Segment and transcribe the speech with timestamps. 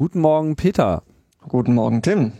[0.00, 1.02] Guten Morgen, Peter.
[1.46, 2.32] Guten Morgen, Tim.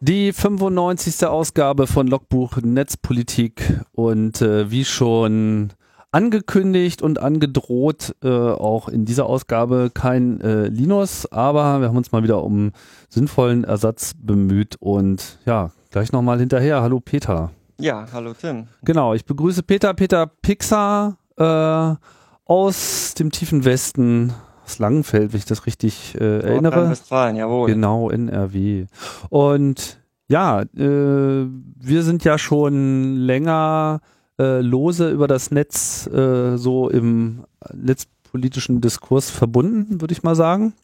[0.00, 1.24] Die 95.
[1.24, 5.72] Ausgabe von Logbuch Netzpolitik und äh, wie schon
[6.14, 12.12] angekündigt und angedroht, äh, auch in dieser Ausgabe kein äh, Linus, aber wir haben uns
[12.12, 12.70] mal wieder um
[13.08, 16.82] sinnvollen Ersatz bemüht und ja, gleich nochmal hinterher.
[16.82, 17.50] Hallo Peter.
[17.80, 18.68] Ja, hallo Tim.
[18.84, 21.96] Genau, ich begrüße Peter, Peter Pixar äh,
[22.44, 24.32] aus dem tiefen Westen
[24.64, 26.90] aus Langenfeld, wenn ich das richtig äh, erinnere.
[26.90, 27.66] Westfalen, jawohl.
[27.68, 28.86] Genau, NRW.
[29.30, 34.00] Und ja, äh, wir sind ja schon länger
[34.38, 40.74] äh, lose über das Netz äh, so im netzpolitischen Diskurs verbunden, würde ich mal sagen.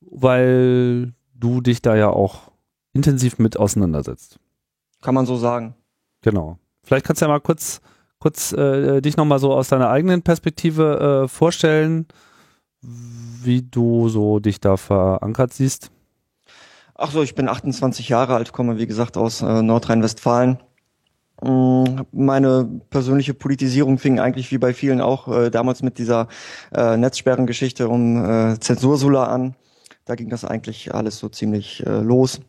[0.00, 2.52] Weil du dich da ja auch
[2.92, 4.38] intensiv mit auseinandersetzt.
[5.00, 5.74] Kann man so sagen.
[6.20, 6.58] Genau.
[6.84, 7.80] Vielleicht kannst du ja mal kurz,
[8.18, 12.06] kurz äh, dich nochmal so aus deiner eigenen Perspektive äh, vorstellen
[12.82, 15.90] wie du so dich da verankert siehst.
[16.94, 20.58] Ach so, ich bin 28 Jahre alt, komme wie gesagt aus äh, Nordrhein-Westfalen.
[21.42, 26.28] Mm, meine persönliche Politisierung fing eigentlich wie bei vielen auch äh, damals mit dieser
[26.72, 29.54] äh, Netzsperrengeschichte um äh, Zensursula an.
[30.04, 32.40] Da ging das eigentlich alles so ziemlich äh, los.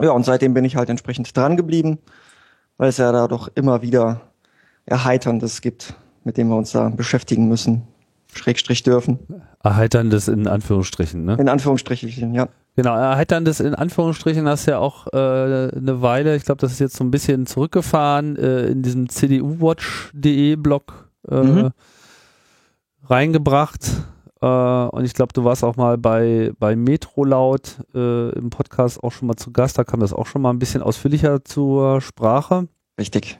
[0.00, 1.98] Ja, und seitdem bin ich halt entsprechend dran geblieben,
[2.78, 4.22] weil es ja da doch immer wieder
[4.86, 5.94] Erheiterndes gibt,
[6.24, 7.82] mit dem wir uns da beschäftigen müssen.
[8.32, 9.18] Schrägstrich dürfen.
[9.62, 11.36] Erheiterndes in Anführungsstrichen, ne?
[11.38, 12.48] In Anführungsstrichen, ja.
[12.76, 16.96] Genau, erheiterndes in Anführungsstrichen du ja auch äh, eine Weile, ich glaube, das ist jetzt
[16.96, 21.70] so ein bisschen zurückgefahren, äh, in diesem cduwatch.de Blog äh, mhm.
[23.04, 23.84] reingebracht.
[24.40, 29.02] Äh, und ich glaube, du warst auch mal bei, bei Metro Laut äh, im Podcast
[29.02, 32.00] auch schon mal zu Gast, da kam das auch schon mal ein bisschen ausführlicher zur
[32.00, 32.68] Sprache.
[32.98, 33.38] Richtig.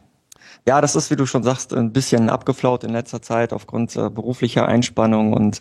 [0.67, 4.11] Ja, das ist, wie du schon sagst, ein bisschen abgeflaut in letzter Zeit aufgrund äh,
[4.11, 5.61] beruflicher Einspannung und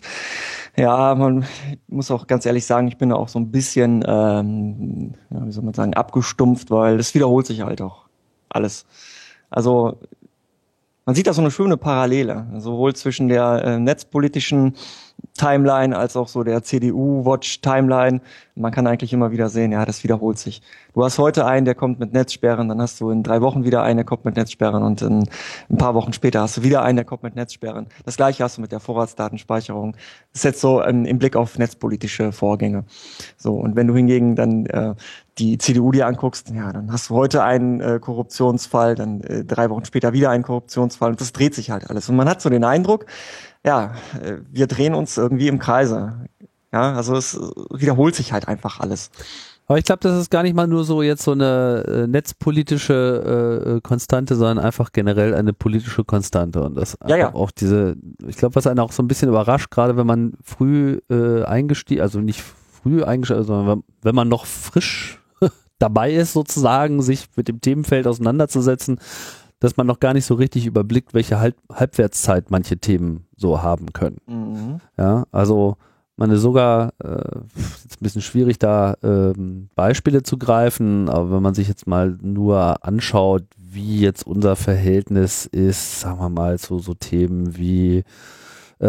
[0.76, 1.46] ja, man
[1.88, 5.52] muss auch ganz ehrlich sagen, ich bin da auch so ein bisschen, ähm, ja, wie
[5.52, 8.06] soll man sagen, abgestumpft, weil es wiederholt sich halt auch
[8.48, 8.86] alles.
[9.48, 9.98] Also
[11.06, 14.76] man sieht da so eine schöne Parallele, sowohl zwischen der äh, netzpolitischen
[15.34, 18.20] Timeline als auch so der CDU-Watch-Timeline.
[18.54, 20.60] Man kann eigentlich immer wieder sehen, ja, das wiederholt sich.
[20.92, 23.82] Du hast heute einen, der kommt mit Netzsperren, dann hast du in drei Wochen wieder
[23.82, 25.28] einen, der kommt mit Netzsperren und in
[25.70, 27.86] ein paar Wochen später hast du wieder einen, der kommt mit Netzsperren.
[28.04, 29.92] Das gleiche hast du mit der Vorratsdatenspeicherung.
[30.32, 32.84] Das ist jetzt so ähm, im Blick auf netzpolitische Vorgänge.
[33.36, 34.94] So, und wenn du hingegen dann äh,
[35.38, 39.70] die CDU dir anguckst, ja, dann hast du heute einen äh, Korruptionsfall, dann äh, drei
[39.70, 42.08] Wochen später wieder einen Korruptionsfall und das dreht sich halt alles.
[42.08, 43.06] Und man hat so den Eindruck,
[43.64, 46.28] ja, äh, wir drehen uns irgendwie im Kreise.
[46.72, 47.38] Ja, also es
[47.72, 49.10] wiederholt sich halt einfach alles.
[49.70, 53.62] Aber ich glaube, das ist gar nicht mal nur so jetzt so eine äh, netzpolitische
[53.64, 56.62] äh, äh Konstante, sondern einfach generell eine politische Konstante.
[56.62, 57.34] Und das ja, ja.
[57.34, 57.94] auch diese,
[58.26, 62.02] ich glaube, was einen auch so ein bisschen überrascht, gerade wenn man früh äh, eingestiegen,
[62.02, 65.20] also nicht früh eingestiegen, sondern wenn man noch frisch
[65.78, 68.98] dabei ist, sozusagen, sich mit dem Themenfeld auseinanderzusetzen,
[69.60, 73.92] dass man noch gar nicht so richtig überblickt, welche Halb Halbwertszeit manche Themen so haben
[73.92, 74.18] können.
[74.26, 74.80] Mhm.
[74.96, 75.76] Ja, also
[76.16, 81.42] man ist sogar, äh, ist ein bisschen schwierig da ähm, Beispiele zu greifen, aber wenn
[81.42, 86.78] man sich jetzt mal nur anschaut, wie jetzt unser Verhältnis ist, sagen wir mal, zu
[86.78, 88.04] so Themen wie
[88.80, 88.86] äh,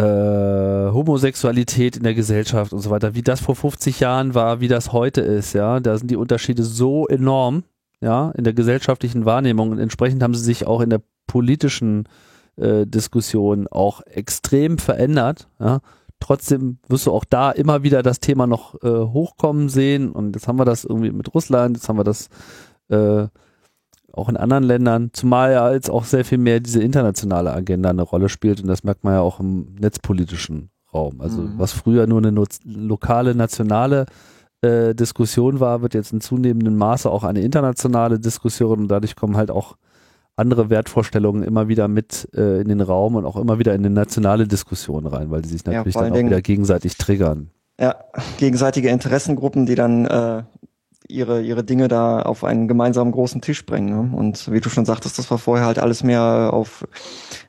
[0.91, 4.91] Homosexualität in der Gesellschaft und so weiter, wie das vor 50 Jahren war, wie das
[4.91, 7.63] heute ist, ja, da sind die Unterschiede so enorm,
[8.01, 12.09] ja, in der gesellschaftlichen Wahrnehmung und entsprechend haben sie sich auch in der politischen
[12.57, 15.79] äh, Diskussion auch extrem verändert, ja.
[16.19, 20.47] Trotzdem wirst du auch da immer wieder das Thema noch äh, hochkommen sehen und jetzt
[20.47, 22.29] haben wir das irgendwie mit Russland, jetzt haben wir das
[22.89, 23.25] äh,
[24.13, 28.03] auch in anderen Ländern, zumal ja jetzt auch sehr viel mehr diese internationale Agenda eine
[28.03, 31.21] Rolle spielt und das merkt man ja auch im netzpolitischen Raum.
[31.21, 31.53] Also mhm.
[31.57, 32.31] was früher nur eine
[32.65, 34.05] lokale, nationale
[34.61, 39.37] äh, Diskussion war, wird jetzt in zunehmendem Maße auch eine internationale Diskussion und dadurch kommen
[39.37, 39.75] halt auch
[40.41, 43.93] andere Wertvorstellungen immer wieder mit äh, in den Raum und auch immer wieder in eine
[43.93, 47.51] nationale Diskussion rein, weil die sich natürlich ja, dann auch Dingen, wieder gegenseitig triggern.
[47.79, 47.95] Ja,
[48.37, 50.43] gegenseitige Interessengruppen, die dann äh,
[51.07, 53.89] ihre, ihre Dinge da auf einen gemeinsamen großen Tisch bringen.
[53.89, 54.17] Ne?
[54.17, 56.87] Und wie du schon sagtest, das war vorher halt alles mehr auf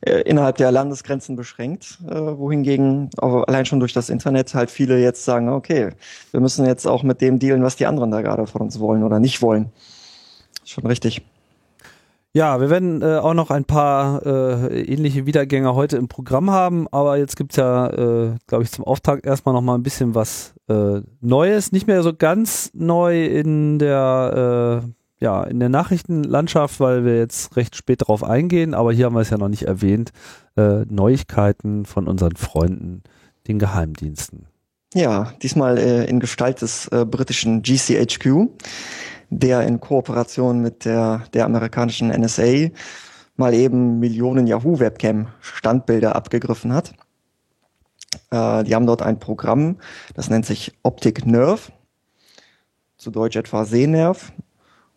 [0.01, 5.25] äh, innerhalb der Landesgrenzen beschränkt, äh, wohingegen allein schon durch das Internet halt viele jetzt
[5.25, 5.91] sagen, okay,
[6.31, 9.03] wir müssen jetzt auch mit dem dealen, was die anderen da gerade von uns wollen
[9.03, 9.71] oder nicht wollen.
[10.65, 11.23] Schon richtig.
[12.35, 16.89] Ja, wir werden äh, auch noch ein paar äh, ähnliche Wiedergänger heute im Programm haben,
[16.91, 20.55] aber jetzt gibt's ja, äh, glaube ich, zum Auftakt erstmal noch mal ein bisschen was
[20.71, 21.73] äh, Neues.
[21.73, 24.89] Nicht mehr so ganz neu in der, äh,
[25.23, 29.21] ja, in der Nachrichtenlandschaft, weil wir jetzt recht spät darauf eingehen, aber hier haben wir
[29.21, 30.13] es ja noch nicht erwähnt.
[30.57, 33.03] Äh, Neuigkeiten von unseren Freunden,
[33.47, 34.47] den Geheimdiensten.
[34.95, 38.49] Ja, diesmal äh, in Gestalt des äh, britischen GCHQ
[39.39, 42.71] der in Kooperation mit der, der amerikanischen NSA
[43.37, 46.93] mal eben Millionen Yahoo-Webcam-Standbilder abgegriffen hat.
[48.31, 49.79] Äh, die haben dort ein Programm,
[50.15, 51.73] das nennt sich Optic Nerve,
[52.99, 54.33] zu Deutsch etwa Sehnerv.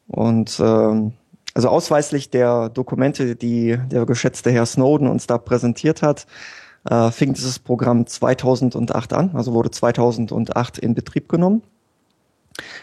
[0.07, 1.13] Und ähm,
[1.53, 6.27] also ausweislich der Dokumente, die der geschätzte Herr Snowden uns da präsentiert hat,
[6.89, 11.63] äh, fing dieses Programm 2008 an, also wurde 2008 in Betrieb genommen.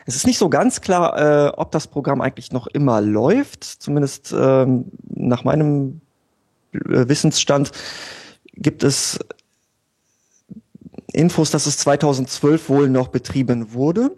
[0.07, 3.65] Es ist nicht so ganz klar, äh, ob das Programm eigentlich noch immer läuft.
[3.65, 6.01] Zumindest ähm, nach meinem
[6.73, 7.73] äh, Wissensstand
[8.55, 9.19] gibt es
[11.13, 14.15] Infos, dass es 2012 wohl noch betrieben wurde.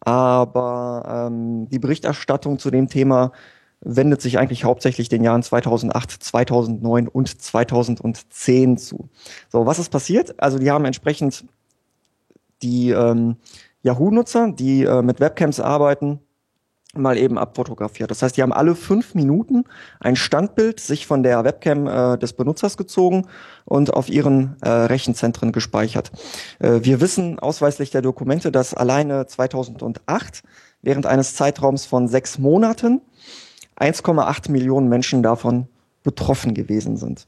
[0.00, 3.32] Aber ähm, die Berichterstattung zu dem Thema
[3.80, 9.08] wendet sich eigentlich hauptsächlich den Jahren 2008, 2009 und 2010 zu.
[9.50, 10.40] So, was ist passiert?
[10.40, 11.44] Also die haben entsprechend
[12.62, 13.36] die ähm,
[13.84, 16.20] Yahoo-Nutzer, die äh, mit Webcams arbeiten,
[16.96, 18.10] mal eben abfotografiert.
[18.10, 19.64] Das heißt, die haben alle fünf Minuten
[20.00, 23.26] ein Standbild sich von der Webcam äh, des Benutzers gezogen
[23.64, 26.12] und auf ihren äh, Rechenzentren gespeichert.
[26.58, 30.42] Äh, wir wissen ausweislich der Dokumente, dass alleine 2008
[30.82, 33.00] während eines Zeitraums von sechs Monaten
[33.76, 35.68] 1,8 Millionen Menschen davon
[36.02, 37.26] betroffen gewesen sind.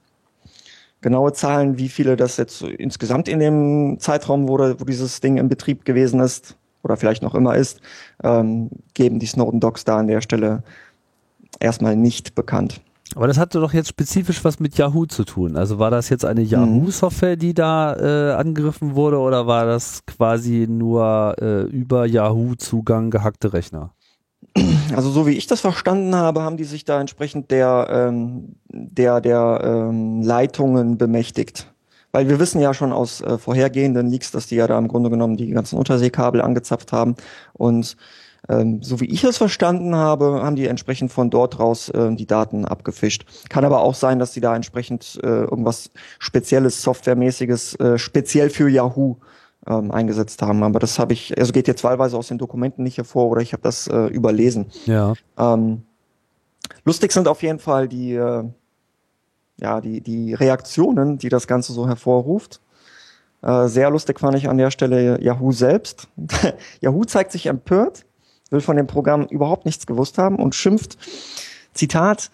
[1.06, 5.48] Genaue Zahlen, wie viele das jetzt insgesamt in dem Zeitraum wurde, wo dieses Ding in
[5.48, 7.80] Betrieb gewesen ist oder vielleicht noch immer ist,
[8.24, 10.64] ähm, geben die Snowden Docs da an der Stelle
[11.60, 12.80] erstmal nicht bekannt.
[13.14, 15.56] Aber das hatte doch jetzt spezifisch was mit Yahoo zu tun.
[15.56, 16.48] Also war das jetzt eine mhm.
[16.48, 23.52] Yahoo-Software, die da äh, angegriffen wurde, oder war das quasi nur äh, über Yahoo-Zugang gehackte
[23.52, 23.92] Rechner?
[24.94, 29.20] Also so wie ich das verstanden habe, haben die sich da entsprechend der, ähm, der,
[29.20, 31.72] der ähm, Leitungen bemächtigt.
[32.12, 35.10] Weil wir wissen ja schon aus äh, vorhergehenden Leaks, dass die ja da im Grunde
[35.10, 37.16] genommen die ganzen Unterseekabel angezapft haben.
[37.52, 37.96] Und
[38.48, 42.26] ähm, so wie ich es verstanden habe, haben die entsprechend von dort raus äh, die
[42.26, 43.26] Daten abgefischt.
[43.48, 48.68] Kann aber auch sein, dass die da entsprechend äh, irgendwas Spezielles, Softwaremäßiges, äh, speziell für
[48.68, 49.16] Yahoo
[49.66, 50.62] ähm, eingesetzt haben.
[50.62, 53.52] Aber das habe ich, also geht jetzt wahlweise aus den Dokumenten nicht hervor oder ich
[53.52, 54.66] habe das äh, überlesen.
[54.86, 55.14] Ja.
[55.38, 55.82] Ähm,
[56.84, 58.44] lustig sind auf jeden Fall die, äh,
[59.58, 62.60] ja, die, die Reaktionen, die das Ganze so hervorruft.
[63.42, 66.08] Äh, sehr lustig fand ich an der Stelle Yahoo selbst.
[66.80, 68.04] Yahoo zeigt sich empört,
[68.50, 70.98] will von dem Programm überhaupt nichts gewusst haben und schimpft,
[71.72, 72.30] Zitat,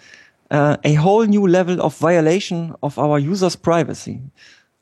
[0.53, 4.21] uh, a whole new level of violation of our users' privacy.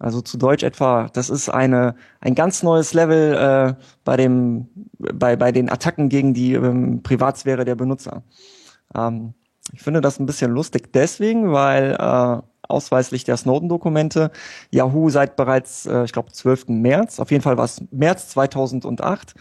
[0.01, 4.69] Also zu Deutsch etwa, das ist eine ein ganz neues Level äh, bei dem
[4.99, 8.23] bei bei den Attacken gegen die ähm, Privatsphäre der Benutzer.
[8.95, 9.35] Ähm,
[9.73, 14.31] ich finde das ein bisschen lustig deswegen, weil äh, ausweislich der Snowden-Dokumente
[14.71, 16.69] Yahoo seit bereits, äh, ich glaube, 12.
[16.69, 19.35] März, auf jeden Fall war es März 2008,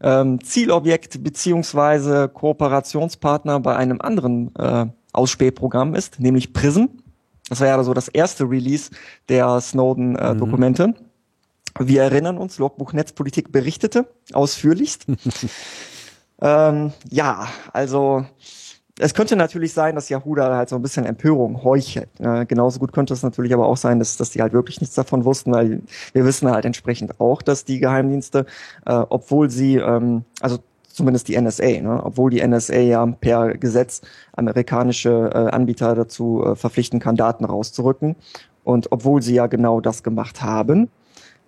[0.00, 6.88] ähm, Zielobjekt beziehungsweise Kooperationspartner bei einem anderen äh, Ausspähprogramm ist, nämlich PRISM.
[7.48, 8.90] Das war ja so das erste Release
[9.28, 10.82] der Snowden-Dokumente.
[10.82, 11.88] Äh, mhm.
[11.88, 15.06] Wir erinnern uns, Logbuch Netzpolitik berichtete ausführlichst.
[16.40, 18.24] ähm, ja, also
[18.98, 22.08] es könnte natürlich sein, dass Yahoo da halt so ein bisschen Empörung heuchelt.
[22.20, 24.94] Äh, genauso gut könnte es natürlich aber auch sein, dass, dass die halt wirklich nichts
[24.94, 28.46] davon wussten, weil wir wissen halt entsprechend auch, dass die Geheimdienste,
[28.86, 30.58] äh, obwohl sie, ähm, also
[30.94, 32.00] zumindest die NSA, ne?
[32.02, 34.00] obwohl die NSA ja per Gesetz
[34.32, 38.16] amerikanische äh, Anbieter dazu äh, verpflichten kann, Daten rauszurücken.
[38.62, 40.88] Und obwohl sie ja genau das gemacht haben,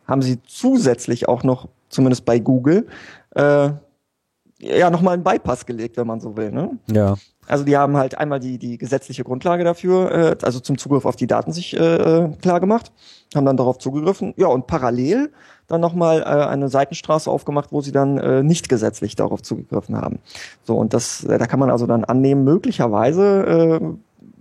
[0.07, 2.87] haben sie zusätzlich auch noch, zumindest bei Google,
[3.35, 3.71] äh,
[4.59, 6.51] ja nochmal einen Bypass gelegt, wenn man so will.
[6.51, 6.79] Ne?
[6.91, 7.17] Ja.
[7.47, 11.17] Also die haben halt einmal die, die gesetzliche Grundlage dafür, äh, also zum Zugriff auf
[11.17, 12.91] die Daten sich äh, äh klar gemacht,
[13.35, 14.35] haben dann darauf zugegriffen.
[14.37, 15.31] Ja, und parallel
[15.69, 20.19] dann nochmal äh, eine Seitenstraße aufgemacht, wo sie dann äh, nicht gesetzlich darauf zugegriffen haben.
[20.65, 23.81] So, und das, äh, da kann man also dann annehmen, möglicherweise äh,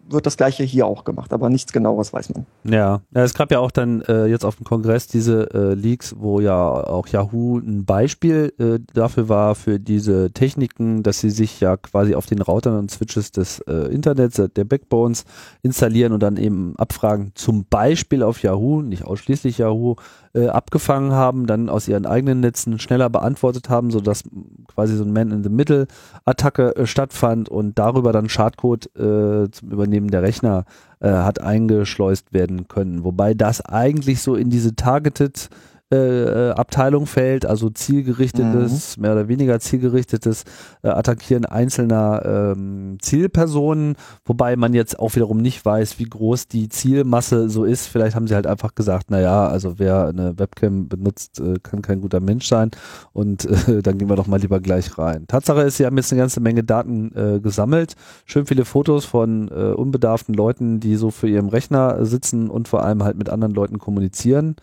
[0.07, 2.45] wird das gleiche hier auch gemacht, aber nichts genaueres weiß man.
[2.63, 6.15] Ja, ja es gab ja auch dann äh, jetzt auf dem Kongress diese äh, Leaks,
[6.17, 11.59] wo ja auch Yahoo ein Beispiel äh, dafür war, für diese Techniken, dass sie sich
[11.59, 15.25] ja quasi auf den Routern und Switches des äh, Internets, der Backbones
[15.61, 19.95] installieren und dann eben abfragen, zum Beispiel auf Yahoo, nicht ausschließlich Yahoo,
[20.35, 24.23] äh, abgefangen haben, dann aus ihren eigenen Netzen schneller beantwortet haben, sodass
[24.67, 30.65] quasi so ein Man-in-the-Middle-Attacke äh, stattfand und darüber dann Schadcode äh, zum Übernehmen der Rechner
[30.99, 33.03] äh, hat eingeschleust werden können.
[33.03, 35.49] Wobei das eigentlich so in diese Targeted
[35.91, 39.01] äh, Abteilung fällt, also zielgerichtetes, mhm.
[39.01, 40.43] mehr oder weniger zielgerichtetes
[40.81, 46.69] äh, Attackieren einzelner ähm, Zielpersonen, wobei man jetzt auch wiederum nicht weiß, wie groß die
[46.69, 47.85] Zielmasse so ist.
[47.87, 52.01] Vielleicht haben sie halt einfach gesagt, naja, also wer eine Webcam benutzt, äh, kann kein
[52.01, 52.71] guter Mensch sein
[53.13, 55.25] und äh, dann gehen wir doch mal lieber gleich rein.
[55.27, 59.49] Tatsache ist, sie haben jetzt eine ganze Menge Daten äh, gesammelt, schön viele Fotos von
[59.49, 63.53] äh, unbedarften Leuten, die so für ihrem Rechner sitzen und vor allem halt mit anderen
[63.53, 64.55] Leuten kommunizieren.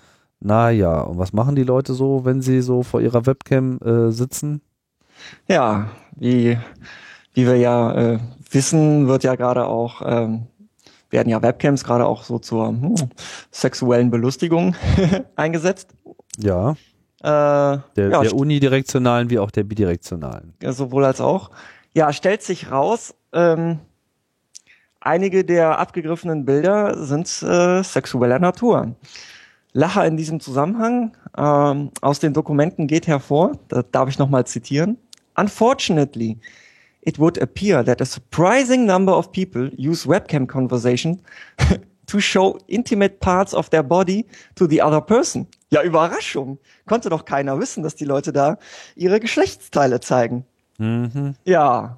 [0.45, 4.61] Naja, und was machen die Leute so, wenn sie so vor ihrer Webcam äh, sitzen?
[5.47, 6.59] Ja, wie,
[7.33, 8.19] wie wir ja äh,
[8.51, 10.49] wissen, wird ja gerade auch, ähm,
[11.11, 12.95] werden ja Webcams gerade auch so zur hm,
[13.53, 14.75] sexuellen Belustigung
[15.37, 15.95] eingesetzt.
[16.39, 16.73] Ja.
[17.21, 20.55] Äh, der, ja, der unidirektionalen wie auch der bidirektionalen.
[20.61, 21.51] Sowohl als auch.
[21.95, 23.79] Ja, stellt sich raus, ähm,
[24.99, 28.97] einige der abgegriffenen Bilder sind äh, sexueller Natur.
[29.73, 34.99] Lacher in diesem Zusammenhang ähm, aus den Dokumenten geht hervor, da darf ich nochmal zitieren.
[35.37, 36.39] Unfortunately,
[37.01, 41.21] it would appear that a surprising number of people use webcam conversation
[42.07, 45.47] to show intimate parts of their body to the other person.
[45.71, 46.59] Ja, Überraschung.
[46.87, 48.59] Konnte doch keiner wissen, dass die Leute da
[48.95, 50.45] ihre Geschlechtsteile zeigen.
[50.77, 51.35] Mhm.
[51.45, 51.97] Ja.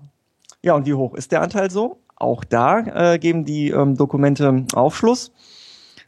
[0.62, 1.99] Ja, und wie hoch ist der Anteil so?
[2.14, 5.33] Auch da äh, geben die ähm, Dokumente Aufschluss.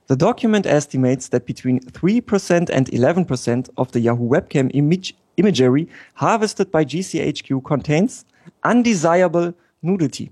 [0.09, 6.71] The document estimates that between 3% and 11% of the Yahoo webcam image imagery harvested
[6.71, 8.25] by GCHQ contains
[8.63, 10.31] undesirable nudity.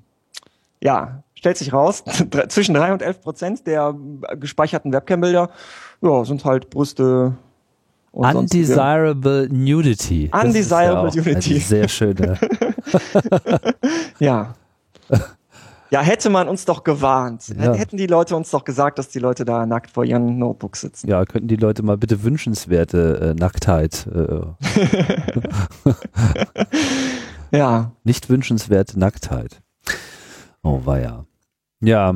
[0.80, 2.04] Ja, stellt sich raus,
[2.48, 3.94] zwischen 3 und 11 Prozent der
[4.38, 5.50] gespeicherten Webcam-Bilder
[6.00, 7.34] ja, sind halt Brüste.
[8.12, 9.54] Undesirable sonstige.
[9.54, 10.30] Nudity.
[10.32, 11.58] Undesirable ja Nudity.
[11.58, 12.38] Sehr schöne.
[14.20, 14.54] ja.
[15.90, 17.48] Ja, hätte man uns doch gewarnt.
[17.48, 17.74] Ja.
[17.74, 21.08] Hätten die Leute uns doch gesagt, dass die Leute da nackt vor ihren Notebooks sitzen.
[21.08, 24.06] Ja, könnten die Leute mal bitte wünschenswerte äh, Nacktheit.
[24.06, 24.40] Äh,
[27.56, 27.92] ja.
[28.02, 29.62] Nicht wünschenswerte Nacktheit.
[30.62, 31.26] Oh, war ja.
[31.80, 32.14] Ja.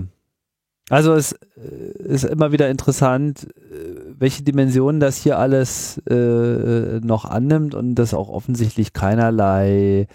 [0.90, 7.26] Also es äh, ist immer wieder interessant, äh, welche Dimensionen das hier alles äh, noch
[7.26, 10.06] annimmt und das auch offensichtlich keinerlei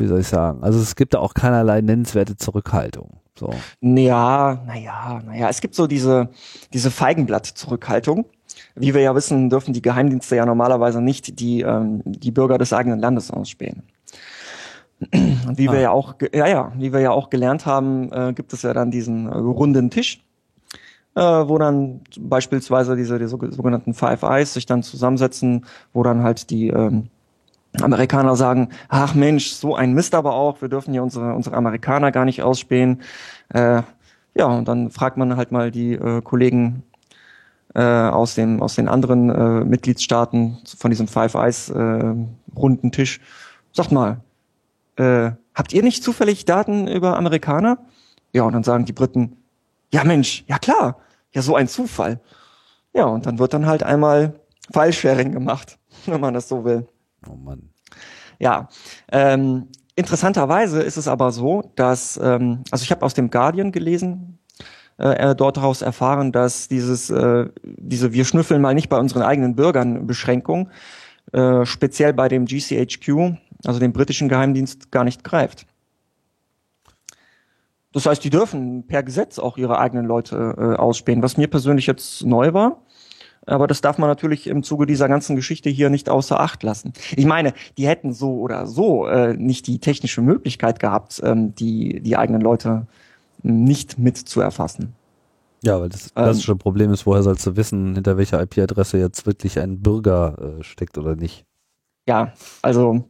[0.00, 3.20] wie soll ich sagen, also es gibt da auch keinerlei nennenswerte Zurückhaltung.
[3.38, 3.50] So.
[3.80, 6.28] Ja, naja, naja, es gibt so diese,
[6.72, 8.26] diese Feigenblatt-Zurückhaltung.
[8.76, 12.72] Wie wir ja wissen, dürfen die Geheimdienste ja normalerweise nicht die, ähm, die Bürger des
[12.72, 13.82] eigenen Landes ausspähen.
[15.12, 15.72] Und wie ah.
[15.72, 18.72] wir ja auch, ja, ja, wie wir ja auch gelernt haben, äh, gibt es ja
[18.72, 20.24] dann diesen äh, runden Tisch,
[21.16, 26.50] äh, wo dann beispielsweise diese die sogenannten Five Eyes sich dann zusammensetzen, wo dann halt
[26.50, 27.08] die ähm,
[27.80, 32.12] Amerikaner sagen, ach Mensch, so ein Mist aber auch, wir dürfen ja unsere, unsere Amerikaner
[32.12, 33.02] gar nicht ausspähen.
[33.48, 33.82] Äh,
[34.34, 36.82] ja, und dann fragt man halt mal die äh, Kollegen
[37.74, 42.14] äh, aus, dem, aus den anderen äh, Mitgliedstaaten von diesem Five Eyes äh,
[42.56, 43.20] runden Tisch.
[43.72, 44.20] Sagt mal,
[44.96, 47.78] äh, habt ihr nicht zufällig Daten über Amerikaner?
[48.32, 49.36] Ja, und dann sagen die Briten,
[49.92, 50.98] ja Mensch, ja klar,
[51.32, 52.20] ja so ein Zufall.
[52.92, 54.34] Ja, und dann wird dann halt einmal
[54.72, 56.86] File-Sharing gemacht, wenn man das so will.
[57.28, 57.70] Oh Mann.
[58.38, 58.68] Ja,
[59.12, 64.38] ähm, interessanterweise ist es aber so, dass, ähm, also ich habe aus dem Guardian gelesen,
[64.98, 69.56] äh, dort daraus erfahren, dass dieses, äh, diese wir schnüffeln mal nicht bei unseren eigenen
[69.56, 70.70] Bürgern Beschränkung,
[71.32, 75.66] äh, speziell bei dem GCHQ, also dem britischen Geheimdienst, gar nicht greift.
[77.92, 81.86] Das heißt, die dürfen per Gesetz auch ihre eigenen Leute äh, ausspähen, was mir persönlich
[81.86, 82.82] jetzt neu war.
[83.46, 86.92] Aber das darf man natürlich im Zuge dieser ganzen Geschichte hier nicht außer Acht lassen.
[87.14, 92.00] Ich meine, die hätten so oder so äh, nicht die technische Möglichkeit gehabt, ähm, die,
[92.00, 92.86] die eigenen Leute
[93.42, 94.94] nicht mit zu erfassen.
[95.62, 99.26] Ja, weil das klassische ähm, Problem ist, woher sollst du wissen, hinter welcher IP-Adresse jetzt
[99.26, 101.44] wirklich ein Bürger äh, steckt oder nicht?
[102.06, 102.32] Ja,
[102.62, 103.04] also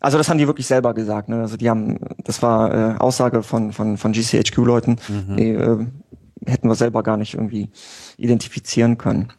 [0.00, 1.30] also das haben die wirklich selber gesagt.
[1.30, 1.40] Ne?
[1.40, 5.36] Also die haben, das war äh, Aussage von von von GCHQ-Leuten, mhm.
[5.36, 5.86] die äh,
[6.46, 7.70] hätten wir selber gar nicht irgendwie
[8.18, 9.32] identifizieren können.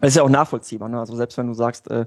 [0.00, 0.88] Das ist ja auch nachvollziehbar.
[0.88, 0.98] Ne?
[0.98, 2.06] Also selbst wenn du sagst, äh,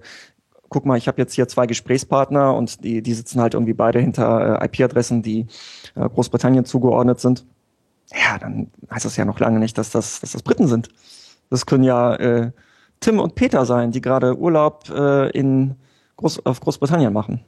[0.70, 4.00] guck mal, ich habe jetzt hier zwei Gesprächspartner und die, die sitzen halt irgendwie beide
[4.00, 5.48] hinter äh, IP-Adressen, die
[5.96, 7.46] äh, Großbritannien zugeordnet sind.
[8.12, 10.90] Ja, dann heißt das ja noch lange nicht, dass das, dass das Briten sind.
[11.50, 12.52] Das können ja äh,
[13.00, 15.76] Tim und Peter sein, die gerade Urlaub äh, in
[16.18, 17.44] Groß, auf Großbritannien machen.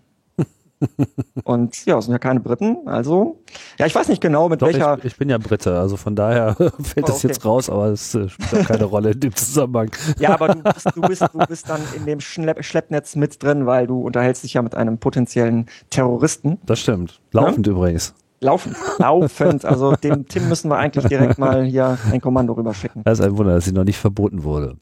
[1.43, 3.43] Und ja, sind ja keine Briten, also
[3.77, 4.97] ja, ich weiß nicht genau, mit Doch, welcher.
[4.99, 7.27] Ich, ich, bin ja Brite, also von daher fällt oh, das okay.
[7.27, 9.91] jetzt raus, aber es äh, spielt auch keine Rolle in dem Zusammenhang.
[10.19, 13.65] Ja, aber du bist, du bist, du bist dann in dem Schlepp Schleppnetz mit drin,
[13.65, 16.59] weil du unterhältst dich ja mit einem potenziellen Terroristen.
[16.65, 17.21] Das stimmt.
[17.31, 17.73] Laufend ja?
[17.73, 18.13] übrigens.
[18.39, 19.65] Laufend, laufend.
[19.65, 23.03] Also dem Tim müssen wir eigentlich direkt mal hier ein Kommando rüberschicken.
[23.03, 24.77] Das ist ein Wunder, dass sie noch nicht verboten wurde.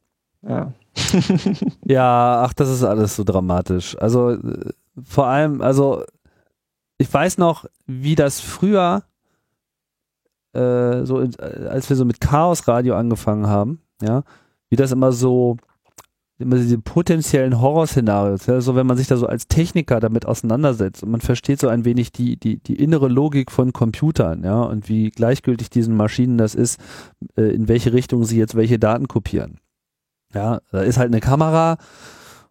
[0.48, 0.74] Ja.
[1.86, 3.98] ja, ach, das ist alles so dramatisch.
[4.00, 4.72] Also äh,
[5.04, 6.04] vor allem, also
[6.98, 9.04] ich weiß noch, wie das früher,
[10.54, 14.24] äh, so äh, als wir so mit Chaos Radio angefangen haben, ja,
[14.70, 15.58] wie das immer so
[16.38, 21.02] immer diese potenziellen Horrorszenarios, ja, so wenn man sich da so als Techniker damit auseinandersetzt
[21.02, 24.90] und man versteht so ein wenig die, die, die innere Logik von Computern, ja, und
[24.90, 26.80] wie gleichgültig diesen Maschinen das ist,
[27.38, 29.60] äh, in welche Richtung sie jetzt welche Daten kopieren.
[30.34, 31.78] Ja, da ist halt eine Kamera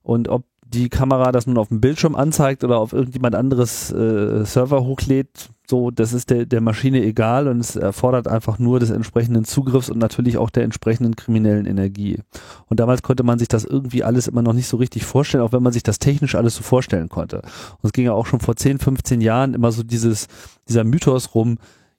[0.03, 4.45] und ob die Kamera das nun auf dem Bildschirm anzeigt oder auf irgendjemand anderes äh,
[4.45, 8.90] Server hochlädt, so, das ist der, der Maschine egal und es erfordert einfach nur des
[8.90, 12.19] entsprechenden Zugriffs und natürlich auch der entsprechenden kriminellen Energie.
[12.66, 15.52] Und damals konnte man sich das irgendwie alles immer noch nicht so richtig vorstellen, auch
[15.52, 17.38] wenn man sich das technisch alles so vorstellen konnte.
[17.38, 20.26] Und es ging ja auch schon vor 10, 15 Jahren immer so dieses,
[20.69, 21.57] dieser Mythos rum,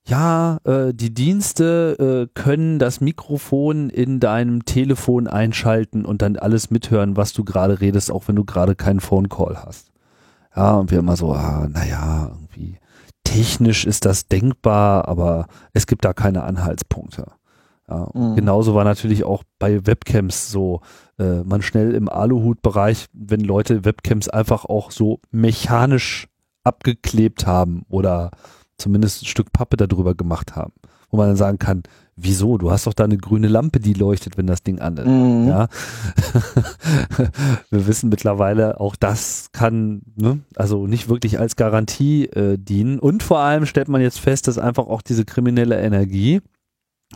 [0.08, 6.70] ja, äh, die Dienste äh, können das Mikrofon in deinem Telefon einschalten und dann alles
[6.70, 9.92] mithören, was du gerade redest, auch wenn du gerade keinen Phone Call hast.
[10.56, 12.78] Ja, und wir immer so, ah, naja, irgendwie
[13.24, 17.32] technisch ist das denkbar, aber es gibt da keine Anhaltspunkte.
[17.90, 18.36] Ja, mhm.
[18.36, 20.82] Genauso war natürlich auch bei Webcams so,
[21.20, 26.28] äh, man schnell im Aluhut-Bereich, wenn Leute Webcams einfach auch so mechanisch
[26.64, 28.32] abgeklebt haben oder
[28.77, 30.74] zumindest ein Stück Pappe darüber gemacht haben,
[31.10, 31.84] wo man dann sagen kann,
[32.15, 32.58] wieso?
[32.58, 35.08] Du hast doch da eine grüne Lampe, die leuchtet, wenn das Ding an ist.
[35.08, 35.48] Mhm.
[35.48, 35.67] Ja.
[37.70, 43.00] Wir wissen mittlerweile, auch das kann ne, also nicht wirklich als Garantie äh, dienen.
[43.00, 46.41] Und vor allem stellt man jetzt fest, dass einfach auch diese kriminelle Energie,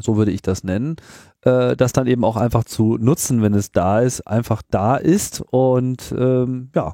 [0.01, 0.97] so würde ich das nennen,
[1.41, 5.41] äh, das dann eben auch einfach zu nutzen, wenn es da ist, einfach da ist.
[5.41, 6.93] Und ähm, ja,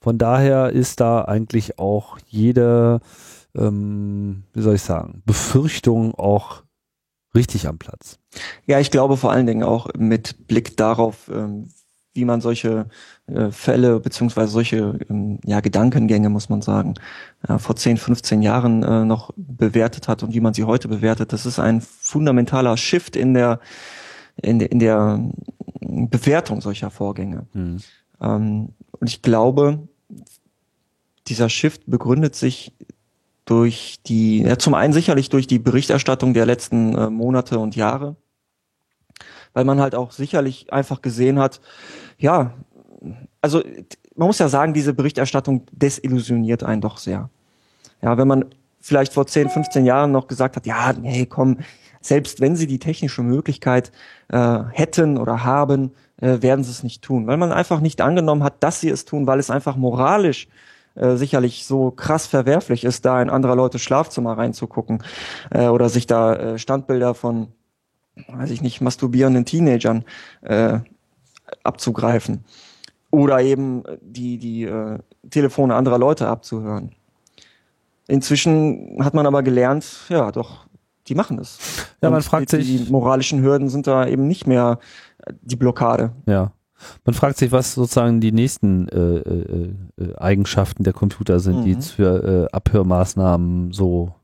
[0.00, 3.00] von daher ist da eigentlich auch jede
[3.56, 6.62] ähm, wie soll ich sagen, Befürchtung auch
[7.34, 8.18] richtig am Platz.
[8.66, 11.68] Ja, ich glaube vor allen Dingen auch mit Blick darauf, ähm,
[12.14, 12.88] wie man solche
[13.26, 16.94] äh, Fälle beziehungsweise solche ähm, ja, Gedankengänge, muss man sagen,
[17.48, 21.32] äh, vor 10, 15 Jahren äh, noch bewertet hat und wie man sie heute bewertet.
[21.32, 23.60] Das ist ein fundamentaler Shift in der,
[24.36, 25.30] in der, in der
[25.80, 27.46] Bewertung solcher Vorgänge.
[27.54, 27.78] Mhm.
[28.20, 28.68] Ähm,
[29.00, 29.88] und ich glaube,
[31.28, 32.72] dieser Shift begründet sich
[33.52, 38.16] durch die, ja, zum einen sicherlich durch die Berichterstattung der letzten äh, Monate und Jahre,
[39.52, 41.60] weil man halt auch sicherlich einfach gesehen hat,
[42.16, 42.54] ja,
[43.42, 43.62] also
[44.16, 47.28] man muss ja sagen, diese Berichterstattung desillusioniert einen doch sehr.
[48.00, 48.46] Ja, wenn man
[48.80, 51.58] vielleicht vor 10, 15 Jahren noch gesagt hat, ja, nee, komm,
[52.00, 53.92] selbst wenn sie die technische Möglichkeit
[54.28, 58.44] äh, hätten oder haben, äh, werden sie es nicht tun, weil man einfach nicht angenommen
[58.44, 60.48] hat, dass sie es tun, weil es einfach moralisch
[60.94, 65.02] äh, sicherlich so krass verwerflich ist, da in anderer Leute Schlafzimmer reinzugucken
[65.50, 67.48] äh, oder sich da äh, Standbilder von,
[68.28, 70.04] weiß ich nicht, masturbierenden Teenagern
[70.42, 70.78] äh,
[71.64, 72.44] abzugreifen
[73.10, 74.98] oder eben die die äh,
[75.30, 76.92] Telefone anderer Leute abzuhören.
[78.08, 80.66] Inzwischen hat man aber gelernt, ja, doch,
[81.06, 81.58] die machen das.
[82.02, 82.84] Ja, man Und fragt die, sich.
[82.86, 84.78] Die moralischen Hürden sind da eben nicht mehr
[85.40, 86.12] die Blockade.
[86.26, 86.52] Ja.
[87.04, 91.64] Man fragt sich, was sozusagen die nächsten äh, äh, äh Eigenschaften der Computer sind, mhm.
[91.64, 94.14] die für äh, Abhörmaßnahmen so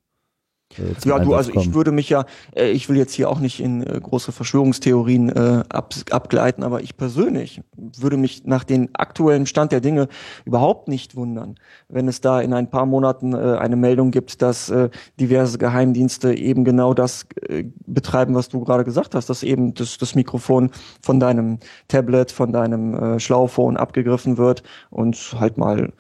[0.79, 1.65] äh, ja, du, also kommen.
[1.65, 5.31] ich würde mich ja, äh, ich will jetzt hier auch nicht in äh, große Verschwörungstheorien
[5.31, 10.09] äh, ab, abgleiten, aber ich persönlich würde mich nach dem aktuellen Stand der Dinge
[10.45, 11.57] überhaupt nicht wundern,
[11.89, 16.35] wenn es da in ein paar Monaten äh, eine Meldung gibt, dass äh, diverse Geheimdienste
[16.35, 20.71] eben genau das äh, betreiben, was du gerade gesagt hast, dass eben das, das Mikrofon
[21.03, 25.93] von deinem Tablet, von deinem äh, Schlauphone abgegriffen wird und halt mal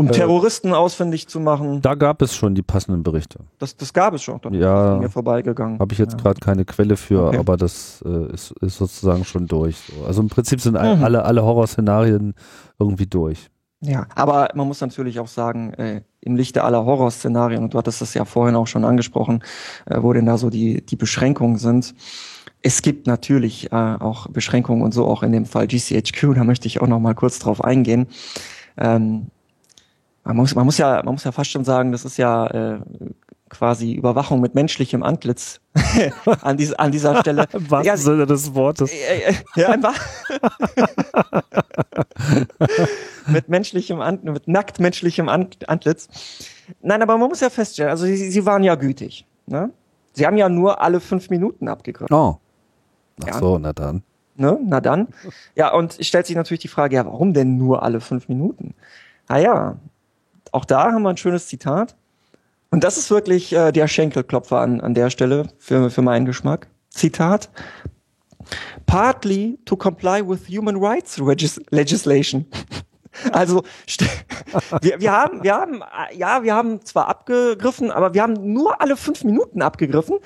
[0.00, 1.82] um äh, Terroristen ausfindig zu machen.
[1.82, 3.40] Da gab es schon die passenden Berichte.
[3.58, 4.40] Das, das gab es schon.
[4.40, 4.96] Dann ja.
[4.96, 5.78] Mir vorbeigegangen.
[5.78, 6.18] Habe ich jetzt ja.
[6.18, 7.38] gerade keine Quelle für, okay.
[7.38, 9.76] aber das äh, ist, ist sozusagen schon durch.
[9.76, 10.06] So.
[10.06, 11.04] Also im Prinzip sind mhm.
[11.04, 12.34] alle, alle Horrorszenarien
[12.78, 13.50] irgendwie durch.
[13.82, 18.00] Ja, aber man muss natürlich auch sagen, äh, im Lichte aller Horrorszenarien, und du hattest
[18.00, 19.42] das ja vorhin auch schon angesprochen,
[19.86, 21.94] äh, wo denn da so die, die Beschränkungen sind,
[22.62, 26.68] es gibt natürlich äh, auch Beschränkungen und so auch in dem Fall GCHQ, da möchte
[26.68, 28.06] ich auch noch mal kurz drauf eingehen.
[28.76, 29.28] Ähm,
[30.24, 32.80] man muss, man muss ja, man muss ja fast schon sagen, das ist ja äh,
[33.48, 35.60] quasi Überwachung mit menschlichem Antlitz
[36.42, 37.46] an, dies, an dieser Stelle.
[37.52, 38.92] Was ja, Sinne des Wortes.
[38.92, 39.98] Äh, äh, ja, einfach
[43.26, 46.08] mit menschlichem Antlitz, mit nackt menschlichem Antlitz.
[46.80, 49.26] Nein, aber man muss ja feststellen, also sie, sie waren ja gütig.
[49.46, 49.70] Ne?
[50.12, 52.14] Sie haben ja nur alle fünf Minuten abgegriffen.
[52.14, 52.38] Oh.
[53.22, 53.38] Ach ja.
[53.38, 54.02] so, na dann.
[54.36, 54.58] Ne?
[54.62, 55.08] Na dann.
[55.54, 58.74] Ja, und stellt sich natürlich die Frage, ja, warum denn nur alle fünf Minuten?
[59.28, 59.76] Naja,
[60.52, 61.96] auch da haben wir ein schönes Zitat.
[62.70, 66.68] Und das ist wirklich äh, der Schenkelklopfer an, an der Stelle für, für meinen Geschmack.
[66.90, 67.50] Zitat.
[68.86, 71.18] Partly to comply with human rights
[71.70, 72.46] legislation.
[73.32, 73.64] Also
[74.82, 75.82] wir, wir haben, wir haben,
[76.14, 80.18] ja, wir haben zwar abgegriffen, aber wir haben nur alle fünf Minuten abgegriffen.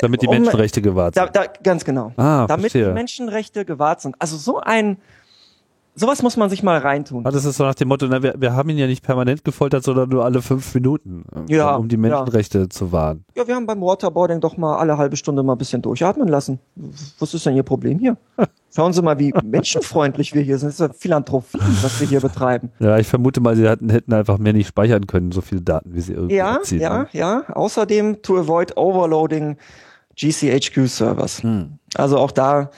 [0.00, 1.34] Damit die Menschenrechte gewahrt sind.
[1.34, 2.12] Da, da, ganz genau.
[2.16, 2.88] Ah, Damit verstehe.
[2.88, 4.16] die Menschenrechte gewahrt sind.
[4.18, 4.98] Also so ein
[5.96, 7.26] sowas muss man sich mal reintun.
[7.26, 9.44] Ah, das ist so nach dem Motto, na, wir, wir haben ihn ja nicht permanent
[9.44, 12.70] gefoltert, sondern nur alle fünf Minuten, äh, ja, um die Menschenrechte ja.
[12.70, 13.24] zu wahren.
[13.34, 16.60] Ja, wir haben beim Waterboarding doch mal alle halbe Stunde mal ein bisschen durchatmen lassen.
[17.18, 18.16] Was ist denn Ihr Problem hier?
[18.74, 20.68] Schauen Sie mal, wie menschenfreundlich wir hier sind.
[20.68, 22.70] Das ist ja Philanthropie, was wir hier betreiben.
[22.78, 25.94] Ja, ich vermute mal, Sie hatten, hätten einfach mehr nicht speichern können, so viele Daten,
[25.94, 26.82] wie Sie irgendwie Ja, erzielen.
[26.82, 27.44] ja, ja.
[27.54, 29.56] Außerdem to avoid overloading
[30.16, 31.42] GCHQ-Servers.
[31.42, 31.78] Hm.
[31.94, 32.70] Also auch da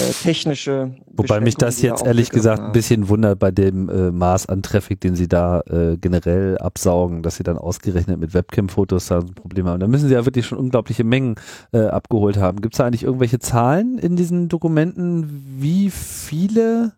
[0.00, 0.94] äh, technische.
[1.06, 5.00] Wobei mich das jetzt ehrlich gesagt ein bisschen wundert bei dem äh, Maß an Traffic,
[5.00, 9.66] den sie da äh, generell absaugen, dass sie dann ausgerechnet mit Webcam-Fotos da ein Problem
[9.66, 9.80] haben.
[9.80, 11.34] Da müssen sie ja wirklich schon unglaubliche Mengen
[11.72, 12.60] äh, abgeholt haben.
[12.60, 16.92] Gibt es da eigentlich irgendwelche Zahlen in diesen Dokumenten, wie viele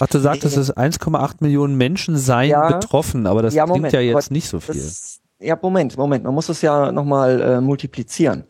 [0.00, 3.92] Ach, du sagtest, es 1,8 Millionen Menschen seien ja, betroffen, aber das ja, Moment, klingt
[3.92, 4.74] ja jetzt nicht so viel.
[4.74, 8.44] Das, ja, Moment, Moment, man muss es ja nochmal äh, multiplizieren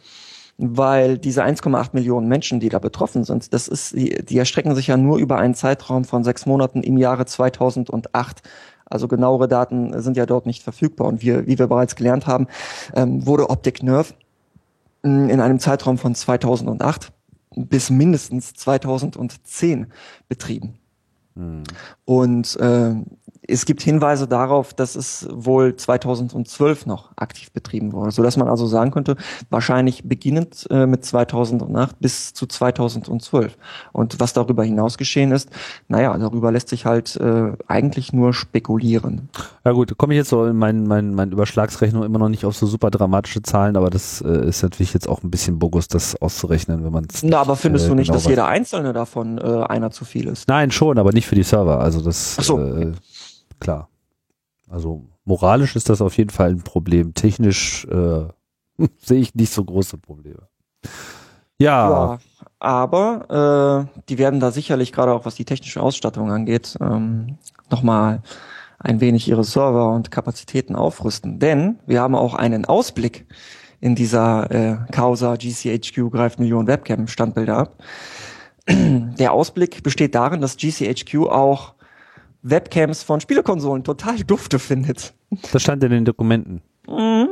[0.64, 4.86] weil diese 1,8 Millionen Menschen, die da betroffen sind, das ist, die, die erstrecken sich
[4.86, 8.42] ja nur über einen Zeitraum von sechs Monaten im Jahre 2008.
[8.84, 11.08] Also genauere Daten sind ja dort nicht verfügbar.
[11.08, 12.46] Und wir, wie wir bereits gelernt haben,
[12.94, 14.14] ähm, wurde Optic Nerve
[15.02, 17.12] hm, in einem Zeitraum von 2008
[17.56, 19.88] bis mindestens 2010
[20.28, 20.78] betrieben.
[21.34, 21.64] Hm.
[22.04, 22.94] Und äh,
[23.48, 28.48] es gibt Hinweise darauf, dass es wohl 2012 noch aktiv betrieben wurde, so dass man
[28.48, 29.16] also sagen könnte,
[29.50, 33.56] wahrscheinlich beginnend äh, mit 2008 bis zu 2012.
[33.92, 35.50] Und was darüber hinaus geschehen ist,
[35.88, 39.28] naja, darüber lässt sich halt äh, eigentlich nur spekulieren.
[39.64, 42.56] Ja gut, komme ich jetzt so in mein, mein, mein Überschlagsrechnung immer noch nicht auf
[42.56, 46.20] so super dramatische Zahlen, aber das äh, ist natürlich jetzt auch ein bisschen bogus, das
[46.22, 47.24] auszurechnen, wenn man es.
[47.24, 50.28] Na, aber findest äh, du nicht, genau dass jeder einzelne davon äh, einer zu viel
[50.28, 50.46] ist?
[50.46, 51.80] Nein, schon, aber nicht für die Server.
[51.80, 52.36] Also das.
[52.38, 52.92] Ach so.
[53.62, 53.88] Klar.
[54.68, 57.14] Also moralisch ist das auf jeden Fall ein Problem.
[57.14, 58.24] Technisch äh,
[58.98, 60.48] sehe ich nicht so große Probleme.
[61.58, 61.90] Ja.
[61.90, 62.18] ja
[62.58, 67.38] aber äh, die werden da sicherlich gerade auch was die technische Ausstattung angeht, ähm,
[67.70, 68.22] nochmal
[68.80, 71.38] ein wenig ihre Server und Kapazitäten aufrüsten.
[71.38, 73.26] Denn wir haben auch einen Ausblick
[73.80, 77.82] in dieser äh, Causa GCHQ greift Millionen Webcam-Standbilder ab.
[78.68, 81.74] Der Ausblick besteht darin, dass GCHQ auch
[82.42, 85.14] Webcams von Spielekonsolen total dufte findet.
[85.52, 86.62] Das stand in den Dokumenten.
[86.88, 87.28] Mhm.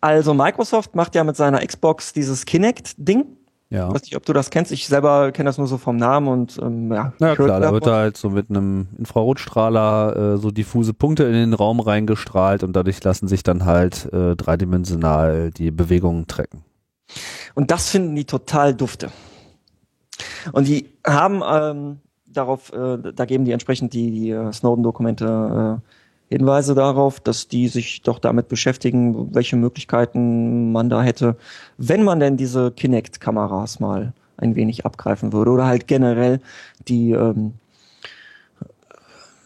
[0.00, 3.26] Also Microsoft macht ja mit seiner Xbox dieses Kinect-Ding.
[3.68, 3.88] Ja.
[3.88, 4.70] Ich weiß nicht, ob du das kennst.
[4.70, 7.12] Ich selber kenne das nur so vom Namen und ähm, ja.
[7.18, 11.24] Na ja, klar, da wird da halt so mit einem Infrarotstrahler äh, so diffuse Punkte
[11.24, 16.62] in den Raum reingestrahlt und dadurch lassen sich dann halt äh, dreidimensional die Bewegungen tracken.
[17.54, 19.10] Und das finden die total dufte.
[20.52, 21.98] Und die haben ähm,
[22.36, 27.68] darauf, äh, da geben die entsprechend die, die äh, Snowden-Dokumente äh, Hinweise darauf, dass die
[27.68, 31.36] sich doch damit beschäftigen, welche Möglichkeiten man da hätte,
[31.78, 36.40] wenn man denn diese Kinect-Kameras mal ein wenig abgreifen würde oder halt generell
[36.88, 37.54] die ähm,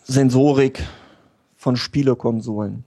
[0.04, 0.82] Sensorik
[1.56, 2.84] von Spielekonsolen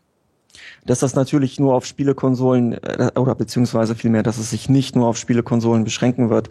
[0.86, 5.08] dass das natürlich nur auf Spielekonsolen äh, oder beziehungsweise vielmehr, dass es sich nicht nur
[5.08, 6.50] auf Spielekonsolen beschränken wird.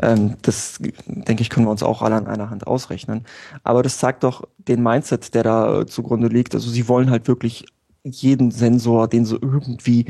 [0.00, 3.24] Ähm, das denke ich, können wir uns auch alle an einer Hand ausrechnen.
[3.64, 6.54] Aber das zeigt doch den Mindset, der da äh, zugrunde liegt.
[6.54, 7.66] Also sie wollen halt wirklich
[8.04, 10.06] jeden Sensor, den sie irgendwie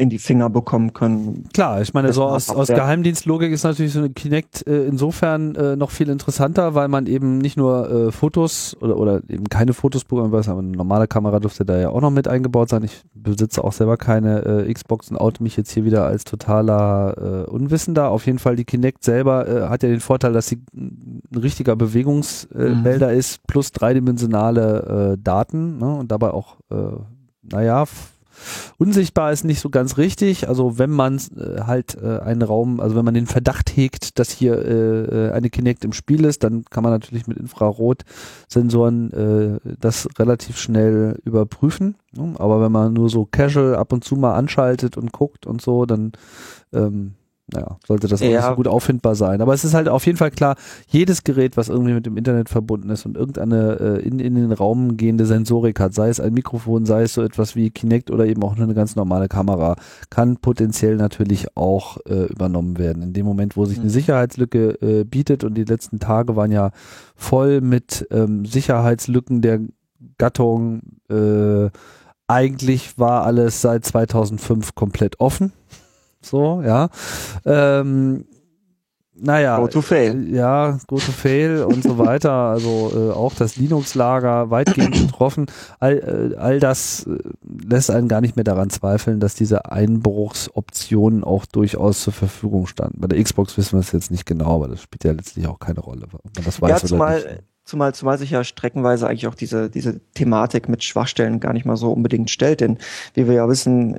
[0.00, 1.44] in die Finger bekommen können.
[1.52, 5.76] Klar, ich meine, so aus, aus Geheimdienstlogik ist natürlich so eine Kinect äh, insofern äh,
[5.76, 10.04] noch viel interessanter, weil man eben nicht nur äh, Fotos oder, oder eben keine Fotos
[10.04, 12.82] bekommen weiß, aber eine normale Kamera dürfte da ja auch noch mit eingebaut sein.
[12.82, 17.44] Ich besitze auch selber keine äh, Xbox und oute mich jetzt hier wieder als totaler
[17.46, 18.10] äh, Unwissender.
[18.10, 21.76] Auf jeden Fall, die Kinect selber äh, hat ja den Vorteil, dass sie ein richtiger
[21.76, 23.18] Bewegungsmelder mhm.
[23.18, 26.76] ist, plus dreidimensionale äh, Daten ne, und dabei auch, äh,
[27.42, 27.84] naja,
[28.78, 30.48] unsichtbar ist nicht so ganz richtig.
[30.48, 34.30] Also wenn man äh, halt äh, einen Raum, also wenn man den Verdacht hegt, dass
[34.30, 39.74] hier äh, äh, eine Kinect im Spiel ist, dann kann man natürlich mit Infrarotsensoren äh,
[39.80, 41.96] das relativ schnell überprüfen.
[42.12, 42.34] Ne?
[42.38, 45.86] Aber wenn man nur so casual ab und zu mal anschaltet und guckt und so,
[45.86, 46.12] dann
[46.72, 47.14] ähm,
[47.52, 48.40] naja, sollte das auch ja.
[48.40, 49.40] nicht so gut auffindbar sein.
[49.40, 50.56] Aber es ist halt auf jeden Fall klar,
[50.88, 54.52] jedes Gerät, was irgendwie mit dem Internet verbunden ist und irgendeine äh, in, in den
[54.52, 58.26] Raum gehende Sensorik hat, sei es ein Mikrofon, sei es so etwas wie Kinect oder
[58.26, 59.76] eben auch eine ganz normale Kamera,
[60.10, 63.02] kann potenziell natürlich auch äh, übernommen werden.
[63.02, 63.90] In dem Moment, wo sich eine mhm.
[63.90, 66.70] Sicherheitslücke äh, bietet und die letzten Tage waren ja
[67.16, 69.60] voll mit ähm, Sicherheitslücken der
[70.18, 71.70] Gattung, äh,
[72.26, 75.52] eigentlich war alles seit 2005 komplett offen
[76.20, 76.88] so, ja.
[77.44, 78.24] Ähm,
[79.22, 79.58] naja.
[79.58, 80.28] Go to fail.
[80.32, 82.30] Ja, go to fail und so weiter.
[82.50, 85.46] Also äh, auch das Linux-Lager weitgehend betroffen.
[85.78, 87.18] All, äh, all das äh,
[87.66, 93.00] lässt einen gar nicht mehr daran zweifeln, dass diese Einbruchsoptionen auch durchaus zur Verfügung standen.
[93.00, 95.58] Bei der Xbox wissen wir es jetzt nicht genau, aber das spielt ja letztlich auch
[95.58, 97.42] keine Rolle, ob man das weiß ja, zumal, oder nicht.
[97.64, 101.76] Zumal, zumal sich ja streckenweise eigentlich auch diese, diese Thematik mit Schwachstellen gar nicht mal
[101.76, 102.78] so unbedingt stellt, denn
[103.14, 103.98] wie wir ja wissen,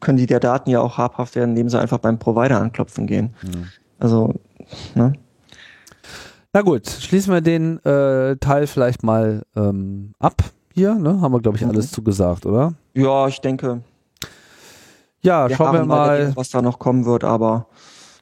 [0.00, 3.34] können die der Daten ja auch habhaft werden, indem sie einfach beim Provider anklopfen gehen.
[3.42, 3.68] Mhm.
[3.98, 4.34] Also,
[4.94, 5.12] ne?
[6.52, 10.42] Na gut, schließen wir den äh, Teil vielleicht mal ähm, ab
[10.72, 10.94] hier.
[10.94, 11.20] Ne?
[11.20, 11.70] Haben wir, glaube ich, mhm.
[11.70, 12.74] alles zugesagt, oder?
[12.94, 13.82] Ja, ich denke.
[15.20, 16.36] Ja, wir schauen wir mal.
[16.36, 17.66] Was da noch kommen wird, aber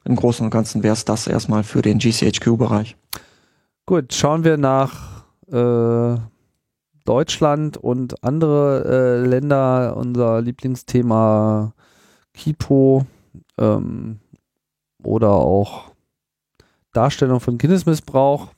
[0.05, 2.95] im Großen und Ganzen wäre es das erstmal für den GCHQ-Bereich.
[3.85, 6.17] Gut, schauen wir nach äh,
[7.05, 8.83] Deutschland und andere
[9.23, 11.73] äh, Länder, unser Lieblingsthema
[12.33, 13.05] Kipo
[13.57, 14.19] ähm,
[15.03, 15.91] oder auch
[16.93, 18.53] Darstellung von Kindesmissbrauch,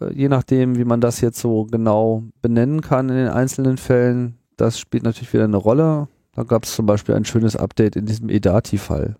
[0.00, 4.38] äh, je nachdem, wie man das jetzt so genau benennen kann in den einzelnen Fällen,
[4.56, 6.08] das spielt natürlich wieder eine Rolle.
[6.32, 9.16] Da gab es zum Beispiel ein schönes Update in diesem Edati-Fall.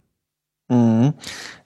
[0.68, 1.14] Mhm.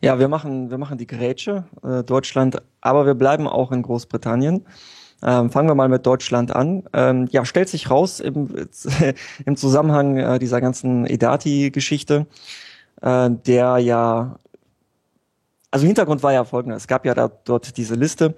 [0.02, 4.66] Ja, wir machen, wir machen die Grätsche, äh, Deutschland, aber wir bleiben auch in Großbritannien.
[5.22, 6.85] Ähm, fangen wir mal mit Deutschland an.
[6.92, 8.48] Ähm, ja, stellt sich raus im,
[9.46, 12.26] im Zusammenhang äh, dieser ganzen Edati-Geschichte,
[13.02, 14.37] äh, der ja,
[15.70, 16.76] also Hintergrund war ja folgender.
[16.76, 18.35] Es gab ja da dort diese Liste.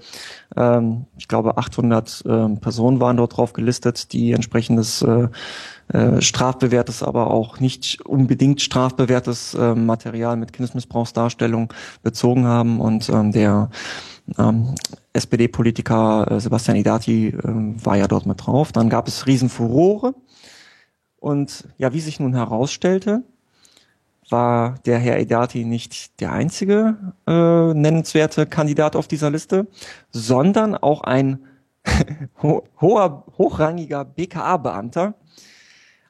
[0.57, 5.29] Ähm, ich glaube, 800 äh, Personen waren dort drauf gelistet, die entsprechendes äh,
[5.93, 12.81] äh, strafbewährtes, aber auch nicht unbedingt strafbewährtes äh, Material mit Kindesmissbrauchsdarstellung bezogen haben.
[12.81, 13.71] Und ähm, der
[14.39, 14.75] ähm,
[15.13, 18.73] SPD-Politiker äh, Sebastian Idati äh, war ja dort mit drauf.
[18.73, 20.15] Dann gab es Riesenfurore.
[21.19, 23.23] Und ja, wie sich nun herausstellte,
[24.31, 29.67] war der Herr Idati nicht der einzige äh, nennenswerte Kandidat auf dieser Liste,
[30.11, 31.41] sondern auch ein
[32.43, 35.15] ho hoher, hochrangiger BKA-Beamter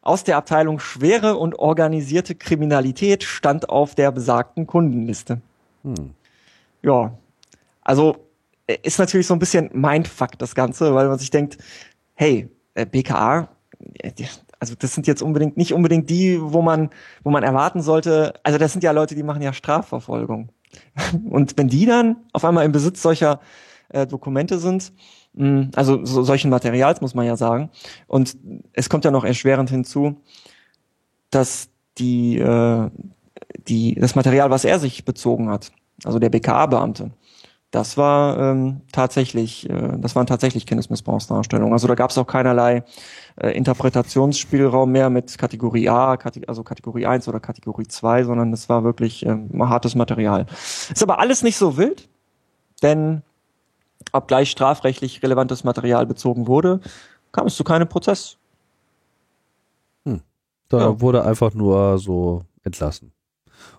[0.03, 5.41] aus der Abteilung schwere und organisierte Kriminalität stand auf der besagten Kundenliste.
[5.83, 6.15] Hm.
[6.83, 7.13] Ja,
[7.91, 8.29] also
[8.69, 11.59] äh, ist natürlich so ein bisschen Mindfuck das Ganze, weil man sich denkt,
[12.15, 13.49] hey, äh, BKA,
[13.99, 14.13] äh,
[14.61, 16.91] also das sind jetzt unbedingt nicht unbedingt die, wo man,
[17.25, 18.35] wo man erwarten sollte.
[18.45, 20.51] Also das sind ja Leute, die machen ja Strafverfolgung.
[21.29, 23.41] Und wenn die dann auf einmal im Besitz solcher
[23.89, 24.93] äh, Dokumente sind,
[25.33, 27.71] mh, hm, also so, solchen Materials muss man ja sagen,
[28.07, 28.37] und
[28.73, 30.21] es kommt ja noch erschwerend hinzu,
[31.31, 32.89] dass die, äh,
[33.67, 35.73] die das Material, was er sich bezogen hat,
[36.05, 37.11] also der BKA-Beamte,
[37.71, 41.73] das war ähm, tatsächlich, äh, das waren tatsächlich Kindesmissbrauchsdarstellungen.
[41.73, 42.85] Also da gab es auch keinerlei
[43.37, 48.69] äh, Interpretationsspielraum mehr mit Kategorie A, Kate also Kategorie 1 oder Kategorie 2, sondern das
[48.69, 50.47] war wirklich ähm, hartes Material.
[50.93, 52.09] Ist aber alles nicht so wild,
[52.83, 53.23] denn
[54.13, 56.81] obgleich strafrechtlich relevantes Material bezogen wurde,
[57.31, 58.37] kam es zu keinem Prozess.
[60.05, 60.23] Hm.
[60.69, 61.01] Da ja.
[61.01, 63.13] wurde einfach nur so entlassen.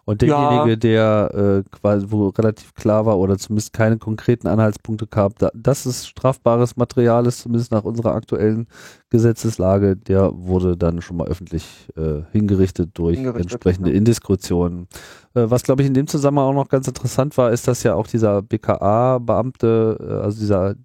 [0.06, 0.76] Und derjenige, ja.
[0.76, 5.86] der äh, quasi, wo relativ klar war oder zumindest keine konkreten Anhaltspunkte gab, da, dass
[5.86, 8.68] es strafbares Material ist, zumindest nach unserer aktuellen
[9.10, 13.96] Gesetzeslage, der wurde dann schon mal öffentlich äh, hingerichtet durch hingerichtet, entsprechende ja.
[13.96, 14.88] Indiskretionen.
[15.34, 17.96] Äh, was, glaube ich, in dem Zusammenhang auch noch ganz interessant war, ist, dass ja
[17.96, 20.76] auch dieser BKA-Beamte, äh, also dieser,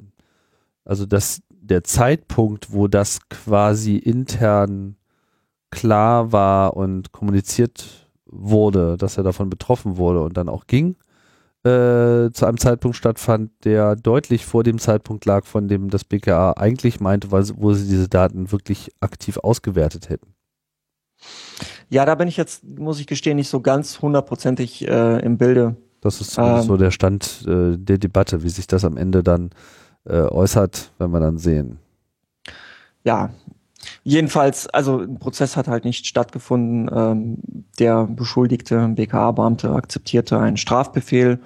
[0.84, 4.96] also dass der Zeitpunkt, wo das quasi intern
[5.70, 10.96] klar war und kommuniziert wurde, dass er davon betroffen wurde und dann auch ging,
[11.64, 16.52] äh, zu einem Zeitpunkt stattfand, der deutlich vor dem Zeitpunkt lag, von dem das BKA
[16.52, 20.34] eigentlich meinte, weil, wo sie diese Daten wirklich aktiv ausgewertet hätten.
[21.88, 25.76] Ja, da bin ich jetzt, muss ich gestehen, nicht so ganz hundertprozentig äh, im Bilde.
[26.00, 29.50] Das ist ähm, so der Stand äh, der Debatte, wie sich das am Ende dann
[30.04, 31.78] äh, äußert, wenn wir dann sehen.
[33.02, 33.30] Ja,
[34.08, 36.88] Jedenfalls, also ein Prozess hat halt nicht stattgefunden.
[36.94, 37.38] Ähm,
[37.80, 41.40] der beschuldigte BKA-Beamte akzeptierte einen Strafbefehl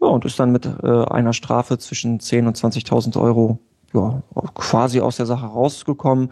[0.00, 3.58] ja, und ist dann mit äh, einer Strafe zwischen 10 und 20.000 Euro
[3.92, 4.22] ja,
[4.54, 6.30] quasi aus der Sache rausgekommen.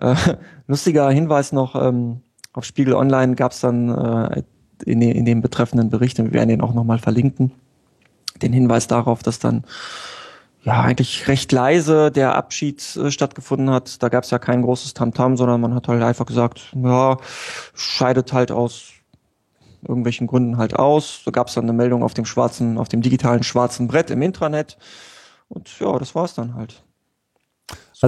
[0.00, 0.16] Äh,
[0.66, 2.22] lustiger Hinweis noch, ähm,
[2.52, 4.42] auf Spiegel Online gab es dann äh,
[4.84, 7.52] in, in dem betreffenden Bericht, wir werden den auch nochmal verlinken,
[8.42, 9.62] den Hinweis darauf, dass dann
[10.64, 14.02] ja eigentlich recht leise der Abschied äh, stattgefunden hat.
[14.02, 17.18] Da gab es ja kein großes Tamtam, -Tam, sondern man hat halt einfach gesagt, ja,
[17.74, 18.90] scheidet halt aus
[19.86, 21.22] irgendwelchen Gründen halt aus.
[21.24, 24.22] Da gab es dann eine Meldung auf dem schwarzen, auf dem digitalen schwarzen Brett im
[24.22, 24.78] Intranet.
[25.48, 26.82] Und ja, das war's dann halt.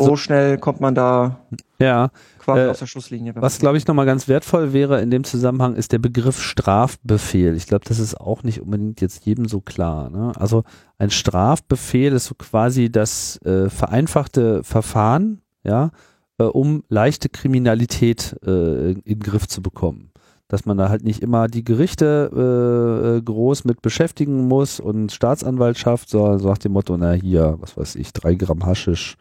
[0.00, 1.38] So also, schnell kommt man da
[1.78, 3.34] ja, quasi äh, aus der Schlusslinie.
[3.36, 7.54] Was, glaube ich, nochmal ganz wertvoll wäre in dem Zusammenhang, ist der Begriff Strafbefehl.
[7.54, 10.10] Ich glaube, das ist auch nicht unbedingt jetzt jedem so klar.
[10.10, 10.32] Ne?
[10.36, 10.64] Also
[10.98, 15.90] ein Strafbefehl ist so quasi das äh, vereinfachte Verfahren, ja,
[16.38, 20.12] äh, um leichte Kriminalität äh, in den Griff zu bekommen
[20.48, 25.10] dass man da halt nicht immer die Gerichte äh, äh, groß mit beschäftigen muss und
[25.10, 29.16] Staatsanwaltschaft, sondern sagt dem Motto, na hier, was weiß ich, drei Gramm Haschisch,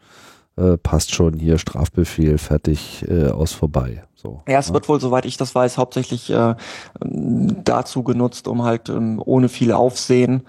[0.56, 4.04] äh, passt schon, hier Strafbefehl, fertig, äh, aus vorbei.
[4.14, 4.74] So, ja, es ne?
[4.74, 6.54] wird wohl, soweit ich das weiß, hauptsächlich äh,
[7.00, 10.42] dazu genutzt, um halt ähm, ohne viel Aufsehen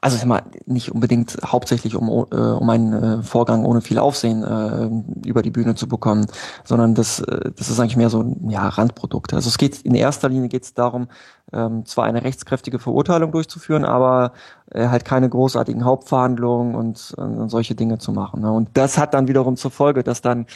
[0.00, 4.42] also ich mal nicht unbedingt hauptsächlich um, äh, um einen äh, Vorgang ohne viel Aufsehen
[4.42, 6.26] äh, über die Bühne zu bekommen,
[6.64, 9.34] sondern das, äh, das ist eigentlich mehr so ein ja, Randprodukt.
[9.34, 11.08] Also es geht in erster Linie geht es darum,
[11.52, 14.32] ähm, zwar eine rechtskräftige Verurteilung durchzuführen, aber
[14.70, 18.40] äh, halt keine großartigen Hauptverhandlungen und, äh, solche Dinge zu machen.
[18.40, 18.50] Ne?
[18.50, 20.46] Und das hat dann wiederum zur Folge, dass dann,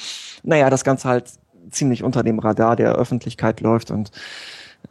[0.43, 1.31] naja, das Ganze halt
[1.71, 4.11] ziemlich unter dem Radar der Öffentlichkeit läuft und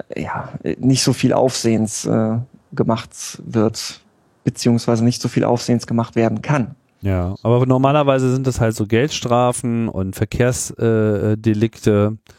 [0.09, 2.37] äh, ja, nicht so viel Aufsehens äh,
[2.71, 4.02] gemacht wird
[4.43, 6.75] beziehungsweise nicht so viel Aufsehens gemacht werden kann.
[7.01, 12.17] Ja, aber normalerweise sind das halt so Geldstrafen und Verkehrsdelikte.
[12.17, 12.31] Äh,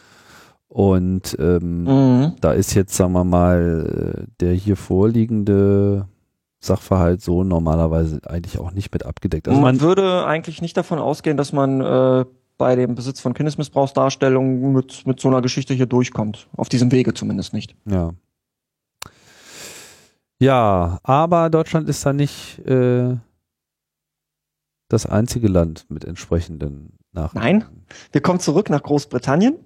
[0.69, 2.33] und ähm, mhm.
[2.41, 6.09] da ist jetzt, sagen wir mal, der hier vorliegende
[6.59, 9.49] Sachverhalt so normalerweise eigentlich auch nicht mit abgedeckt.
[9.49, 12.25] Also man, man würde eigentlich nicht davon ausgehen, dass man äh,
[12.57, 16.49] bei dem Besitz von Kindesmissbrauchsdarstellungen mit, mit so einer Geschichte hier durchkommt.
[16.57, 17.77] Auf diesem Wege zumindest nicht.
[17.85, 18.13] Ja.
[20.41, 23.17] Ja, aber Deutschland ist da nicht äh,
[24.89, 27.39] das einzige Land mit entsprechenden Nachrichten.
[27.39, 27.65] Nein,
[28.13, 29.57] wir kommen zurück nach Großbritannien.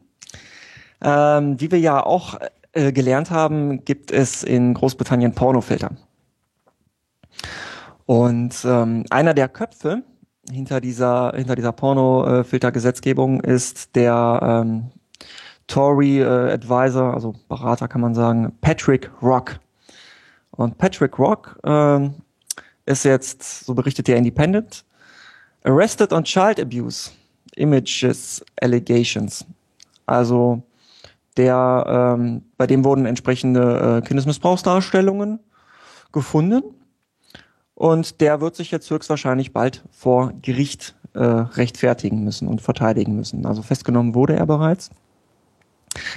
[1.00, 2.38] Ähm, wie wir ja auch
[2.72, 5.92] äh, gelernt haben, gibt es in Großbritannien Pornofilter.
[8.06, 10.02] Und ähm, einer der Köpfe
[10.50, 14.90] hinter dieser hinter dieser Pornofiltergesetzgebung ist der ähm,
[15.66, 19.60] Tory äh, Advisor, also Berater kann man sagen, Patrick Rock.
[20.58, 22.14] Und Patrick Rock ähm,
[22.84, 24.84] ist jetzt, so berichtet der Independent,
[25.62, 27.12] arrested on child abuse
[27.54, 29.46] images allegations.
[30.04, 30.62] Also
[31.36, 35.38] der, ähm, bei dem wurden entsprechende äh, Kindesmissbrauchsdarstellungen
[36.10, 36.62] gefunden
[37.74, 43.46] und der wird sich jetzt höchstwahrscheinlich bald vor Gericht äh, rechtfertigen müssen und verteidigen müssen.
[43.46, 44.90] Also festgenommen wurde er bereits.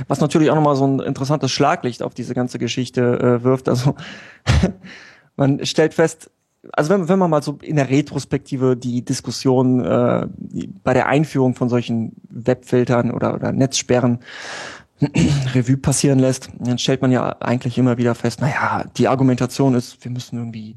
[0.07, 3.69] Was natürlich auch nochmal so ein interessantes Schlaglicht auf diese ganze Geschichte äh, wirft.
[3.69, 3.95] Also
[5.36, 6.29] man stellt fest,
[6.73, 10.27] also wenn, wenn man mal so in der Retrospektive die Diskussion äh,
[10.84, 14.19] bei der Einführung von solchen Webfiltern oder, oder Netzsperren
[15.55, 20.03] Revue passieren lässt, dann stellt man ja eigentlich immer wieder fest, naja, die Argumentation ist,
[20.03, 20.75] wir müssen irgendwie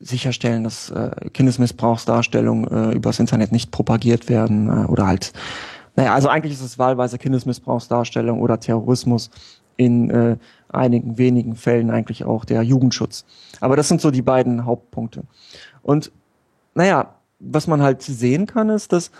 [0.00, 5.32] sicherstellen, dass äh, Kindesmissbrauchsdarstellungen äh, übers Internet nicht propagiert werden äh, oder halt
[5.96, 9.30] naja, also eigentlich ist es wahlweise Kindesmissbrauchsdarstellung oder Terrorismus
[9.76, 10.36] in äh,
[10.68, 13.24] einigen wenigen Fällen eigentlich auch der Jugendschutz.
[13.60, 15.22] Aber das sind so die beiden Hauptpunkte.
[15.82, 16.12] Und
[16.74, 19.10] naja, was man halt sehen kann, ist, dass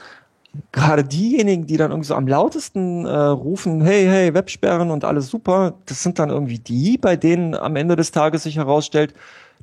[0.72, 5.28] gerade diejenigen, die dann irgendwie so am lautesten äh, rufen, hey, hey, Websperren und alles
[5.28, 9.14] super, das sind dann irgendwie die, bei denen am Ende des Tages sich herausstellt,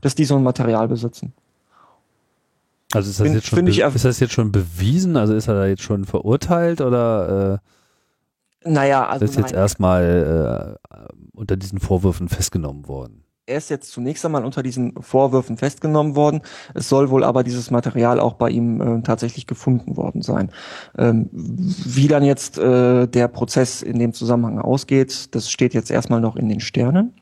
[0.02, 1.34] dass die so ein Material besitzen.
[2.91, 5.17] Also ist das, Bin, jetzt schon ist das jetzt schon bewiesen?
[5.17, 10.98] Also ist er da jetzt schon verurteilt oder äh, naja, also ist jetzt erstmal äh,
[11.34, 13.24] unter diesen Vorwürfen festgenommen worden?
[13.46, 16.41] Er ist jetzt zunächst einmal unter diesen Vorwürfen festgenommen worden.
[16.74, 20.50] Es soll wohl aber dieses Material auch bei ihm äh, tatsächlich gefunden worden sein.
[20.98, 26.22] Ähm, wie dann jetzt äh, der Prozess in dem Zusammenhang ausgeht, das steht jetzt erstmal
[26.22, 27.13] noch in den Sternen.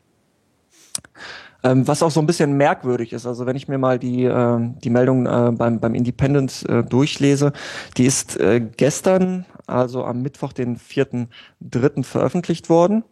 [1.64, 4.60] Ähm, was auch so ein bisschen merkwürdig ist, also wenn ich mir mal die, äh,
[4.84, 7.54] die Meldung äh, beim, beim Independent äh, durchlese,
[7.98, 12.04] die ist äh, gestern, also am Mittwoch, den 4.3.
[12.04, 13.04] veröffentlicht worden.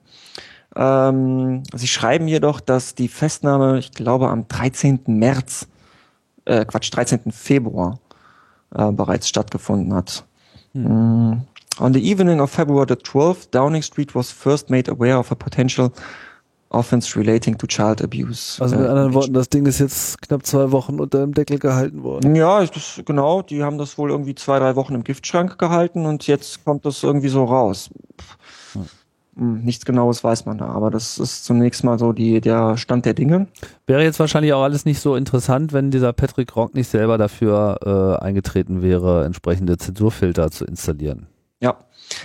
[0.76, 5.02] Ähm, sie schreiben jedoch, dass die Festnahme, ich glaube, am 13.
[5.08, 5.68] März,
[6.46, 7.32] äh, Quatsch, 13.
[7.32, 8.00] Februar
[8.74, 10.26] äh, bereits stattgefunden hat.
[10.74, 11.32] Hm.
[11.32, 11.42] Mm,
[11.80, 15.36] On the evening of February the 12th, Downing Street was first made aware of a
[15.36, 15.94] potential
[16.70, 18.62] offense relating to child abuse.
[18.62, 21.60] Also mit äh, anderen Worten, das Ding ist jetzt knapp zwei Wochen unter dem Deckel
[21.60, 22.36] gehalten worden.
[22.36, 23.42] Ja, das, genau.
[23.42, 27.04] Die haben das wohl irgendwie zwei, drei Wochen im Giftschrank gehalten und jetzt kommt das
[27.04, 27.90] irgendwie so raus.
[28.74, 28.86] Hm.
[29.40, 33.06] Hm, nichts Genaues weiß man da, aber das ist zunächst mal so die, der Stand
[33.06, 33.48] der Dinge.
[33.88, 38.18] Wäre jetzt wahrscheinlich auch alles nicht so interessant, wenn dieser Patrick Rock nicht selber dafür
[38.20, 41.28] äh, eingetreten wäre, entsprechende Zensurfilter zu installieren.
[41.62, 41.78] Ja.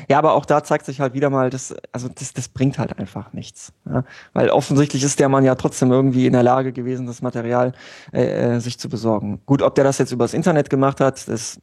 [0.09, 2.99] Ja, aber auch da zeigt sich halt wieder mal, dass, also das, das bringt halt
[2.99, 3.73] einfach nichts.
[3.85, 4.05] Ja?
[4.33, 7.73] Weil offensichtlich ist der Mann ja trotzdem irgendwie in der Lage gewesen, das Material
[8.13, 9.41] äh, äh sich zu besorgen.
[9.45, 11.61] Gut, ob der das jetzt übers Internet gemacht hat, das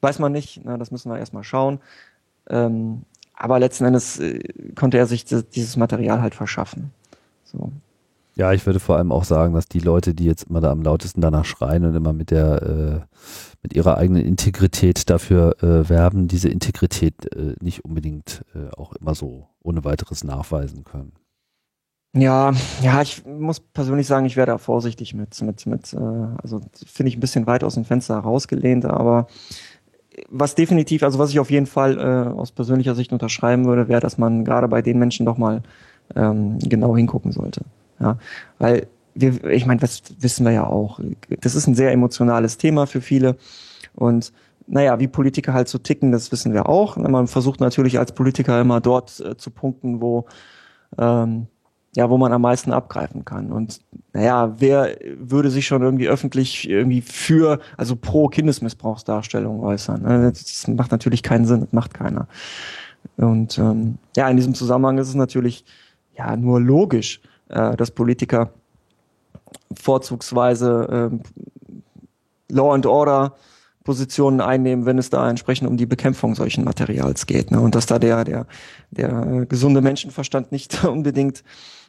[0.00, 0.60] weiß man nicht.
[0.64, 1.80] Na, das müssen wir erstmal schauen.
[2.48, 3.02] Ähm,
[3.34, 4.40] aber letzten Endes äh,
[4.74, 6.92] konnte er sich dieses Material halt verschaffen.
[7.44, 7.72] So.
[8.34, 10.82] Ja, ich würde vor allem auch sagen, dass die Leute, die jetzt immer da am
[10.82, 13.16] lautesten danach schreien und immer mit der äh,
[13.62, 19.14] mit ihrer eigenen Integrität dafür äh, werben, diese Integrität äh, nicht unbedingt äh, auch immer
[19.14, 21.12] so ohne weiteres nachweisen können.
[22.14, 22.52] Ja,
[22.82, 27.08] ja, ich muss persönlich sagen, ich wäre da vorsichtig mit, mit, mit, äh, also finde
[27.08, 29.28] ich ein bisschen weit aus dem Fenster rausgelehnt, aber
[30.28, 34.00] was definitiv, also was ich auf jeden Fall äh, aus persönlicher Sicht unterschreiben würde, wäre,
[34.00, 35.62] dass man gerade bei den Menschen doch mal
[36.14, 37.62] ähm, genau hingucken sollte.
[38.02, 38.18] Ja,
[38.58, 41.00] weil wir, ich meine, das wissen wir ja auch.
[41.40, 43.36] Das ist ein sehr emotionales Thema für viele
[43.94, 44.32] und
[44.66, 46.96] naja, wie Politiker halt so ticken, das wissen wir auch.
[46.96, 50.26] Man versucht natürlich als Politiker immer dort äh, zu punkten, wo
[50.98, 51.48] ähm,
[51.94, 53.52] ja, wo man am meisten abgreifen kann.
[53.52, 53.80] Und
[54.14, 60.02] naja, wer würde sich schon irgendwie öffentlich irgendwie für, also pro Kindesmissbrauchsdarstellung äußern?
[60.02, 60.32] Ne?
[60.32, 62.28] Das macht natürlich keinen Sinn, das macht keiner.
[63.16, 65.66] Und ähm, ja, in diesem Zusammenhang ist es natürlich
[66.16, 67.20] ja nur logisch,
[67.52, 68.50] äh, dass Politiker
[69.74, 73.34] vorzugsweise äh, Law and Order
[73.84, 77.50] Positionen einnehmen, wenn es da entsprechend um die Bekämpfung solchen Materials geht.
[77.50, 77.60] Ne?
[77.60, 78.46] Und dass da der, der,
[78.90, 81.42] der gesunde Menschenverstand nicht unbedingt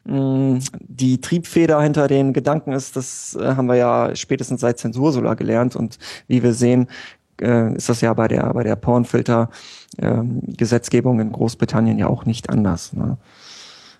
[0.05, 5.35] mh, die Triebfeder hinter den Gedanken ist, das äh, haben wir ja spätestens seit Zensursula
[5.35, 5.75] gelernt.
[5.75, 6.87] Und wie wir sehen,
[7.41, 12.49] äh, ist das ja bei der, bei der Pornfilter-Gesetzgebung ähm, in Großbritannien ja auch nicht
[12.49, 12.93] anders.
[12.93, 13.17] Ne?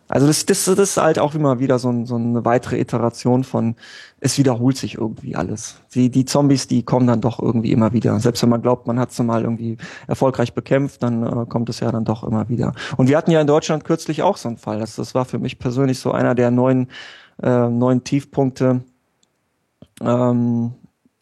[0.08, 3.44] Also das, das, das ist halt auch immer wieder so, ein, so eine weitere Iteration
[3.44, 3.76] von,
[4.20, 5.78] es wiederholt sich irgendwie alles.
[5.94, 8.20] Die, die Zombies, die kommen dann doch irgendwie immer wieder.
[8.20, 9.78] Selbst wenn man glaubt, man hat sie mal irgendwie
[10.08, 12.74] erfolgreich bekämpft, dann äh, kommt es ja dann doch immer wieder.
[12.98, 14.80] Und wir hatten ja in Deutschland kürzlich auch so einen Fall.
[14.80, 16.90] Das, das war für mich persönlich so einer der neuen,
[17.42, 18.82] äh, neuen Tiefpunkte,
[20.02, 20.74] ähm,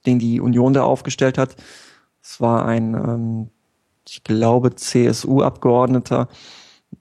[0.05, 1.55] den die Union da aufgestellt hat.
[2.23, 3.49] Es war ein, ähm,
[4.07, 6.27] ich glaube, CSU-Abgeordneter,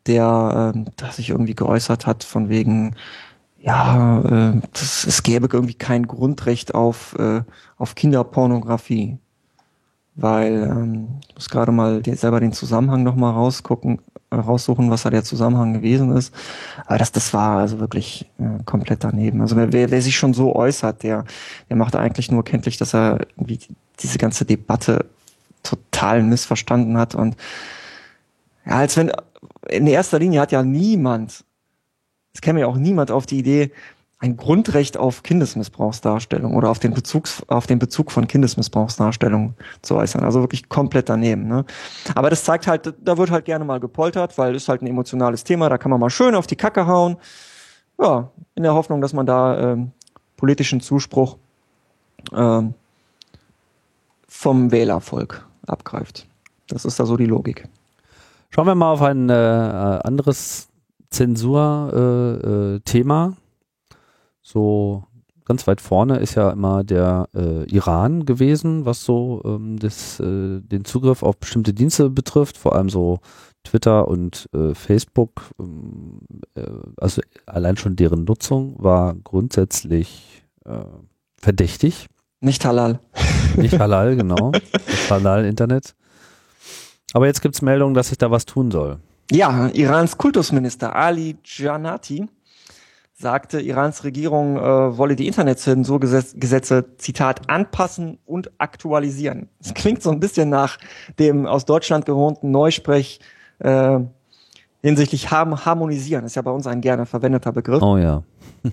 [0.06, 2.96] der, äh, der sich irgendwie geäußert hat von wegen,
[3.60, 7.42] ja, äh, das, es gäbe irgendwie kein Grundrecht auf, äh,
[7.76, 9.18] auf Kinderpornografie.
[10.16, 15.10] Weil, ähm, ich muss gerade mal selber den Zusammenhang nochmal rausgucken, äh, raussuchen, was da
[15.10, 16.34] der Zusammenhang gewesen ist.
[16.86, 19.40] Aber das, das war also wirklich äh, komplett daneben.
[19.40, 21.24] Also wer, wer sich schon so äußert, der,
[21.68, 23.60] der macht eigentlich nur kenntlich, dass er irgendwie
[24.00, 25.06] diese ganze Debatte
[25.62, 27.36] total missverstanden hat und
[28.66, 29.10] ja, als wenn
[29.70, 31.44] in erster Linie hat ja niemand,
[32.32, 33.72] es käme ja auch niemand auf die Idee,
[34.20, 40.22] ein Grundrecht auf Kindesmissbrauchsdarstellung oder auf den Bezug, auf den Bezug von Kindesmissbrauchsdarstellung zu äußern.
[40.22, 41.48] Also wirklich komplett daneben.
[41.48, 41.64] Ne?
[42.14, 45.42] Aber das zeigt halt, da wird halt gerne mal gepoltert, weil es halt ein emotionales
[45.42, 47.16] Thema, da kann man mal schön auf die Kacke hauen.
[47.98, 49.92] Ja, in der Hoffnung, dass man da ähm,
[50.36, 51.38] politischen Zuspruch
[52.34, 52.74] ähm,
[54.28, 56.26] vom Wählervolk abgreift.
[56.68, 57.68] Das ist da so die Logik.
[58.52, 60.68] Schauen wir mal auf ein äh, anderes
[61.10, 63.26] Zensur-Thema.
[63.26, 63.34] Äh, äh,
[64.42, 65.04] so
[65.44, 70.60] ganz weit vorne ist ja immer der äh, Iran gewesen, was so ähm, das, äh,
[70.60, 73.20] den Zugriff auf bestimmte Dienste betrifft, vor allem so
[73.64, 75.42] Twitter und äh, Facebook.
[75.60, 76.20] Ähm,
[76.54, 76.64] äh,
[76.96, 80.84] also allein schon deren Nutzung war grundsätzlich äh,
[81.36, 82.06] verdächtig.
[82.40, 83.00] Nicht halal.
[83.56, 84.52] Nicht halal, genau.
[84.52, 85.94] Das Halal-Internet.
[87.12, 88.98] Aber jetzt gibt es Meldungen, dass sich da was tun soll.
[89.30, 92.26] Ja, Irans Kultusminister Ali Janati
[93.20, 99.48] sagte, Irans Regierung äh, wolle die Internetzensurgesetze, Zitat, anpassen und aktualisieren.
[99.60, 100.78] Das klingt so ein bisschen nach
[101.18, 103.20] dem aus Deutschland gewohnten Neusprech
[103.58, 104.00] äh,
[104.82, 106.24] hinsichtlich harmonisieren.
[106.24, 107.82] ist ja bei uns ein gerne verwendeter Begriff.
[107.82, 108.22] Oh ja.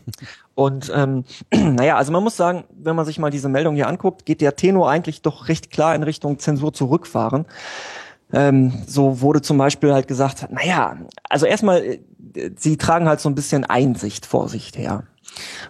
[0.55, 4.25] und ähm, naja, also man muss sagen, wenn man sich mal diese Meldung hier anguckt,
[4.25, 7.45] geht der Tenor eigentlich doch recht klar in Richtung Zensur zurückfahren.
[8.33, 10.97] Ähm, so wurde zum Beispiel halt gesagt, naja,
[11.29, 11.99] also erstmal, äh,
[12.55, 15.03] sie tragen halt so ein bisschen Einsicht vor sich her.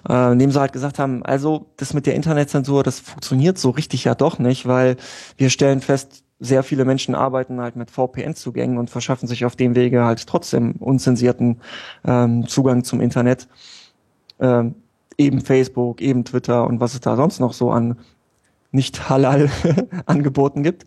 [0.07, 4.05] Äh, indem sie halt gesagt haben, also das mit der Internetzensur, das funktioniert so richtig
[4.05, 4.95] ja doch nicht, weil
[5.37, 9.75] wir stellen fest, sehr viele Menschen arbeiten halt mit VPN-Zugängen und verschaffen sich auf dem
[9.75, 11.61] Wege halt trotzdem unzensierten
[12.05, 13.47] ähm, Zugang zum Internet.
[14.39, 14.75] Ähm,
[15.17, 17.97] eben Facebook, eben Twitter und was es da sonst noch so an
[18.71, 19.49] nicht halal
[20.05, 20.85] Angeboten gibt.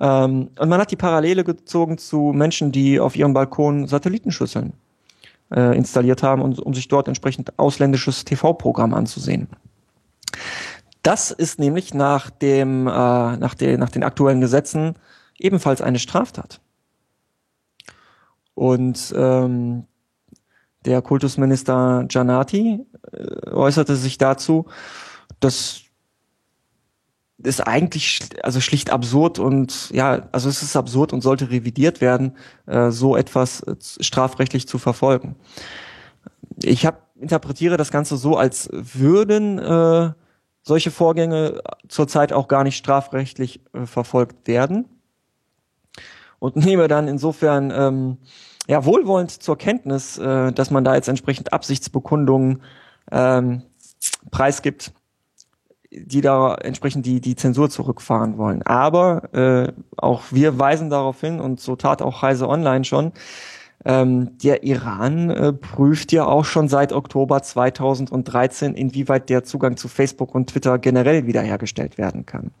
[0.00, 4.72] Ähm, und man hat die Parallele gezogen zu Menschen, die auf ihrem Balkon Satellitenschüsseln
[5.54, 9.48] äh, installiert haben, um, um sich dort entsprechend ausländisches TV-Programm anzusehen.
[11.02, 14.94] Das ist nämlich nach dem, äh, nach, den, nach den aktuellen Gesetzen
[15.38, 16.60] ebenfalls eine Straftat.
[18.54, 19.86] Und ähm,
[20.84, 24.66] der Kultusminister Giannati äh, äußerte sich dazu,
[25.40, 25.82] dass
[27.44, 32.36] ist eigentlich also schlicht absurd und ja, also es ist absurd und sollte revidiert werden,
[32.66, 35.36] äh, so etwas äh, strafrechtlich zu verfolgen.
[36.62, 40.12] Ich hab, interpretiere das Ganze so, als würden äh,
[40.62, 44.86] solche Vorgänge zurzeit auch gar nicht strafrechtlich äh, verfolgt werden
[46.38, 48.18] und nehme dann insofern ähm,
[48.68, 52.62] ja wohlwollend zur Kenntnis, äh, dass man da jetzt entsprechend Absichtsbekundungen
[53.10, 53.62] ähm,
[54.30, 54.92] preisgibt
[55.94, 58.62] die da entsprechend die, die Zensur zurückfahren wollen.
[58.62, 63.12] Aber äh, auch wir weisen darauf hin, und so tat auch Heise Online schon,
[63.84, 69.88] ähm, der Iran äh, prüft ja auch schon seit Oktober 2013, inwieweit der Zugang zu
[69.88, 72.52] Facebook und Twitter generell wiederhergestellt werden kann.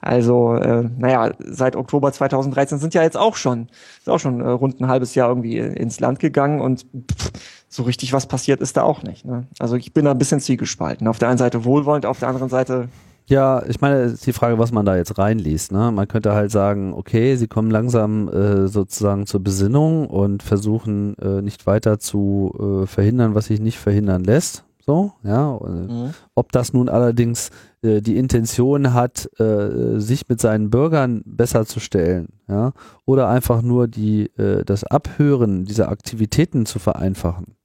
[0.00, 3.66] Also, äh, naja, seit Oktober 2013 sind ja jetzt auch schon,
[3.98, 7.32] ist auch schon äh, rund ein halbes Jahr irgendwie ins Land gegangen und pff,
[7.68, 9.24] so richtig was passiert ist da auch nicht.
[9.24, 9.46] Ne?
[9.58, 11.06] Also ich bin da ein bisschen zwiegespalten.
[11.06, 12.88] Auf der einen Seite wohlwollend, auf der anderen Seite
[13.28, 15.70] ja, ich meine, ist die Frage, was man da jetzt reinliest.
[15.70, 15.92] Ne?
[15.92, 21.42] Man könnte halt sagen, okay, sie kommen langsam äh, sozusagen zur Besinnung und versuchen äh,
[21.42, 24.64] nicht weiter zu äh, verhindern, was sich nicht verhindern lässt.
[24.80, 25.60] So, ja.
[25.62, 26.14] Mhm.
[26.34, 27.50] Ob das nun allerdings
[27.82, 32.72] äh, die Intention hat, äh, sich mit seinen Bürgern besser zu stellen, ja,
[33.04, 37.57] oder einfach nur die äh, das Abhören dieser Aktivitäten zu vereinfachen.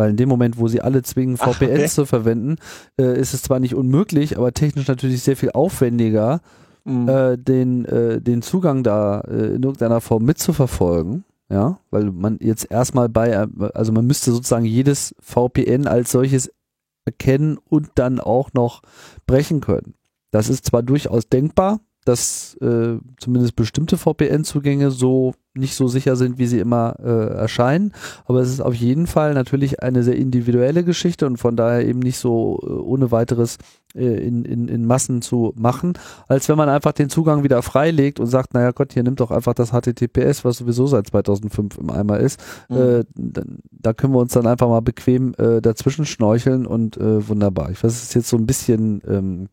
[0.00, 1.88] Weil in dem Moment, wo sie alle zwingen, VPNs Ach, okay.
[1.88, 2.56] zu verwenden,
[2.98, 6.40] äh, ist es zwar nicht unmöglich, aber technisch natürlich sehr viel aufwendiger,
[6.84, 7.06] mhm.
[7.06, 11.24] äh, den, äh, den Zugang da äh, in irgendeiner Form mitzuverfolgen.
[11.50, 16.50] Ja, weil man jetzt erstmal bei, also man müsste sozusagen jedes VPN als solches
[17.04, 18.80] erkennen und dann auch noch
[19.26, 19.92] brechen können.
[20.30, 26.38] Das ist zwar durchaus denkbar, dass äh, zumindest bestimmte VPN-Zugänge so nicht so sicher sind,
[26.38, 27.92] wie sie immer äh, erscheinen.
[28.26, 31.98] Aber es ist auf jeden Fall natürlich eine sehr individuelle Geschichte und von daher eben
[31.98, 33.58] nicht so äh, ohne weiteres
[33.94, 35.94] äh, in, in, in Massen zu machen,
[36.28, 39.32] als wenn man einfach den Zugang wieder freilegt und sagt, naja Gott, hier nimmt doch
[39.32, 42.40] einfach das HTTPS, was sowieso seit 2005 im Eimer ist.
[42.68, 42.76] Mhm.
[42.76, 43.42] Äh, da,
[43.72, 47.70] da, können wir uns dann einfach mal bequem äh, dazwischen schnorcheln und äh, wunderbar.
[47.70, 49.48] Ich weiß, es ist jetzt so ein bisschen ähm,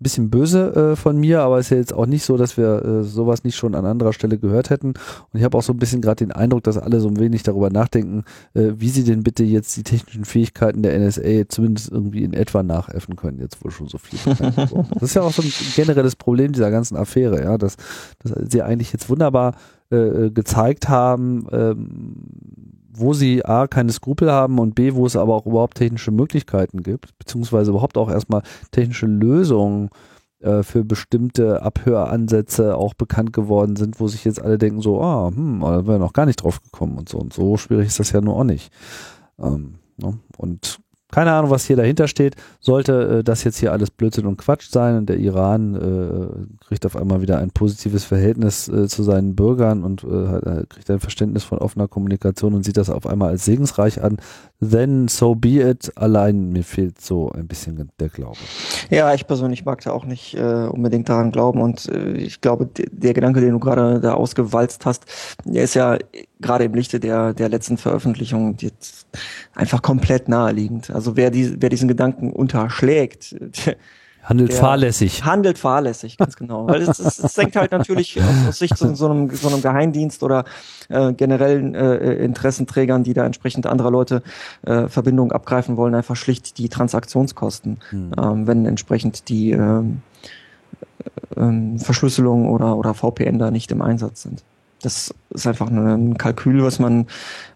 [0.00, 2.84] bisschen böse äh, von mir, aber es ist ja jetzt auch nicht so, dass wir
[2.84, 4.88] äh, sowas nicht schon an anderer Stelle gehört hätten.
[4.88, 7.42] Und ich habe auch so ein bisschen gerade den Eindruck, dass alle so ein wenig
[7.42, 8.24] darüber nachdenken,
[8.54, 12.62] äh, wie sie denn bitte jetzt die technischen Fähigkeiten der NSA zumindest irgendwie in etwa
[12.62, 14.18] nachäffen können, jetzt wohl schon so viel.
[14.94, 17.76] das ist ja auch so ein generelles Problem dieser ganzen Affäre, ja, dass,
[18.20, 19.54] dass sie eigentlich jetzt wunderbar
[19.90, 25.16] äh, äh gezeigt haben, ähm, wo sie A, keine Skrupel haben und B, wo es
[25.16, 29.90] aber auch überhaupt technische Möglichkeiten gibt, beziehungsweise überhaupt auch erstmal technische Lösungen
[30.40, 35.30] äh, für bestimmte Abhöransätze auch bekannt geworden sind, wo sich jetzt alle denken so, ah,
[35.34, 38.12] hm, da wäre noch gar nicht drauf gekommen und so und so schwierig ist das
[38.12, 38.72] ja nur auch nicht.
[39.38, 40.18] Ähm, ne?
[40.36, 40.80] Und
[41.10, 42.36] keine Ahnung, was hier dahinter steht.
[42.60, 46.84] Sollte äh, das jetzt hier alles Blödsinn und Quatsch sein und der Iran äh, kriegt
[46.84, 51.44] auf einmal wieder ein positives Verhältnis äh, zu seinen Bürgern und äh, kriegt ein Verständnis
[51.44, 54.18] von offener Kommunikation und sieht das auf einmal als segensreich an,
[54.60, 55.90] then so be it.
[55.96, 58.38] Allein mir fehlt so ein bisschen der Glaube.
[58.90, 62.68] Ja, ich persönlich mag da auch nicht äh, unbedingt daran glauben und äh, ich glaube,
[62.74, 65.04] der Gedanke, den du gerade da ausgewalzt hast,
[65.44, 65.98] der ist ja
[66.40, 69.06] gerade im Lichte der, der letzten Veröffentlichung jetzt
[69.54, 70.90] einfach komplett naheliegend.
[70.90, 73.36] Also wer, die, wer diesen Gedanken unterschlägt,
[74.28, 75.24] Handelt fahrlässig.
[75.24, 76.68] Handelt fahrlässig, ganz genau.
[76.68, 79.62] Weil es, es, es senkt halt natürlich aus, aus Sicht so, so, einem, so einem
[79.62, 80.44] Geheimdienst oder
[80.90, 84.22] äh, generellen äh, Interessenträgern, die da entsprechend anderer Leute
[84.66, 88.12] äh, Verbindungen abgreifen wollen, einfach schlicht die Transaktionskosten, hm.
[88.18, 90.02] ähm, wenn entsprechend die ähm,
[91.34, 94.44] äh, Verschlüsselung oder, oder VPN da nicht im Einsatz sind.
[94.82, 97.06] Das ist einfach ein Kalkül, was man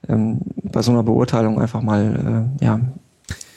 [0.08, 2.80] ähm, bei so einer Beurteilung einfach mal äh, ja,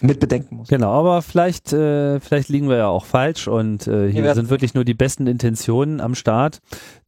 [0.02, 0.68] mit bedenken muss.
[0.68, 4.74] Genau, aber vielleicht, äh, vielleicht liegen wir ja auch falsch und äh, hier sind wirklich
[4.74, 6.60] nur die besten Intentionen am Start.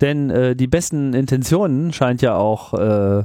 [0.01, 3.23] Denn äh, die besten Intentionen scheint ja auch äh,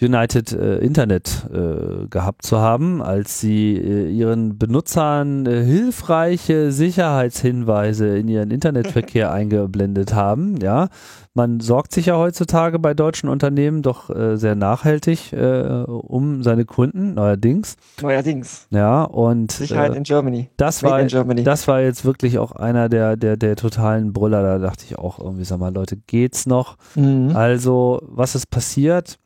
[0.00, 8.16] United äh, Internet äh, gehabt zu haben, als sie äh, ihren Benutzern äh, hilfreiche Sicherheitshinweise
[8.16, 10.56] in ihren Internetverkehr eingeblendet haben.
[10.60, 10.88] Ja,
[11.34, 16.64] man sorgt sich ja heutzutage bei deutschen Unternehmen doch äh, sehr nachhaltig äh, um seine
[16.64, 17.76] Kunden, neuerdings.
[18.02, 18.66] Neuerdings.
[18.70, 20.50] Ja, und Sicherheit äh, in Germany.
[20.56, 21.44] das Made war in Germany.
[21.44, 24.42] das war jetzt wirklich auch einer der der der totalen Brüller.
[24.42, 26.76] Da dachte ich auch irgendwie, sag mal, Leute, geht's noch?
[26.96, 27.30] Mhm.
[27.34, 29.18] Also, was ist passiert?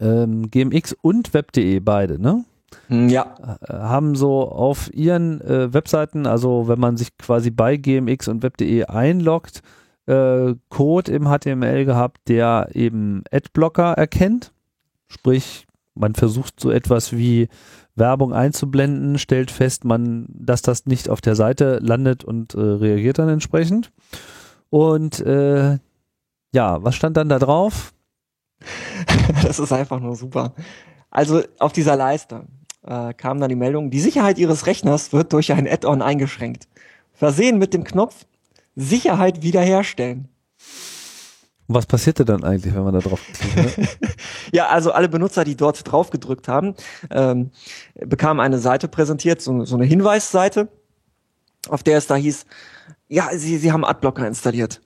[0.00, 2.44] Ähm, GMX und Web.de beide, ne?
[2.88, 3.34] Hm, Ja,
[3.68, 8.42] äh, haben so auf ihren äh, Webseiten, also wenn man sich quasi bei GMX und
[8.42, 9.62] Web.de einloggt,
[10.06, 14.52] äh, Code im HTML gehabt, der eben Adblocker erkennt.
[15.08, 17.48] Sprich, man versucht so etwas wie
[17.94, 23.18] Werbung einzublenden, stellt fest, man, dass das nicht auf der Seite landet und äh, reagiert
[23.18, 23.92] dann entsprechend.
[24.70, 25.78] Und äh,
[26.54, 27.92] ja, was stand dann da drauf?
[29.42, 30.54] das ist einfach nur super.
[31.10, 32.46] Also auf dieser Leiste
[32.86, 36.68] äh, kam dann die Meldung, die Sicherheit Ihres Rechners wird durch ein Add-on eingeschränkt.
[37.12, 38.24] Versehen mit dem Knopf
[38.74, 40.28] Sicherheit wiederherstellen.
[41.68, 43.78] Und was passierte dann eigentlich, wenn man da drauf klickt?
[43.78, 43.88] Ne?
[44.52, 46.74] Ja, also alle Benutzer, die dort drauf gedrückt haben,
[47.10, 47.50] ähm,
[47.94, 50.68] bekamen eine Seite präsentiert, so, so eine Hinweisseite,
[51.68, 52.44] auf der es da hieß,
[53.08, 54.82] ja, sie, sie haben Adblocker installiert.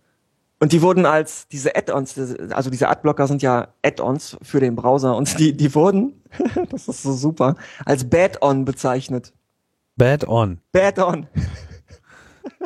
[0.61, 2.17] Und die wurden als diese Add-ons,
[2.51, 6.23] also diese Adblocker sind ja Add-ons für den Browser und die, die wurden,
[6.71, 9.33] das ist so super, als Bad-on bezeichnet.
[9.97, 10.61] Bad on.
[10.73, 11.27] Bad-on.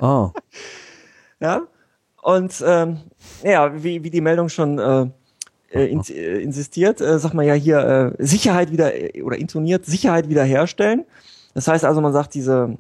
[0.01, 0.31] Oh.
[1.41, 1.63] Ja.
[2.23, 2.99] Und ähm,
[3.43, 5.07] ja, wie, wie die Meldung schon äh,
[5.71, 9.87] äh, in, äh, insistiert, äh, sagt man ja hier äh, Sicherheit wieder äh, oder intoniert
[9.87, 11.05] Sicherheit wiederherstellen.
[11.55, 12.77] Das heißt also, man sagt diese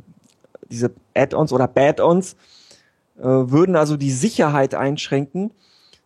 [0.70, 2.36] diese Add-ons oder Bad-ons
[3.18, 5.50] äh, würden also die Sicherheit einschränken,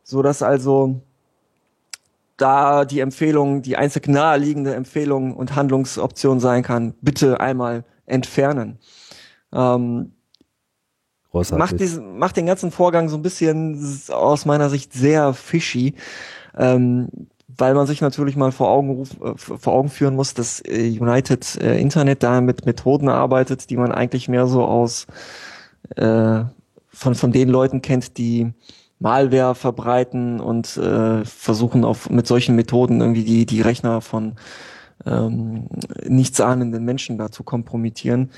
[0.02, 1.00] so dass also
[2.36, 8.78] da die Empfehlung, die einzig naheliegende Empfehlung und Handlungsoption sein kann, bitte einmal entfernen.
[9.52, 10.13] Ähm,
[11.34, 11.58] Großartig.
[11.58, 13.76] macht, diesen, macht den ganzen Vorgang so ein bisschen
[14.08, 15.94] aus meiner Sicht sehr fishy,
[16.56, 17.08] ähm,
[17.48, 20.96] weil man sich natürlich mal vor Augen, ruf, äh, vor Augen führen muss, dass äh,
[20.96, 25.08] United äh, Internet da mit Methoden arbeitet, die man eigentlich mehr so aus
[25.96, 26.44] äh,
[26.90, 28.52] von, von den Leuten kennt, die
[29.00, 34.36] Malware verbreiten und äh, versuchen auf mit solchen Methoden irgendwie die, die Rechner von
[35.04, 35.66] ähm,
[36.06, 38.30] nichtsahnenden Menschen da zu kompromittieren,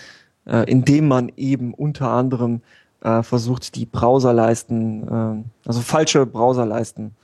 [0.46, 2.62] äh, indem man eben unter anderem
[3.02, 7.14] äh, versucht, die Browserleisten, äh, also falsche Browserleisten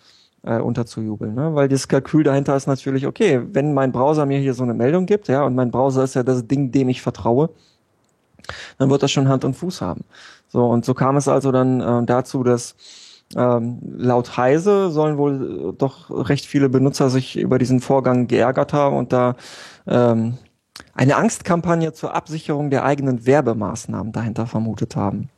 [0.43, 1.35] äh, unterzujubeln.
[1.35, 1.55] Ne?
[1.55, 5.07] Weil das Kalkül dahinter ist natürlich, okay, wenn mein Browser mir hier so eine Meldung
[5.07, 7.51] gibt, ja, und mein Browser ist ja das Ding, dem ich vertraue,
[8.79, 10.05] dann wird das schon Hand und Fuß haben.
[10.49, 12.75] So, und so kam es also dann äh, dazu, dass
[13.37, 18.73] ähm, laut Heise sollen wohl äh, doch recht viele Benutzer sich über diesen Vorgang geärgert
[18.73, 19.37] haben und da
[19.87, 20.37] ähm,
[20.95, 25.31] eine Angstkampagne zur Absicherung der eigenen Werbemaßnahmen dahinter vermutet haben.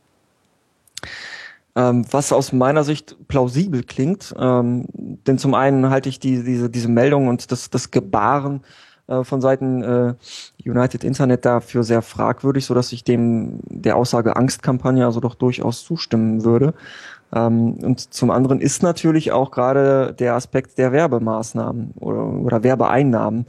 [1.77, 6.69] Ähm, was aus meiner Sicht plausibel klingt, ähm, denn zum einen halte ich die, diese,
[6.69, 8.61] diese Meldung und das, das Gebaren
[9.07, 10.13] äh, von Seiten äh,
[10.63, 15.83] United Internet dafür sehr fragwürdig, so dass ich dem der Aussage Angstkampagne also doch durchaus
[15.83, 16.73] zustimmen würde.
[17.33, 23.47] Ähm, und zum anderen ist natürlich auch gerade der Aspekt der Werbemaßnahmen oder, oder Werbeeinnahmen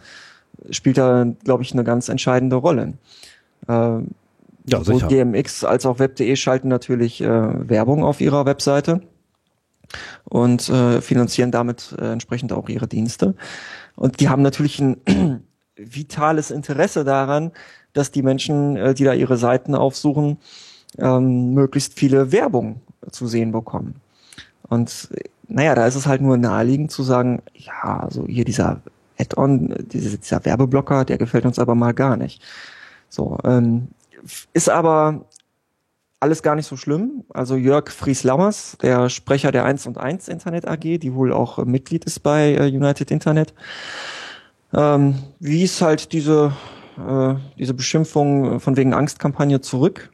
[0.71, 2.95] spielt da, glaube ich, eine ganz entscheidende Rolle.
[3.69, 3.99] Äh,
[4.69, 5.09] Ja, Sowohl sicher.
[5.09, 7.29] GMX als auch Web.de schalten natürlich äh,
[7.69, 9.01] Werbung auf ihrer Webseite
[10.25, 13.35] und äh, finanzieren damit äh, entsprechend auch ihre Dienste.
[13.95, 14.97] Und die haben natürlich ein
[15.77, 17.53] vitales Interesse daran,
[17.93, 20.39] dass die Menschen, äh, die da ihre Seiten aufsuchen,
[20.99, 23.97] ähm, möglichst viele Werbung zu sehen bekommen.
[24.69, 25.09] Und
[25.49, 28.83] naja, da ist es halt nur naheliegend zu sagen, ja, also hier dieser
[29.19, 32.43] Add-on, äh, dieser, dieser Werbeblocker, der gefällt uns aber mal gar nicht.
[33.09, 33.89] So, ähm,
[34.53, 35.27] ist aber
[36.21, 37.25] alles gar nicht so schlimm.
[37.29, 41.65] Also Jörg Fries-Lammers, der Sprecher der 1 und 1 Internet AG, die wohl auch äh,
[41.65, 43.55] Mitglied ist bei äh, United Internet,
[44.75, 46.53] ähm, wies halt diese,
[46.99, 50.11] äh, diese Beschimpfung von wegen Angstkampagne zurück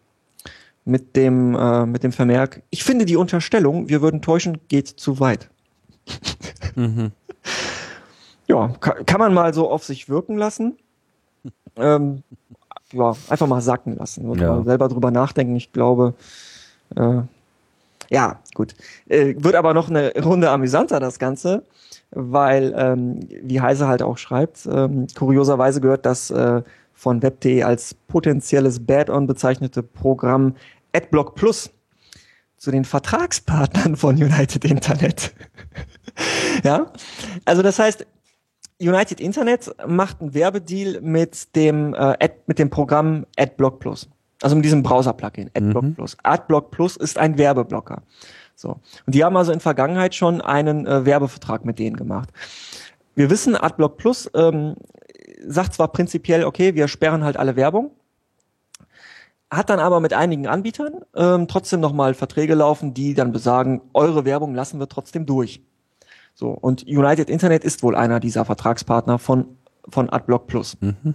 [0.84, 5.20] mit dem, äh, mit dem Vermerk, ich finde die Unterstellung, wir würden täuschen, geht zu
[5.20, 5.50] weit.
[6.74, 7.12] Mhm.
[8.48, 10.78] Ja, kann, kann man mal so auf sich wirken lassen.
[11.76, 12.22] Ähm,
[12.92, 14.52] ja, einfach mal sacken lassen und Ja.
[14.56, 15.56] mal selber drüber nachdenken.
[15.56, 16.14] Ich glaube,
[16.96, 17.22] äh,
[18.10, 18.74] ja, gut.
[19.08, 21.64] Äh, wird aber noch eine Runde amüsanter, das Ganze,
[22.10, 26.62] weil, ähm, wie Heise halt auch schreibt, ähm, kurioserweise gehört das äh,
[26.92, 30.54] von web.de als potenzielles Bad-on bezeichnete Programm
[30.92, 31.70] AdBlock Plus
[32.58, 35.32] zu den Vertragspartnern von United Internet.
[36.64, 36.86] ja,
[37.44, 38.06] also das heißt,
[38.82, 44.08] United Internet macht einen Werbedeal mit dem, äh, Ad, mit dem Programm AdBlock Plus.
[44.42, 45.94] Also mit diesem Browser-Plugin, AdBlock mhm.
[45.94, 46.16] Plus.
[46.22, 48.02] AdBlock Plus ist ein Werbeblocker.
[48.56, 48.80] So.
[49.06, 52.30] Und die haben also in Vergangenheit schon einen äh, Werbevertrag mit denen gemacht.
[53.14, 54.74] Wir wissen, AdBlock Plus ähm,
[55.46, 57.92] sagt zwar prinzipiell, okay, wir sperren halt alle Werbung,
[59.50, 64.24] hat dann aber mit einigen Anbietern ähm, trotzdem nochmal Verträge laufen, die dann besagen, eure
[64.24, 65.62] Werbung lassen wir trotzdem durch.
[66.34, 69.56] So, und United Internet ist wohl einer dieser Vertragspartner von,
[69.88, 70.76] von AdBlock Plus.
[70.80, 71.14] Mhm.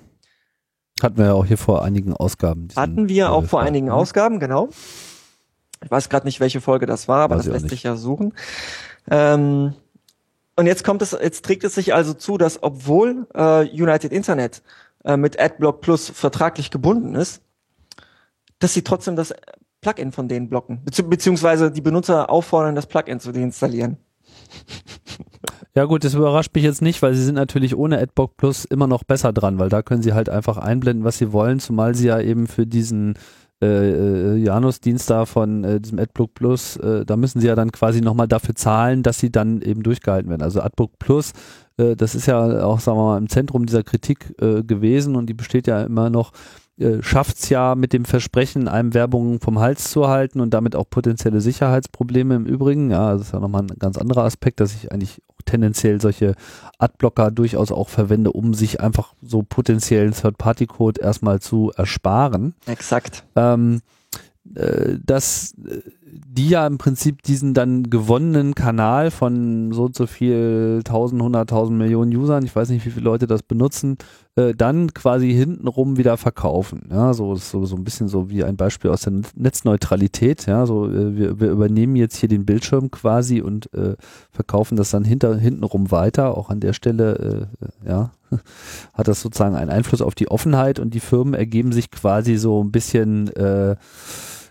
[1.02, 2.70] Hatten wir ja auch hier vor einigen Ausgaben.
[2.76, 4.70] Hatten wir auch vor einigen Ausgaben, genau.
[5.84, 8.34] Ich weiß gerade nicht, welche Folge das war, aber weiß das lässt sich ja suchen.
[9.10, 9.74] Ähm,
[10.56, 14.64] und jetzt kommt es, jetzt trägt es sich also zu, dass obwohl äh, United Internet
[15.04, 17.42] äh, mit AdBlock Plus vertraglich gebunden ist,
[18.58, 19.36] dass sie trotzdem das
[19.82, 23.98] Plugin von denen blocken, beziehungsweise die Benutzer auffordern, das Plugin zu deinstallieren.
[25.78, 28.88] Ja gut, das überrascht mich jetzt nicht, weil sie sind natürlich ohne Adblock Plus immer
[28.88, 32.08] noch besser dran, weil da können sie halt einfach einblenden, was sie wollen, zumal sie
[32.08, 33.14] ja eben für diesen
[33.62, 37.72] äh, äh Janus-Dienst da von äh, diesem AdBlock Plus, äh, da müssen sie ja dann
[37.72, 40.42] quasi nochmal dafür zahlen, dass sie dann eben durchgehalten werden.
[40.42, 41.34] Also AdBlock Plus,
[41.78, 45.28] äh, das ist ja auch, sagen wir mal, im Zentrum dieser Kritik äh, gewesen und
[45.28, 46.32] die besteht ja immer noch
[46.80, 50.76] äh, schafft es ja mit dem Versprechen, einem Werbung vom Hals zu halten und damit
[50.76, 52.92] auch potenzielle Sicherheitsprobleme im Übrigen.
[52.92, 56.36] Ja, das ist ja nochmal ein ganz anderer Aspekt, dass ich eigentlich tendenziell solche
[56.78, 62.54] Adblocker durchaus auch verwende, um sich einfach so potenziellen Third-Party-Code erstmal zu ersparen.
[62.68, 63.26] Exakt.
[63.36, 63.82] Ähm,
[64.56, 65.82] äh, dass äh,
[66.12, 71.78] die ja im Prinzip diesen dann gewonnenen Kanal von so und so viel tausend, hunderttausend
[71.78, 73.98] Millionen Usern, ich weiß nicht, wie viele Leute das benutzen,
[74.36, 76.90] äh, dann quasi hintenrum wieder verkaufen.
[76.92, 80.46] Ja, so, so, so ein bisschen so wie ein Beispiel aus der Netzneutralität.
[80.46, 83.96] Ja, so äh, wir, wir übernehmen jetzt hier den Bildschirm quasi und äh,
[84.32, 86.38] verkaufen das dann hinter, hintenrum weiter.
[86.38, 87.50] Auch an der Stelle,
[87.84, 88.12] äh, ja,
[88.94, 92.64] hat das sozusagen einen Einfluss auf die Offenheit und die Firmen ergeben sich quasi so
[92.64, 93.76] ein bisschen äh,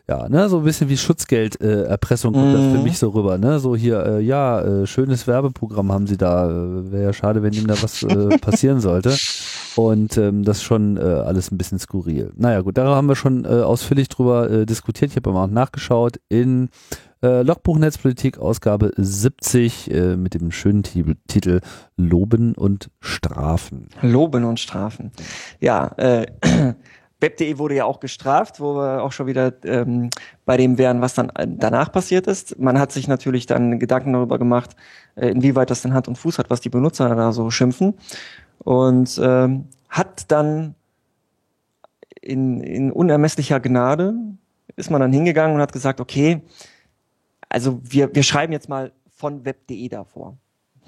[0.09, 2.54] ja, ne, so ein bisschen wie Schutzgelderpressung äh, kommt mm.
[2.54, 2.82] das für mhm.
[2.84, 3.59] mich so rüber, ne?
[3.59, 6.48] So hier, äh, ja, äh, schönes Werbeprogramm haben sie da.
[6.48, 9.16] Äh, Wäre ja schade, wenn ihm da was äh, passieren sollte.
[9.74, 12.32] Und ähm, das ist schon äh, alles ein bisschen skurril.
[12.36, 15.11] Naja, gut, da haben wir schon äh, ausführlich drüber äh, diskutiert.
[15.11, 16.68] Ich habe mal auch nachgeschaut in
[17.22, 21.61] äh, Logbuch Netzpolitik, Ausgabe 70 äh, mit dem schönen Titel
[21.96, 23.88] Loben und Strafen.
[24.02, 25.11] Loben und Strafen.
[25.61, 26.26] Ja, äh,
[27.20, 30.10] Web.de wurde ja auch gestraft, wo wir auch schon wieder ähm,
[30.44, 32.58] bei dem wären, was dann danach passiert ist.
[32.58, 34.76] Man hat sich natürlich dann Gedanken darüber gemacht,
[35.14, 37.94] äh, inwieweit das denn Hand und Fuß hat, was die Benutzer da so schimpfen.
[38.58, 40.74] Und ähm, hat dann
[42.20, 44.14] in, in unermesslicher Gnade
[44.76, 46.42] ist man dann hingegangen und hat gesagt, okay,
[47.48, 50.36] also wir, wir schreiben jetzt mal von web.de davor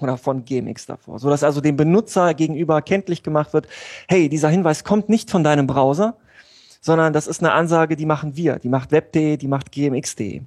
[0.01, 3.69] oder von GMX davor, so dass also dem Benutzer gegenüber kenntlich gemacht wird,
[4.09, 6.17] hey, dieser Hinweis kommt nicht von deinem Browser,
[6.81, 10.43] sondern das ist eine Ansage, die machen wir, die macht web.de, die macht gmx.de.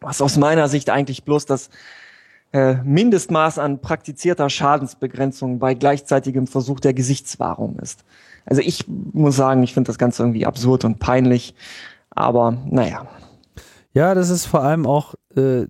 [0.00, 1.70] Was aus meiner Sicht eigentlich bloß das
[2.52, 8.04] äh, Mindestmaß an praktizierter Schadensbegrenzung bei gleichzeitigem Versuch der Gesichtswahrung ist.
[8.44, 11.54] Also ich muss sagen, ich finde das Ganze irgendwie absurd und peinlich,
[12.10, 13.08] aber naja.
[13.92, 15.66] Ja, das ist vor allem auch äh,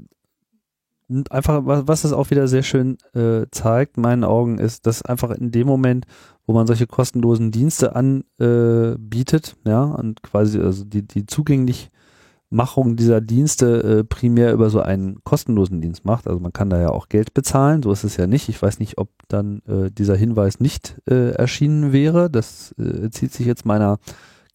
[1.30, 5.30] einfach, was, es auch wieder sehr schön äh, zeigt, in meinen Augen, ist, dass einfach
[5.30, 6.06] in dem Moment,
[6.46, 13.20] wo man solche kostenlosen Dienste anbietet, äh, ja, und quasi also die, die Zugänglichmachung dieser
[13.20, 16.26] Dienste äh, primär über so einen kostenlosen Dienst macht.
[16.26, 18.48] Also man kann da ja auch Geld bezahlen, so ist es ja nicht.
[18.48, 22.30] Ich weiß nicht, ob dann äh, dieser Hinweis nicht äh, erschienen wäre.
[22.30, 23.98] Das äh, zieht sich jetzt meiner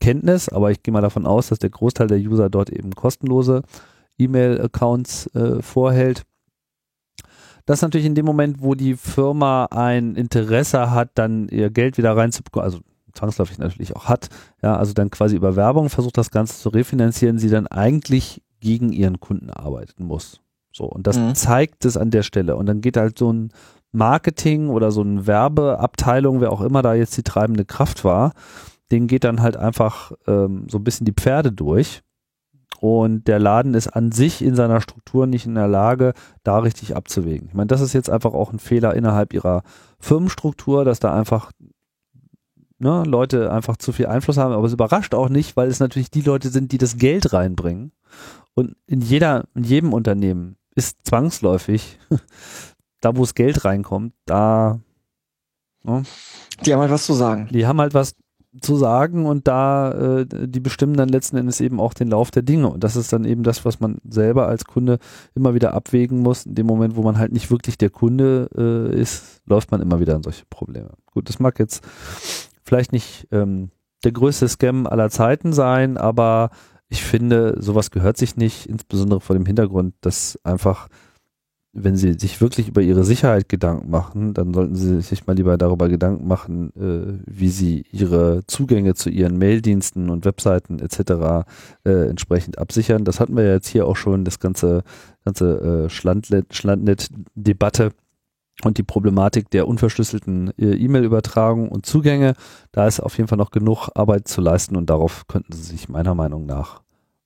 [0.01, 3.61] Kenntnis, aber ich gehe mal davon aus, dass der Großteil der User dort eben kostenlose
[4.17, 6.23] E-Mail-Accounts äh, vorhält
[7.65, 12.15] dass natürlich in dem Moment, wo die Firma ein Interesse hat, dann ihr Geld wieder
[12.15, 12.79] reinzubekommen, also
[13.13, 14.29] zwangsläufig natürlich auch hat,
[14.61, 18.91] ja, also dann quasi über Werbung versucht das Ganze zu refinanzieren, sie dann eigentlich gegen
[18.91, 20.39] ihren Kunden arbeiten muss.
[20.71, 21.35] So, und das mhm.
[21.35, 22.55] zeigt es an der Stelle.
[22.55, 23.51] Und dann geht halt so ein
[23.91, 28.31] Marketing oder so eine Werbeabteilung, wer auch immer da jetzt die treibende Kraft war,
[28.91, 32.01] den geht dann halt einfach ähm, so ein bisschen die Pferde durch
[32.81, 36.95] und der Laden ist an sich in seiner Struktur nicht in der Lage, da richtig
[36.95, 37.47] abzuwägen.
[37.47, 39.61] Ich meine, das ist jetzt einfach auch ein Fehler innerhalb ihrer
[39.99, 41.51] Firmenstruktur, dass da einfach
[42.79, 46.09] ne, Leute einfach zu viel Einfluss haben, aber es überrascht auch nicht, weil es natürlich
[46.09, 47.91] die Leute sind, die das Geld reinbringen.
[48.55, 51.99] Und in jeder, in jedem Unternehmen ist zwangsläufig,
[53.01, 54.79] da wo es Geld reinkommt, da
[55.83, 56.01] ne,
[56.65, 57.47] die haben halt was zu sagen.
[57.51, 58.15] Die haben halt was
[58.59, 62.41] zu sagen und da äh, die bestimmen dann letzten Endes eben auch den Lauf der
[62.41, 64.99] Dinge und das ist dann eben das, was man selber als Kunde
[65.35, 66.45] immer wieder abwägen muss.
[66.45, 69.99] In dem Moment, wo man halt nicht wirklich der Kunde äh, ist, läuft man immer
[70.01, 70.91] wieder in solche Probleme.
[71.05, 71.83] Gut, das mag jetzt
[72.63, 73.69] vielleicht nicht ähm,
[74.03, 76.49] der größte Scam aller Zeiten sein, aber
[76.89, 80.89] ich finde, sowas gehört sich nicht, insbesondere vor dem Hintergrund, dass einfach
[81.73, 85.57] wenn sie sich wirklich über ihre Sicherheit Gedanken machen, dann sollten sie sich mal lieber
[85.57, 91.45] darüber Gedanken machen, äh, wie sie ihre Zugänge zu ihren Maildiensten und Webseiten etc.
[91.85, 93.05] Äh, entsprechend absichern.
[93.05, 94.83] Das hatten wir ja jetzt hier auch schon, das ganze,
[95.23, 97.91] ganze äh, Schlandnet-Debatte
[98.63, 102.33] und die Problematik der unverschlüsselten äh, E-Mail-Übertragung und Zugänge.
[102.73, 105.87] Da ist auf jeden Fall noch genug Arbeit zu leisten und darauf könnten sie sich
[105.87, 106.81] meiner Meinung nach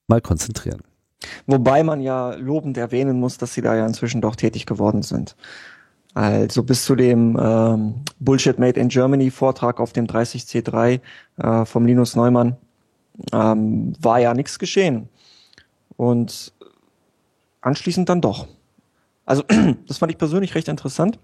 [0.07, 0.81] mal konzentrieren.
[1.47, 5.36] Wobei man ja lobend erwähnen muss, dass sie da ja inzwischen doch tätig geworden sind.
[6.13, 11.01] Also bis zu dem ähm, Bullshit Made in Germany Vortrag auf dem 30C3
[11.38, 12.55] äh, vom Linus Neumann
[13.34, 15.09] ähm, war ja nichts geschehen.
[15.97, 16.53] Und
[17.61, 18.47] anschließend dann doch.
[19.26, 19.43] Also
[19.88, 21.20] das fand ich persönlich recht interessant.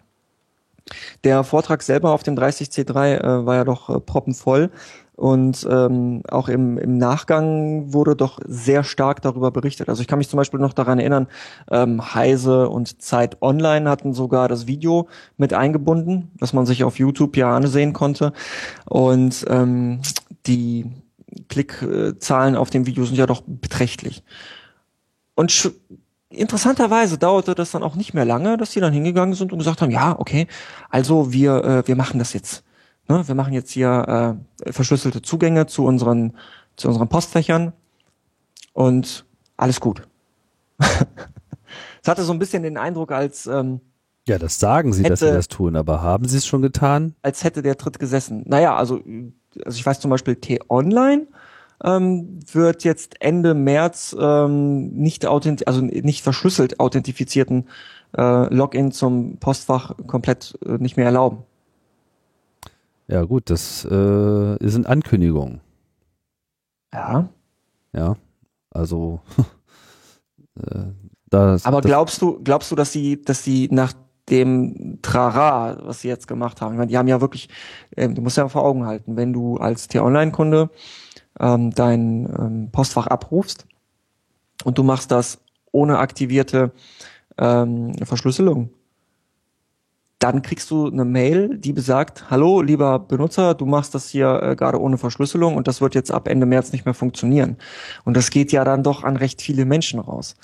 [1.24, 4.72] Der Vortrag selber auf dem 30C3 äh, war ja doch äh, proppenvoll.
[5.22, 9.88] Und ähm, auch im, im Nachgang wurde doch sehr stark darüber berichtet.
[9.88, 11.28] Also ich kann mich zum Beispiel noch daran erinnern,
[11.70, 16.98] ähm, Heise und Zeit Online hatten sogar das Video mit eingebunden, was man sich auf
[16.98, 18.34] YouTube ja ansehen konnte.
[18.86, 20.02] Und ähm,
[20.48, 20.90] die
[21.50, 24.24] Klickzahlen auf dem Video sind ja doch beträchtlich.
[25.36, 25.72] Und
[26.30, 29.84] interessanterweise dauerte das dann auch nicht mehr lange, dass die dann hingegangen sind und gesagt
[29.84, 30.48] haben, ja, okay,
[30.90, 32.64] also wir, äh, wir machen das jetzt
[33.12, 36.38] Ne, wir machen jetzt hier äh, verschlüsselte Zugänge zu unseren,
[36.78, 37.74] zu unseren Postfächern
[38.74, 39.26] und
[39.58, 40.08] alles gut.
[42.04, 43.80] Es hatte so ein bisschen den Eindruck, als ähm,
[44.28, 47.14] ja, das sagen sie, hätte, dass sie das tun, aber haben sie es schon getan?
[47.22, 48.44] Als hätte der Tritt gesessen.
[48.48, 49.02] Naja, also,
[49.64, 51.28] also ich weiß zum Beispiel T-Online
[51.84, 57.70] ähm, wird jetzt Ende März ähm, nicht authent also nicht verschlüsselt authentifizierten
[58.18, 61.44] äh, Login zum Postfach komplett äh, nicht mehr erlauben.
[63.08, 65.62] Ja, gut, das äh, sind Ankündigungen.
[66.94, 67.30] Ja.
[67.94, 68.16] Ja,
[68.70, 69.22] also.
[70.56, 70.86] äh,
[71.30, 73.94] das, Aber glaubst du, glaubst du, dass sie, dass sie nach
[74.30, 77.50] dem Trara, was sie jetzt gemacht haben, ich meine, die haben ja wirklich,
[77.96, 80.70] äh, du musst ja vor Augen halten, wenn du als T-Online-Kunde
[81.40, 83.66] ähm, dein ähm, Postfach abrufst
[84.64, 85.40] und du machst das
[85.72, 86.72] ohne aktivierte
[87.38, 88.70] ähm, Verschlüsselung,
[90.22, 94.56] dann kriegst du eine Mail, die besagt, hallo lieber Benutzer, du machst das hier äh,
[94.56, 97.58] gerade ohne Verschlüsselung und das wird jetzt ab Ende März nicht mehr funktionieren.
[98.06, 100.36] Und das geht ja dann doch an recht viele Menschen raus.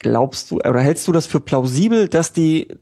[0.00, 2.76] Glaubst du oder hältst du das für plausibel, dass die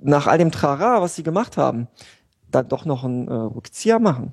[0.00, 1.88] nach all dem Trara, was sie gemacht haben,
[2.50, 4.32] dann doch noch einen äh, Rückzieher machen?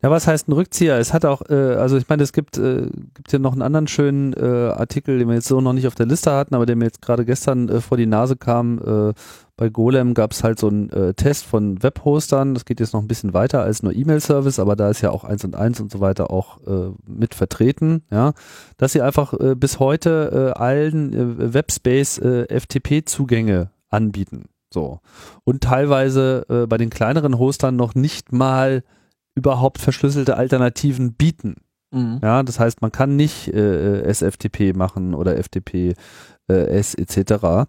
[0.00, 0.96] Ja, was heißt ein Rückzieher?
[0.96, 3.88] Es hat auch, äh, also ich meine, es gibt, äh, gibt ja noch einen anderen
[3.88, 6.76] schönen äh, Artikel, den wir jetzt so noch nicht auf der Liste hatten, aber der
[6.76, 8.78] mir jetzt gerade gestern äh, vor die Nase kam.
[8.78, 9.14] Äh,
[9.56, 12.54] bei Golem gab es halt so einen äh, Test von Webhostern.
[12.54, 15.24] Das geht jetzt noch ein bisschen weiter als nur E-Mail-Service, aber da ist ja auch
[15.24, 18.34] eins und eins und so weiter auch äh, mit vertreten, ja,
[18.76, 24.44] dass sie einfach äh, bis heute äh, allen äh, Webspace äh, FTP-Zugänge anbieten.
[24.72, 25.00] So.
[25.42, 28.84] Und teilweise äh, bei den kleineren Hostern noch nicht mal
[29.38, 31.56] überhaupt verschlüsselte Alternativen bieten.
[31.90, 32.18] Mhm.
[32.22, 35.94] Ja, das heißt, man kann nicht äh, SFTP machen oder FTP
[36.48, 37.68] äh, S etc.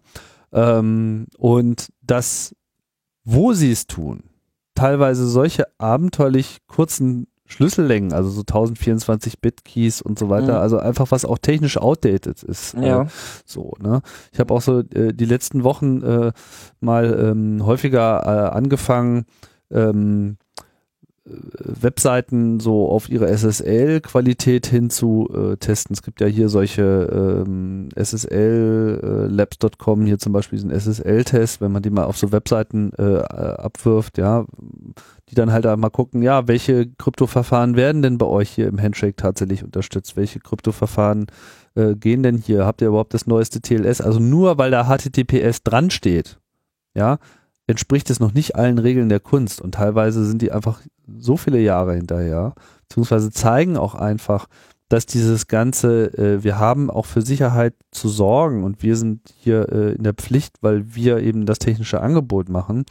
[0.51, 2.55] Ähm, und das,
[3.23, 4.23] wo sie es tun,
[4.75, 10.61] teilweise solche abenteuerlich kurzen Schlüssellängen, also so 1024 Bit Keys und so weiter, mhm.
[10.61, 12.75] also einfach was auch technisch outdated ist.
[12.75, 13.01] Äh, ja.
[13.03, 13.07] Äh,
[13.45, 14.01] so, ne?
[14.31, 16.31] Ich habe auch so äh, die letzten Wochen äh,
[16.79, 19.25] mal ähm, häufiger äh, angefangen,
[19.71, 20.37] ähm,
[21.29, 25.93] Webseiten so auf ihre SSL-Qualität hin zu äh, testen.
[25.93, 31.83] Es gibt ja hier solche ähm, SSL-Labs.com, äh, hier zum Beispiel diesen SSL-Test, wenn man
[31.83, 34.45] die mal auf so Webseiten äh, abwirft, ja,
[35.29, 39.15] die dann halt einmal gucken, ja, welche Kryptoverfahren werden denn bei euch hier im Handshake
[39.15, 40.17] tatsächlich unterstützt?
[40.17, 41.27] Welche Kryptoverfahren
[41.75, 42.65] äh, gehen denn hier?
[42.65, 44.01] Habt ihr überhaupt das neueste TLS?
[44.01, 46.39] Also nur weil da HTTPS dran steht,
[46.95, 47.19] ja,
[47.69, 49.61] entspricht es noch nicht allen Regeln der Kunst.
[49.61, 50.81] Und teilweise sind die einfach
[51.19, 52.55] so viele Jahre hinterher,
[52.87, 54.47] beziehungsweise zeigen auch einfach,
[54.89, 59.71] dass dieses ganze, äh, wir haben auch für Sicherheit zu sorgen und wir sind hier
[59.71, 62.85] äh, in der Pflicht, weil wir eben das technische Angebot machen,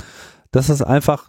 [0.53, 1.29] dass das einfach,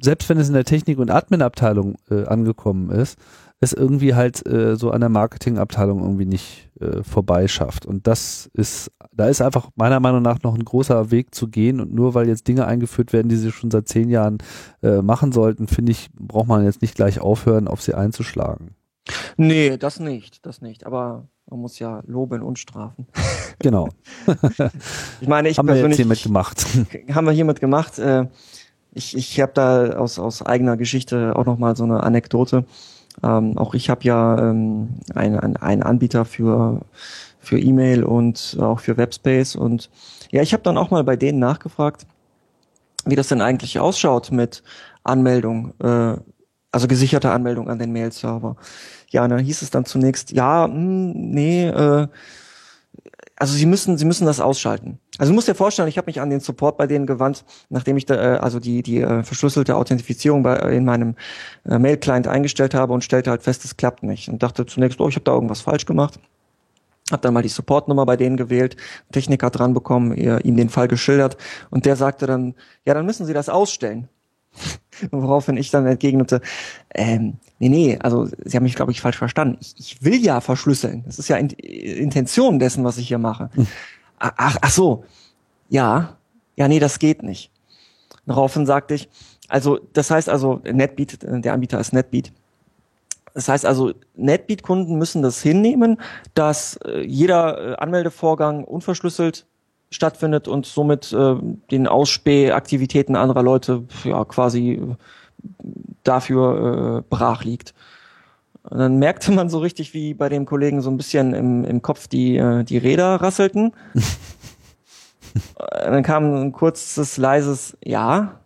[0.00, 3.18] selbst wenn es in der Technik- und Admin-Abteilung äh, angekommen ist,
[3.64, 7.86] es irgendwie halt äh, so an der Marketingabteilung irgendwie nicht äh, vorbeischafft.
[7.86, 11.80] Und das ist, da ist einfach meiner Meinung nach noch ein großer Weg zu gehen.
[11.80, 14.38] Und nur weil jetzt Dinge eingeführt werden, die sie schon seit zehn Jahren
[14.82, 18.76] äh, machen sollten, finde ich, braucht man jetzt nicht gleich aufhören, auf sie einzuschlagen.
[19.36, 20.86] Nee, das nicht, das nicht.
[20.86, 23.06] Aber man muss ja loben und strafen.
[23.60, 23.88] Genau.
[25.20, 26.66] ich meine, ich haben wir jetzt hiermit gemacht.
[27.14, 27.98] Haben wir hiermit gemacht.
[27.98, 28.26] Äh,
[28.92, 32.64] ich ich habe da aus, aus eigener Geschichte auch nochmal so eine Anekdote.
[33.22, 36.80] Ähm, auch ich habe ja ähm, einen ein Anbieter für,
[37.40, 39.56] für E-Mail und auch für Webspace.
[39.56, 39.90] Und
[40.30, 42.06] ja, ich habe dann auch mal bei denen nachgefragt,
[43.06, 44.62] wie das denn eigentlich ausschaut mit
[45.04, 46.16] Anmeldung, äh,
[46.72, 48.56] also gesicherte Anmeldung an den Mail-Server.
[49.10, 52.08] Ja, dann hieß es dann zunächst, ja, mh, hm, nee, äh,
[53.36, 54.98] also sie müssen, sie müssen das ausschalten.
[55.18, 57.96] Also du musst dir vorstellen, ich habe mich an den Support bei denen gewandt, nachdem
[57.96, 61.16] ich da, äh, also die die äh, verschlüsselte Authentifizierung bei, in meinem
[61.68, 65.08] äh, Mail-Client eingestellt habe und stellte halt fest, es klappt nicht und dachte zunächst, oh,
[65.08, 66.20] ich habe da irgendwas falsch gemacht.
[67.10, 68.76] Hab dann mal die Supportnummer bei denen gewählt,
[69.12, 71.36] Techniker dran bekommen, ihr, ihm den Fall geschildert
[71.70, 72.54] und der sagte dann,
[72.86, 74.08] ja, dann müssen Sie das ausstellen.
[75.10, 76.40] Woraufhin ich dann entgegnete,
[76.94, 79.58] ähm, nee, nee, also Sie haben mich, glaube ich, falsch verstanden.
[79.60, 81.02] Ich, ich will ja verschlüsseln.
[81.06, 83.50] Das ist ja in, Intention dessen, was ich hier mache.
[83.54, 83.66] Hm.
[84.18, 85.04] Ach, ach so,
[85.68, 86.16] ja,
[86.56, 87.50] ja, nee, das geht nicht.
[88.26, 89.08] Daraufhin sagte ich,
[89.48, 92.32] also das heißt also, NetBeat, der Anbieter ist NetBeat.
[93.34, 96.00] Das heißt also, NetBeat-Kunden müssen das hinnehmen,
[96.34, 99.46] dass äh, jeder äh, Anmeldevorgang unverschlüsselt
[99.94, 101.36] stattfindet und somit äh,
[101.70, 104.94] den Ausspähaktivitäten anderer Leute ja quasi äh,
[106.02, 107.74] dafür äh, brach liegt.
[108.64, 111.82] Und dann merkte man so richtig, wie bei dem Kollegen so ein bisschen im, im
[111.82, 113.72] Kopf die, äh, die Räder rasselten.
[115.68, 118.40] dann kam ein kurzes, leises Ja.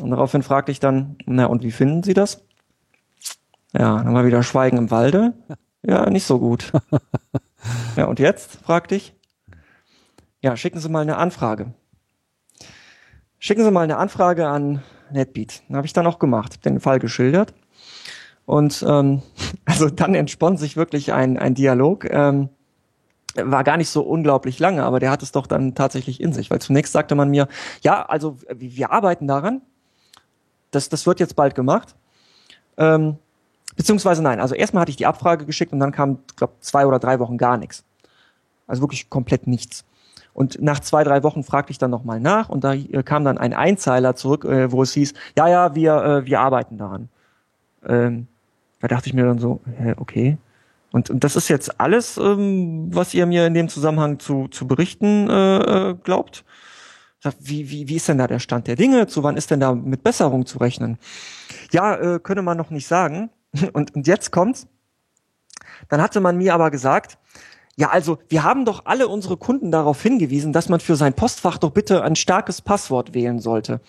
[0.00, 2.42] Und daraufhin fragte ich dann, na und wie finden Sie das?
[3.72, 5.32] Ja, dann war wieder Schweigen im Walde.
[5.82, 6.72] Ja, nicht so gut.
[7.94, 8.56] Ja, und jetzt?
[8.62, 9.12] fragte ich.
[10.42, 11.74] Ja, schicken Sie mal eine Anfrage.
[13.38, 14.82] Schicken Sie mal eine Anfrage an
[15.12, 15.62] NetBeat.
[15.70, 17.52] Habe ich dann auch gemacht, den Fall geschildert.
[18.46, 19.22] Und ähm,
[19.66, 22.06] also dann entspannt sich wirklich ein, ein Dialog.
[22.08, 22.48] Ähm,
[23.34, 26.50] war gar nicht so unglaublich lange, aber der hat es doch dann tatsächlich in sich,
[26.50, 27.46] weil zunächst sagte man mir,
[27.82, 29.62] ja, also wir arbeiten daran,
[30.72, 31.94] das, das wird jetzt bald gemacht.
[32.76, 33.18] Ähm,
[33.76, 36.98] beziehungsweise nein, also erstmal hatte ich die Abfrage geschickt und dann kam, glaube zwei oder
[36.98, 37.84] drei Wochen gar nichts.
[38.66, 39.84] Also wirklich komplett nichts.
[40.32, 43.38] Und nach zwei, drei Wochen fragte ich dann nochmal nach und da äh, kam dann
[43.38, 47.08] ein Einzeiler zurück, äh, wo es hieß, ja, ja, wir, äh, wir arbeiten daran.
[47.86, 48.26] Ähm,
[48.80, 50.38] da dachte ich mir dann so, hä, okay.
[50.92, 54.66] Und, und das ist jetzt alles, ähm, was ihr mir in dem Zusammenhang zu, zu
[54.66, 56.44] berichten äh, äh glaubt?
[57.38, 59.06] Wie, wie, wie ist denn da der Stand der Dinge?
[59.06, 60.98] Zu wann ist denn da mit Besserung zu rechnen?
[61.70, 63.30] Ja, äh, könne man noch nicht sagen.
[63.72, 64.68] Und, und jetzt kommt's.
[65.88, 67.18] Dann hatte man mir aber gesagt,
[67.80, 71.56] ja, also wir haben doch alle unsere Kunden darauf hingewiesen, dass man für sein Postfach
[71.56, 73.80] doch bitte ein starkes Passwort wählen sollte.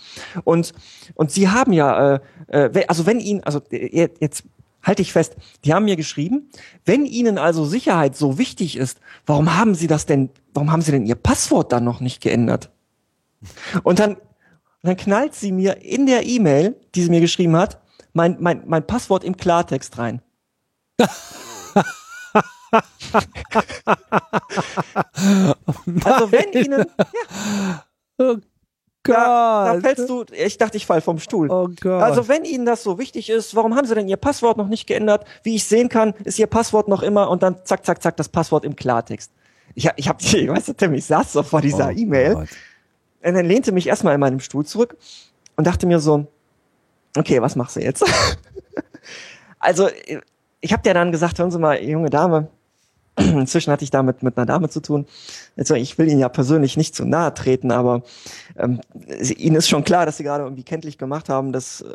[0.45, 0.73] Und
[1.15, 4.45] und Sie haben ja, äh, äh, also wenn Ihnen, also äh, jetzt
[4.81, 5.35] halte ich fest,
[5.65, 6.49] die haben mir geschrieben,
[6.85, 10.91] wenn Ihnen also Sicherheit so wichtig ist, warum haben Sie das denn, warum haben Sie
[10.91, 12.71] denn Ihr Passwort dann noch nicht geändert?
[13.83, 14.15] Und dann,
[14.83, 17.81] dann knallt sie mir in der E-Mail, die sie mir geschrieben hat,
[18.13, 20.21] mein, mein, mein Passwort im Klartext rein.
[26.05, 26.85] also wenn Ihnen, ja,
[28.17, 28.37] oh
[29.03, 29.15] Gott.
[29.15, 31.49] Da, da fällst du, ich dachte, ich fall vom Stuhl.
[31.49, 32.03] Oh Gott.
[32.03, 34.87] Also wenn Ihnen das so wichtig ist, warum haben Sie denn Ihr Passwort noch nicht
[34.87, 35.25] geändert?
[35.43, 38.29] Wie ich sehen kann, ist Ihr Passwort noch immer und dann zack, zack, zack, das
[38.29, 39.31] Passwort im Klartext.
[39.73, 42.49] Ich, ich hab, ich, weißt du, Tim, ich saß so vor dieser oh E-Mail und
[43.21, 44.97] dann lehnte mich erstmal in meinem Stuhl zurück
[45.55, 46.27] und dachte mir so,
[47.17, 48.03] okay, was machst du jetzt?
[49.59, 49.89] also,
[50.59, 52.49] ich habe dir dann gesagt, hören Sie mal, junge Dame,
[53.17, 55.05] Inzwischen hatte ich damit mit einer Dame zu tun.
[55.57, 58.03] Also ich will Ihnen ja persönlich nicht zu nahe treten, aber
[58.57, 58.79] ähm,
[59.37, 61.93] Ihnen ist schon klar, dass Sie gerade irgendwie kenntlich gemacht haben, dass äh,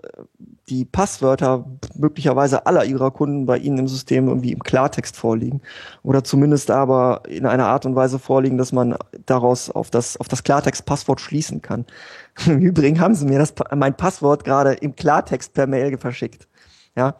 [0.68, 1.64] die Passwörter
[1.94, 5.62] möglicherweise aller Ihrer Kunden bei Ihnen im System irgendwie im Klartext vorliegen
[6.02, 8.94] oder zumindest aber in einer Art und Weise vorliegen, dass man
[9.24, 11.86] daraus auf das auf das Klartext-Passwort schließen kann.
[12.46, 16.46] Im Übrigen haben Sie mir das mein Passwort gerade im Klartext per Mail verschickt.
[16.94, 17.16] Ja,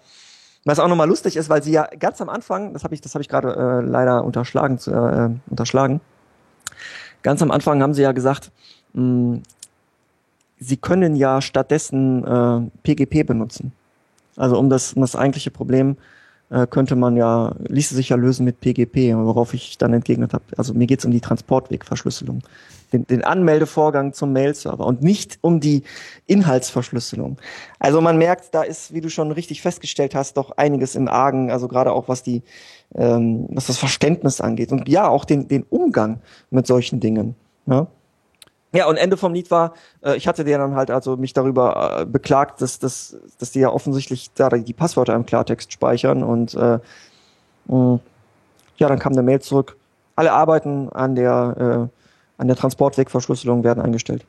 [0.66, 3.14] was auch nochmal lustig ist, weil sie ja ganz am Anfang, das habe ich, das
[3.14, 6.00] habe ich gerade äh, leider unterschlagen, äh, unterschlagen.
[7.22, 8.50] Ganz am Anfang haben sie ja gesagt,
[8.92, 9.42] mh, hm,
[10.58, 13.72] sie können ja stattdessen äh, PGP benutzen.
[14.36, 15.96] Also um das, um das eigentliche Problem
[16.50, 20.44] äh, könnte man ja, ließe sich ja lösen mit PGP, worauf ich dann entgegnet habe.
[20.56, 22.42] Also mir geht's um die Transportwegverschlüsselung.
[22.93, 25.82] Den, den Anmeldevorgang zum Mail-Server und nicht um die
[26.26, 27.39] Inhaltsverschlüsselung.
[27.78, 31.51] Also man merkt, da ist, wie du schon richtig festgestellt hast, doch einiges im Argen,
[31.51, 32.43] also gerade auch was die,
[32.95, 36.20] ähm, was das Verständnis angeht und ja, auch den, den Umgang
[36.51, 37.34] mit solchen Dingen.
[37.66, 37.87] Ja?
[38.72, 42.01] Ja, und Ende vom Lied war, äh, ich hatte dir dann halt also mich darüber
[42.01, 46.55] äh, beklagt, dass, dass, dass die ja offensichtlich da die Passwörter im Klartext speichern und
[46.55, 46.78] äh,
[47.68, 48.01] mh,
[48.76, 49.76] ja, dann kam eine Mail zurück.
[50.14, 51.95] Alle Arbeiten an der, äh,
[52.37, 54.24] an der Transportwegverschlüsselung werden eingestellt.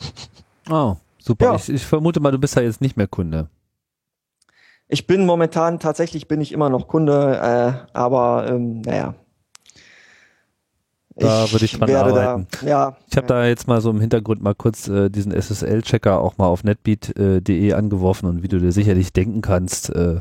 [0.68, 1.44] Oh, super.
[1.44, 1.54] Ja.
[1.54, 3.48] Ich, ich vermute mal, du bist ja jetzt nicht mehr Kunde.
[4.88, 9.14] Ich bin momentan tatsächlich bin ich immer noch Kunde, äh, aber ähm, naja,
[11.16, 12.46] da würde ich dran arbeiten.
[12.60, 13.34] Da, ja, ich habe ja.
[13.34, 17.68] da jetzt mal so im Hintergrund mal kurz äh, diesen SSL-Checker auch mal auf netbeat.de
[17.68, 20.18] äh, angeworfen und wie du dir sicherlich denken kannst, äh,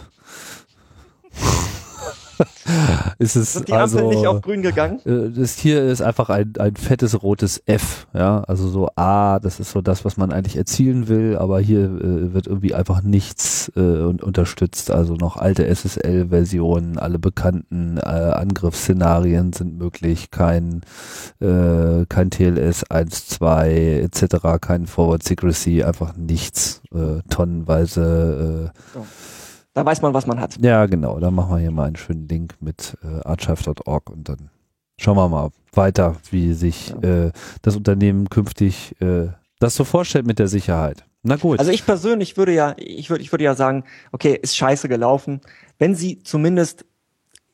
[3.19, 4.99] ist es Sind die also, Ampel nicht auf grün gegangen?
[5.05, 9.59] Äh, das hier ist einfach ein, ein fettes rotes F, ja, also so A, das
[9.59, 13.71] ist so das, was man eigentlich erzielen will, aber hier äh, wird irgendwie einfach nichts
[13.75, 20.81] äh, unterstützt, also noch alte SSL-Versionen, alle bekannten äh, Angriffsszenarien sind möglich, kein
[21.39, 29.05] äh, kein TLS 1.2 etc., kein Forward Secrecy, einfach nichts, äh, tonnenweise äh, so
[29.75, 30.57] da weiß man, was man hat.
[30.61, 31.19] Ja, genau.
[31.19, 34.49] Da machen wir hier mal einen schönen Link mit äh, archive.org und dann
[34.97, 37.25] schauen wir mal weiter, wie sich ja.
[37.27, 39.27] äh, das Unternehmen künftig äh,
[39.59, 41.05] das so vorstellt mit der Sicherheit.
[41.23, 41.59] Na gut.
[41.59, 45.41] Also ich persönlich würde ja, ich würde, ich würde ja sagen, okay, ist scheiße gelaufen.
[45.77, 46.85] Wenn sie zumindest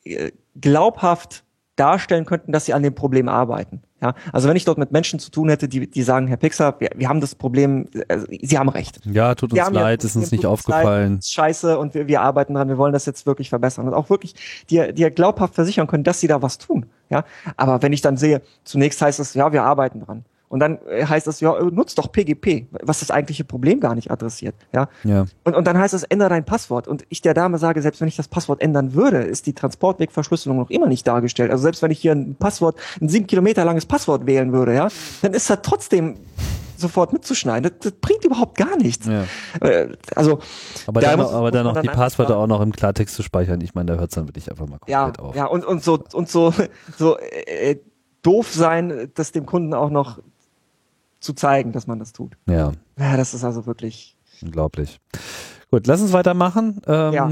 [0.04, 1.42] äh, glaubhaft
[1.74, 3.82] darstellen könnten, dass sie an dem Problem arbeiten.
[4.02, 6.80] Ja, also wenn ich dort mit Menschen zu tun hätte, die, die sagen, Herr Pixar,
[6.80, 8.98] wir, wir haben das Problem, also, Sie haben recht.
[9.04, 11.14] Ja, tut uns leid, ja, ist uns nicht aufgefallen.
[11.14, 14.10] Leid, scheiße und wir, wir arbeiten dran, wir wollen das jetzt wirklich verbessern und auch
[14.10, 14.34] wirklich
[14.68, 16.86] dir, dir glaubhaft versichern können, dass sie da was tun.
[17.10, 17.24] Ja,
[17.56, 20.24] aber wenn ich dann sehe, zunächst heißt es, ja, wir arbeiten dran.
[20.52, 24.10] Und dann äh, heißt es, ja, nutzt doch PGP, was das eigentliche Problem gar nicht
[24.10, 24.54] adressiert.
[24.74, 24.90] Ja.
[25.02, 25.24] ja.
[25.44, 26.86] Und, und dann heißt es, ändere dein Passwort.
[26.86, 30.58] Und ich der Dame sage, selbst wenn ich das Passwort ändern würde, ist die Transportwegverschlüsselung
[30.58, 31.50] noch immer nicht dargestellt.
[31.50, 34.88] Also selbst wenn ich hier ein Passwort, ein sieben Kilometer langes Passwort wählen würde, ja,
[35.22, 36.16] dann ist das trotzdem
[36.76, 37.62] sofort mitzuschneiden.
[37.62, 39.06] Das, das bringt überhaupt gar nichts.
[39.06, 39.24] Ja.
[39.66, 40.40] Äh, also,
[40.86, 43.58] aber da dann, muss, aber dann noch die Passwörter auch noch im Klartext zu speichern.
[43.62, 45.34] Ich meine, da hört es dann wirklich einfach mal komplett ja, auf.
[45.34, 46.52] Ja, und, und so, und so,
[46.98, 47.76] so äh,
[48.20, 50.18] doof sein, dass dem Kunden auch noch
[51.22, 52.36] zu zeigen, dass man das tut.
[52.46, 52.72] Ja.
[52.98, 54.16] Ja, das ist also wirklich.
[54.42, 55.00] Unglaublich.
[55.70, 56.82] Gut, lass uns weitermachen.
[56.86, 57.30] Ähm, ja.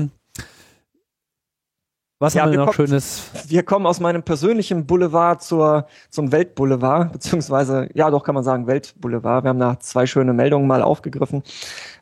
[2.22, 3.30] Was ja, haben wir, wir noch kommen, Schönes?
[3.48, 8.66] Wir kommen aus meinem persönlichen Boulevard zur, zum Weltboulevard, beziehungsweise, ja, doch kann man sagen
[8.66, 9.44] Weltboulevard.
[9.44, 11.42] Wir haben da zwei schöne Meldungen mal aufgegriffen.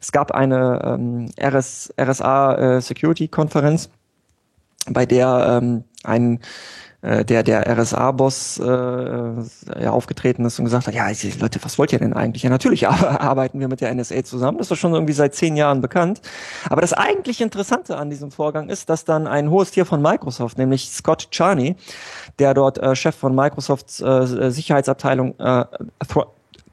[0.01, 3.91] Es gab eine ähm, RS, RSA äh, Security Konferenz,
[4.91, 6.41] bei der ähm, ein
[7.01, 11.93] äh, der der RSA-Boss äh, ja, aufgetreten ist und gesagt hat, ja, Leute, was wollt
[11.93, 12.43] ihr denn eigentlich?
[12.43, 14.59] Ja, natürlich arbeiten wir mit der NSA zusammen.
[14.59, 16.21] Das ist schon irgendwie seit zehn Jahren bekannt.
[16.69, 20.59] Aber das eigentlich Interessante an diesem Vorgang ist, dass dann ein hohes Tier von Microsoft,
[20.59, 21.77] nämlich Scott Charney,
[22.39, 25.65] der dort äh, Chef von Microsofts äh, Sicherheitsabteilung äh,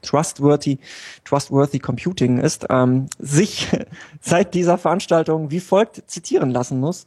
[0.02, 0.78] Trustworthy,
[1.24, 3.68] Trustworthy Computing ist, ähm, sich
[4.20, 7.06] seit dieser Veranstaltung wie folgt zitieren lassen muss.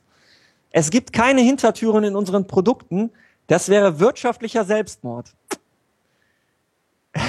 [0.71, 3.11] Es gibt keine Hintertüren in unseren Produkten.
[3.47, 5.33] Das wäre wirtschaftlicher Selbstmord.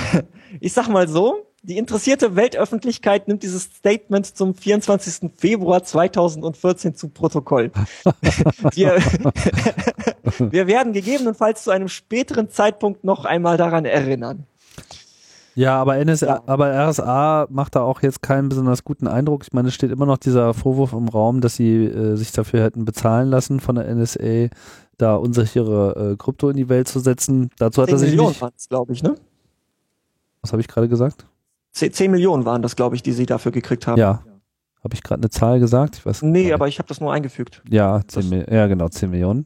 [0.60, 5.30] ich sag mal so, die interessierte Weltöffentlichkeit nimmt dieses Statement zum 24.
[5.36, 7.70] Februar 2014 zu Protokoll.
[8.72, 8.96] wir,
[10.38, 14.46] wir werden gegebenenfalls zu einem späteren Zeitpunkt noch einmal daran erinnern.
[15.60, 19.42] Ja, aber NSA, aber RSA macht da auch jetzt keinen besonders guten Eindruck.
[19.42, 22.62] Ich meine, es steht immer noch dieser Vorwurf im Raum, dass sie äh, sich dafür
[22.62, 24.48] hätten bezahlen lassen von der NSA,
[24.96, 27.50] da unsichere äh, Krypto in die Welt zu setzen.
[27.58, 29.16] Dazu hat er sich Millionen waren es, glaube ich, ne?
[30.40, 31.26] Was habe ich gerade gesagt?
[31.72, 33.98] Zehn, 10 Millionen waren das, glaube ich, die sie dafür gekriegt haben.
[33.98, 34.22] Ja.
[34.82, 35.96] Habe ich gerade eine Zahl gesagt?
[35.96, 37.62] Ich weiß nee, aber ich habe das nur eingefügt.
[37.68, 39.44] Ja, 10, ja, genau, 10 Millionen.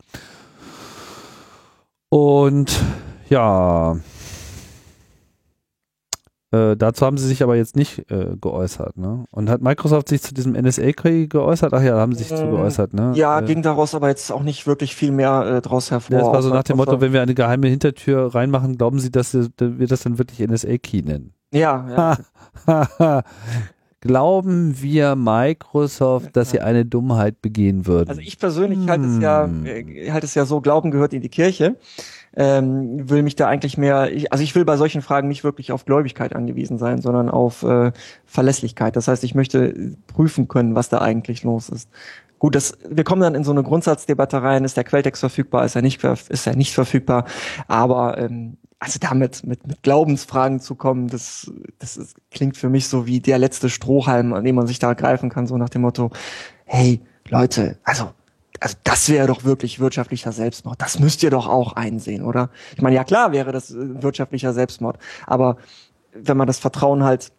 [2.08, 2.80] Und
[3.28, 3.96] ja,
[6.54, 9.24] äh, dazu haben sie sich aber jetzt nicht äh, geäußert, ne?
[9.30, 11.72] Und hat Microsoft sich zu diesem NSA-Krieg geäußert?
[11.74, 13.12] Ach ja, haben sie sich äh, zu geäußert, ne?
[13.16, 16.18] Ja, äh, ging daraus aber jetzt auch nicht wirklich viel mehr äh, draus hervor.
[16.18, 19.34] Das war so nach dem Motto, wenn wir eine geheime Hintertür reinmachen, glauben Sie, dass
[19.34, 21.34] wir das dann wirklich NSA-Key nennen?
[21.52, 22.16] Ja,
[22.66, 23.22] ja.
[24.04, 28.10] Glauben wir Microsoft, dass sie eine Dummheit begehen würden?
[28.10, 29.64] Also ich persönlich halte es ja, hm.
[29.64, 31.76] äh, halte es ja so, Glauben gehört in die Kirche
[32.36, 35.72] ähm, will mich da eigentlich mehr, ich, also ich will bei solchen Fragen nicht wirklich
[35.72, 37.92] auf Gläubigkeit angewiesen sein, sondern auf äh,
[38.24, 38.96] Verlässlichkeit.
[38.96, 41.88] Das heißt, ich möchte prüfen können, was da eigentlich los ist.
[42.38, 45.76] Gut, das, wir kommen dann in so eine Grundsatzdebatte rein, ist der Quelltext verfügbar, ist
[45.76, 47.24] er nicht, ist er nicht verfügbar,
[47.68, 52.88] aber ähm, also damit mit, mit Glaubensfragen zu kommen, das, das ist, klingt für mich
[52.88, 55.82] so wie der letzte Strohhalm, an dem man sich da greifen kann, so nach dem
[55.82, 56.10] Motto,
[56.66, 57.00] hey
[57.30, 58.10] Leute, also
[58.64, 60.80] also das wäre doch wirklich wirtschaftlicher Selbstmord.
[60.80, 62.48] Das müsst ihr doch auch einsehen, oder?
[62.74, 65.58] Ich meine, ja klar wäre das äh, wirtschaftlicher Selbstmord, aber
[66.14, 67.30] wenn man das Vertrauen halt,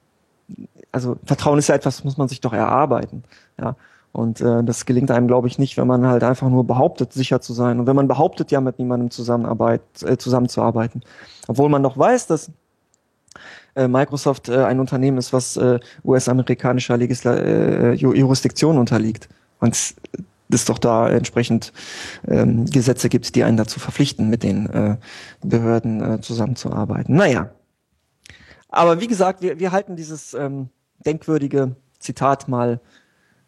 [0.91, 3.23] also Vertrauen ist ja etwas, muss man sich doch erarbeiten,
[3.59, 3.75] ja.
[4.11, 7.41] Und äh, das gelingt einem, glaube ich, nicht, wenn man halt einfach nur behauptet, sicher
[7.41, 7.81] zu sein.
[7.81, 11.01] Und wenn man behauptet, ja mit niemandem zusammenarbeit, äh, zusammenzuarbeiten.
[11.49, 12.49] Obwohl man doch weiß, dass
[13.75, 19.27] äh, Microsoft äh, ein Unternehmen ist, was äh, US-amerikanischer Legisla äh, Jurisdiktion unterliegt.
[19.59, 19.95] Und
[20.49, 21.73] es doch da entsprechend
[22.27, 24.97] ähm, Gesetze gibt, die einen dazu verpflichten, mit den äh,
[25.41, 27.15] Behörden äh, zusammenzuarbeiten.
[27.15, 27.51] Naja.
[28.69, 30.69] Aber wie gesagt, wir, wir halten dieses ähm,
[31.05, 32.79] denkwürdige Zitat mal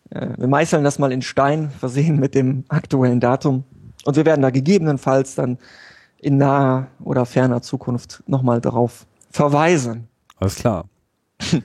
[0.09, 3.63] äh, wir meißeln das mal in Stein, versehen mit dem aktuellen Datum.
[4.05, 5.57] Und wir werden da gegebenenfalls dann
[6.17, 10.07] in naher oder ferner Zukunft nochmal darauf verweisen.
[10.37, 10.85] Alles klar.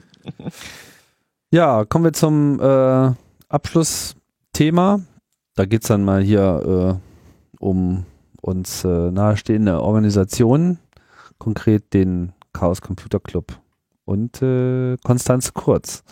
[1.51, 3.11] ja, kommen wir zum äh,
[3.49, 5.01] Abschlussthema.
[5.55, 8.05] Da geht es dann mal hier äh, um
[8.41, 10.79] uns äh, nahestehende Organisationen,
[11.37, 13.59] konkret den Chaos Computer Club
[14.05, 16.03] und äh, Konstanze Kurz,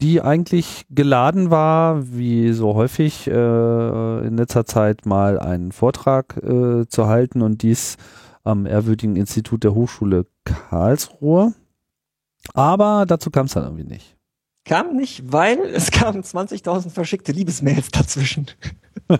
[0.00, 6.86] die eigentlich geladen war, wie so häufig äh, in letzter Zeit mal einen Vortrag äh,
[6.88, 7.96] zu halten und dies
[8.44, 11.52] am ehrwürdigen Institut der Hochschule Karlsruhe.
[12.54, 14.15] Aber dazu kam es dann irgendwie nicht.
[14.66, 18.46] Kam nicht, weil es kamen 20.000 verschickte Liebesmails dazwischen.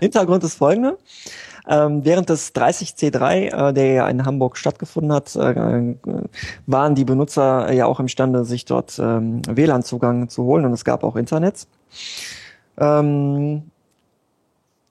[0.00, 0.98] Hintergrund ist folgender.
[1.68, 5.94] Ähm, während des 30C3, äh, der ja in Hamburg stattgefunden hat, äh,
[6.66, 11.04] waren die Benutzer ja auch imstande, sich dort ähm, WLAN-Zugang zu holen und es gab
[11.04, 11.68] auch Internet.
[12.78, 13.70] Ähm,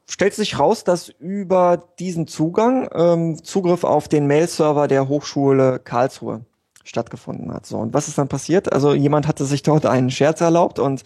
[0.07, 6.45] stellt sich raus, dass über diesen Zugang ähm, Zugriff auf den Mail-Server der Hochschule Karlsruhe
[6.83, 7.65] stattgefunden hat.
[7.65, 8.71] So, und was ist dann passiert?
[8.71, 11.03] Also jemand hatte sich dort einen Scherz erlaubt und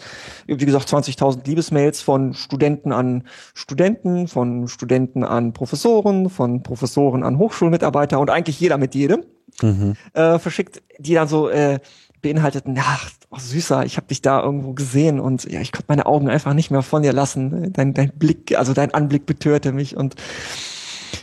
[0.47, 3.23] wie gesagt 20.000 Liebesmails von Studenten an
[3.53, 9.23] Studenten, von Studenten an Professoren, von Professoren an Hochschulmitarbeiter und eigentlich jeder mit jedem
[9.61, 9.95] mhm.
[10.14, 11.80] äh, verschickt, die dann so äh,
[12.22, 16.06] beinhalteten, ach, oh, süßer, ich habe dich da irgendwo gesehen und ja, ich konnte meine
[16.07, 17.72] Augen einfach nicht mehr von dir lassen.
[17.73, 20.15] Dein, dein Blick, also dein Anblick betörte mich und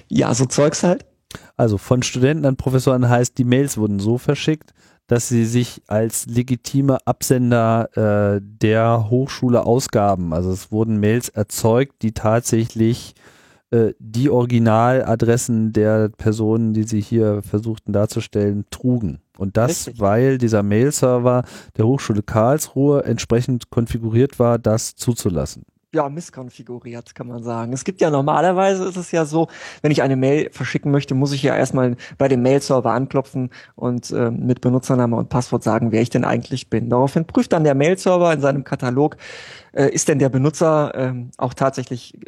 [0.08, 1.04] ja, so Zeugs halt.
[1.56, 4.72] Also von Studenten an Professoren heißt, die Mails wurden so verschickt,
[5.06, 7.88] dass sie sich als legitime Absender
[8.36, 10.32] äh, der Hochschule ausgaben.
[10.32, 13.14] Also es wurden Mails erzeugt, die tatsächlich
[13.70, 19.20] äh, die Originaladressen der Personen, die sie hier versuchten darzustellen, trugen.
[19.36, 20.00] Und das, Richtig.
[20.00, 21.44] weil dieser Mail-Server
[21.76, 25.64] der Hochschule Karlsruhe entsprechend konfiguriert war, das zuzulassen
[25.94, 27.72] ja, misskonfiguriert, kann man sagen.
[27.72, 29.48] Es gibt ja normalerweise ist es ja so,
[29.82, 34.10] wenn ich eine Mail verschicken möchte, muss ich ja erstmal bei dem Mail-Server anklopfen und
[34.10, 36.88] äh, mit Benutzername und Passwort sagen, wer ich denn eigentlich bin.
[36.88, 39.18] Daraufhin prüft dann der Mail-Server in seinem Katalog,
[39.72, 42.18] äh, ist denn der Benutzer äh, auch tatsächlich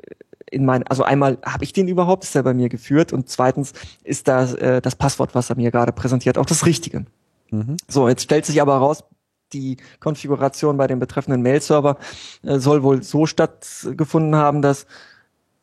[0.51, 3.73] in mein, also einmal habe ich den überhaupt, ist er bei mir geführt und zweitens
[4.05, 7.07] ist das, äh, das Passwort, was er mir gerade präsentiert, auch das Richtige.
[7.51, 7.79] Mhm.
[7.89, 9.05] So, jetzt stellt sich aber heraus,
[9.53, 11.99] die Konfiguration bei dem betreffenden Mail-Server
[12.43, 14.87] äh, soll wohl so stattgefunden haben, dass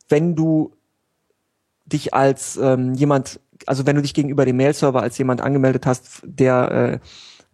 [0.09, 0.73] wenn du
[1.85, 6.21] dich als ähm, jemand, also wenn du dich gegenüber dem Mail-Server als jemand angemeldet hast,
[6.23, 6.99] der äh,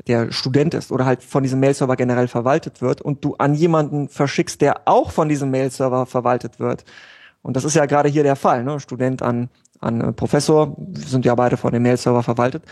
[0.06, 4.10] der Student ist oder halt von diesem Mail-Server generell verwaltet wird und du an jemanden
[4.10, 6.86] verschickst, der auch von diesem Mail-Server verwaltet wird.
[7.42, 8.80] Und das ist ja gerade hier der Fall, ne?
[8.80, 9.50] Student an
[9.80, 12.64] an äh, Professor, wir sind ja beide von dem Mail-Server verwaltet.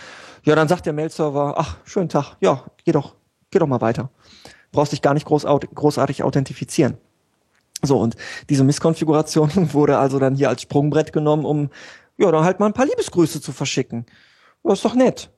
[0.43, 3.15] Ja, dann sagt der Mail-Server, ach, schönen Tag, ja, geh doch,
[3.55, 4.09] geh doch mal weiter.
[4.73, 6.97] Brauchst dich gar nicht groß, großartig authentifizieren.
[7.81, 8.15] So, und
[8.49, 11.69] diese Misskonfiguration wurde also dann hier als Sprungbrett genommen, um
[12.17, 14.05] ja, dann halt mal ein paar Liebesgrüße zu verschicken.
[14.63, 15.29] Das ist doch nett.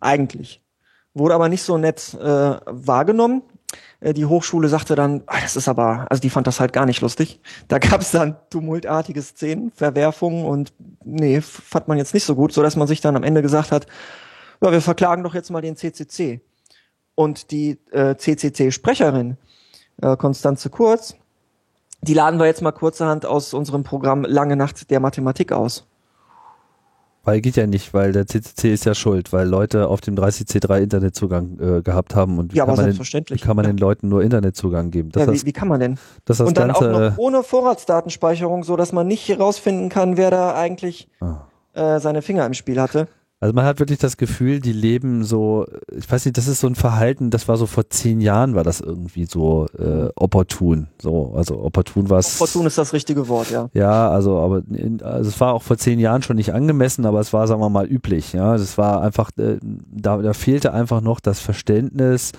[0.00, 0.62] Eigentlich.
[1.12, 3.42] Wurde aber nicht so nett äh, wahrgenommen.
[4.00, 6.86] Äh, die Hochschule sagte dann, ah, das ist aber, also die fand das halt gar
[6.86, 7.40] nicht lustig.
[7.68, 10.72] Da gab es dann tumultartige Szenen, Verwerfungen und
[11.04, 13.72] nee, fand man jetzt nicht so gut, so dass man sich dann am Ende gesagt
[13.72, 13.86] hat,
[14.62, 16.40] ja, wir verklagen doch jetzt mal den CCC.
[17.14, 19.36] Und die äh, CCC-Sprecherin,
[20.00, 21.16] äh, Konstanze Kurz,
[22.02, 25.86] die laden wir jetzt mal kurzerhand aus unserem Programm Lange Nacht der Mathematik aus.
[27.22, 30.80] Weil geht ja nicht, weil der CCC ist ja schuld, weil Leute auf dem 30C3
[30.80, 34.08] Internetzugang äh, gehabt haben und wie, ja, kann, man den, wie kann man den Leuten
[34.08, 35.10] nur Internetzugang geben?
[35.14, 35.98] Ja, wie, wie, kann man denn?
[36.24, 40.16] Das das und dann Ganze, auch noch ohne Vorratsdatenspeicherung, so dass man nicht herausfinden kann,
[40.16, 41.46] wer da eigentlich ah.
[41.74, 43.06] äh, seine Finger im Spiel hatte.
[43.42, 46.66] Also man hat wirklich das Gefühl, die leben so, ich weiß nicht, das ist so
[46.66, 50.88] ein Verhalten, das war so vor zehn Jahren, war das irgendwie so äh, opportun.
[51.00, 52.38] So, also opportun war es.
[52.38, 53.70] Opportun ist das richtige Wort, ja.
[53.72, 57.20] Ja, also aber in, also es war auch vor zehn Jahren schon nicht angemessen, aber
[57.20, 58.34] es war, sagen wir mal, üblich.
[58.34, 62.32] Ja, das war einfach, äh, da, da fehlte einfach noch das Verständnis,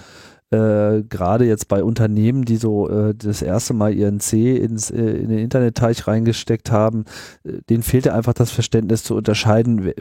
[0.51, 5.01] äh, gerade jetzt bei Unternehmen, die so äh, das erste Mal ihren C ins, äh,
[5.01, 7.05] in den Internetteich reingesteckt haben,
[7.43, 9.93] äh, denen fehlte einfach das Verständnis zu unterscheiden,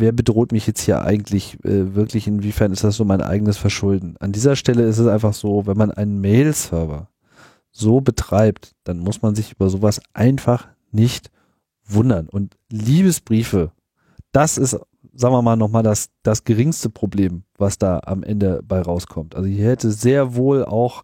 [0.00, 4.16] wer, bedroht mich jetzt hier eigentlich äh, wirklich, inwiefern ist das so mein eigenes Verschulden.
[4.18, 7.08] An dieser Stelle ist es einfach so, wenn man einen Mail-Server
[7.70, 11.30] so betreibt, dann muss man sich über sowas einfach nicht
[11.84, 12.28] wundern.
[12.28, 13.72] Und Liebesbriefe,
[14.32, 14.78] das ist
[15.18, 19.34] sagen wir mal, nochmal das, das geringste Problem, was da am Ende bei rauskommt.
[19.34, 21.02] Also hier hätte sehr wohl auch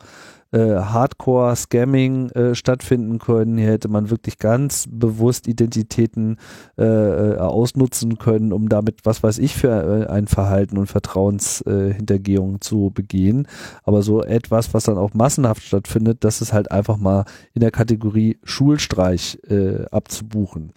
[0.54, 3.58] äh, Hardcore-Scamming äh, stattfinden können.
[3.58, 6.38] Hier hätte man wirklich ganz bewusst Identitäten
[6.78, 12.60] äh, äh ausnutzen können, um damit, was weiß ich, für äh, ein Verhalten und Vertrauenshintergehung
[12.60, 13.48] zu begehen.
[13.82, 17.72] Aber so etwas, was dann auch massenhaft stattfindet, das ist halt einfach mal in der
[17.72, 20.72] Kategorie Schulstreich äh, abzubuchen.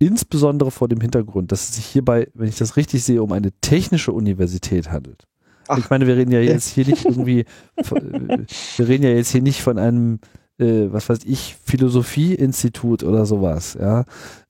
[0.00, 3.52] Insbesondere vor dem Hintergrund, dass es sich hierbei, wenn ich das richtig sehe, um eine
[3.60, 5.26] technische Universität handelt.
[5.70, 7.44] Ach, ich meine, wir reden ja jetzt hier nicht irgendwie,
[7.76, 10.20] wir reden ja jetzt hier nicht von einem,
[10.58, 14.04] äh, was weiß ich, Philosophieinstitut oder sowas, ja.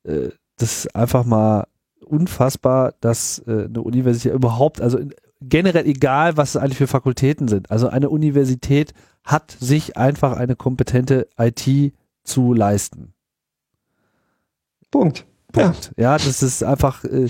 [0.04, 1.66] Äh, das ist einfach mal
[2.04, 4.98] unfassbar, dass äh, eine Universität überhaupt, also
[5.40, 7.70] generell egal, was es eigentlich für Fakultäten sind.
[7.70, 8.92] Also eine Universität
[9.24, 11.94] hat sich einfach eine kompetente IT
[12.24, 13.14] zu leisten.
[14.90, 15.26] Punkt.
[15.52, 15.92] Punkt.
[15.96, 17.28] Ja, ja das ist einfach, äh,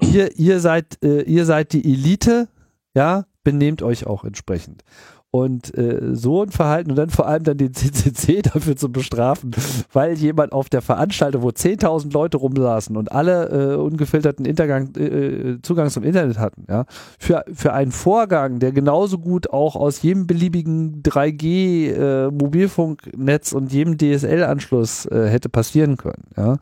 [0.00, 2.48] ihr, ihr seid, äh, ihr seid die Elite,
[2.94, 4.82] ja, benehmt euch auch entsprechend.
[5.30, 9.50] Und äh, so ein Verhalten und dann vor allem dann den CCC dafür zu bestrafen,
[9.92, 15.58] weil jemand auf der Veranstaltung, wo 10.000 Leute rumsaßen und alle äh, ungefilterten Intergang, äh,
[15.60, 16.86] Zugang zum Internet hatten, ja,
[17.18, 23.98] für, für einen Vorgang, der genauso gut auch aus jedem beliebigen 3G äh, und jedem
[23.98, 26.56] DSL-Anschluss äh, hätte passieren können, ja.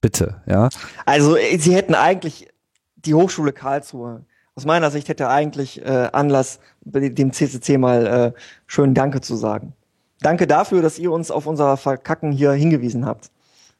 [0.00, 0.68] Bitte, ja.
[1.06, 2.48] Also äh, sie hätten eigentlich
[2.96, 4.24] die Hochschule Karlsruhe
[4.58, 8.32] aus meiner Sicht hätte er eigentlich äh, Anlass, dem CCC mal äh,
[8.66, 9.72] schön Danke zu sagen.
[10.20, 13.30] Danke dafür, dass ihr uns auf unser Verkacken hier hingewiesen habt.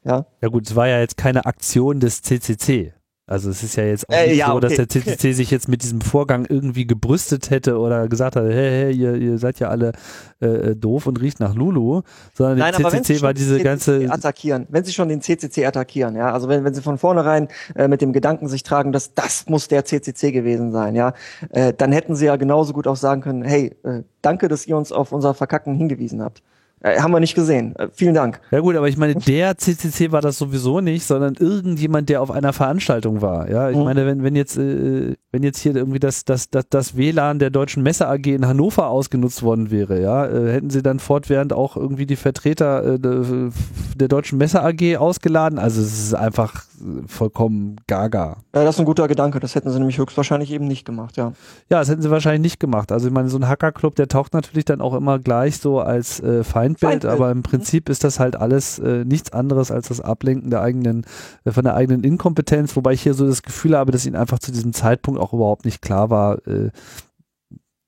[0.05, 2.93] Ja, ja gut, es war ja jetzt keine Aktion des CCC.
[3.29, 4.75] Also es ist ja jetzt auch äh, nicht ja, so, okay.
[4.75, 8.51] dass der CCC sich jetzt mit diesem Vorgang irgendwie gebrüstet hätte oder gesagt hat, hey,
[8.51, 9.91] hey ihr, ihr seid ja alle
[10.39, 12.01] äh, doof und riecht nach Lulu,
[12.33, 16.15] sondern Nein, der CCC war diese CCC ganze attackieren, wenn sie schon den CCC attackieren,
[16.15, 19.47] ja, also wenn, wenn sie von vornherein äh, mit dem Gedanken sich tragen, dass das
[19.47, 21.13] muss der CCC gewesen sein, ja,
[21.51, 24.75] äh, dann hätten sie ja genauso gut auch sagen können, hey, äh, danke, dass ihr
[24.75, 26.41] uns auf unser Verkacken hingewiesen habt.
[26.81, 27.75] Äh, haben wir nicht gesehen.
[27.75, 28.39] Äh, vielen Dank.
[28.51, 32.31] Ja gut, aber ich meine, der CCC war das sowieso nicht, sondern irgendjemand, der auf
[32.31, 33.49] einer Veranstaltung war.
[33.49, 33.83] Ja, ich mhm.
[33.83, 37.49] meine, wenn, wenn jetzt, äh, wenn jetzt hier irgendwie das, das, das, das WLAN der
[37.49, 41.75] Deutschen Messe AG in Hannover ausgenutzt worden wäre, ja, äh, hätten sie dann fortwährend auch
[41.75, 42.99] irgendwie die Vertreter äh,
[43.95, 45.59] der Deutschen Messe AG ausgeladen.
[45.59, 46.63] Also es ist einfach
[47.07, 48.37] vollkommen gaga.
[48.55, 49.39] Ja, das ist ein guter Gedanke.
[49.39, 51.33] Das hätten sie nämlich höchstwahrscheinlich eben nicht gemacht, ja.
[51.69, 52.91] Ja, das hätten sie wahrscheinlich nicht gemacht.
[52.93, 56.21] Also ich meine, so ein Hackerclub, der taucht natürlich dann auch immer gleich so als
[56.21, 57.13] äh, Feind Feindbild, Feindbild.
[57.13, 61.05] aber im Prinzip ist das halt alles äh, nichts anderes als das Ablenken der eigenen,
[61.45, 64.39] äh, von der eigenen Inkompetenz, wobei ich hier so das Gefühl habe, dass ihnen einfach
[64.39, 66.71] zu diesem Zeitpunkt auch überhaupt nicht klar war, äh,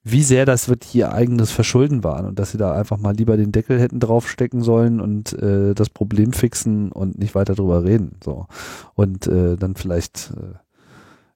[0.03, 3.37] wie sehr das wirklich ihr eigenes Verschulden war und dass sie da einfach mal lieber
[3.37, 8.17] den Deckel hätten draufstecken sollen und äh, das Problem fixen und nicht weiter drüber reden.
[8.23, 8.47] So.
[8.95, 10.57] Und äh, dann vielleicht äh,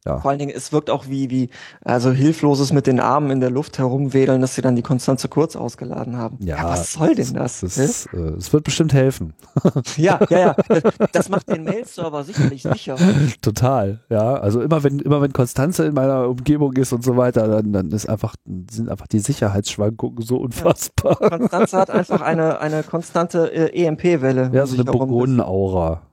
[0.06, 0.20] ja.
[0.20, 1.50] Vor allen Dingen, es wirkt auch wie, wie,
[1.84, 5.56] also hilfloses mit den Armen in der Luft herumwedeln, dass sie dann die Konstanze kurz
[5.56, 6.38] ausgeladen haben.
[6.42, 7.62] Ja, ja was soll denn das?
[7.62, 9.34] Das, das, äh, das wird bestimmt helfen.
[9.98, 10.56] ja, ja, ja.
[11.12, 12.98] Das macht den Mail-Server sicherlich sicher.
[13.42, 14.36] Total, ja.
[14.36, 17.92] Also immer wenn, immer wenn Konstanze in meiner Umgebung ist und so weiter, dann, dann
[17.92, 18.36] ist einfach,
[18.70, 21.18] sind einfach die Sicherheitsschwankungen so unfassbar.
[21.20, 21.30] Ja.
[21.30, 24.52] Konstanze hat einfach eine, eine konstante äh, EMP-Welle.
[24.54, 26.04] Ja, so eine Burgonenaura.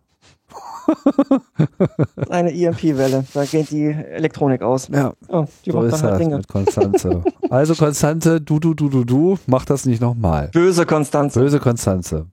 [2.29, 4.89] Eine EMP-Welle, da geht die Elektronik aus.
[4.89, 6.37] Ja, oh, die so ist das Dinge.
[6.37, 7.23] mit Konstanze.
[7.51, 10.49] also Konstanze, du, du, du, du, du, mach das nicht nochmal.
[10.53, 11.41] Böse Konstanze.
[11.41, 12.27] Böse Konstanze.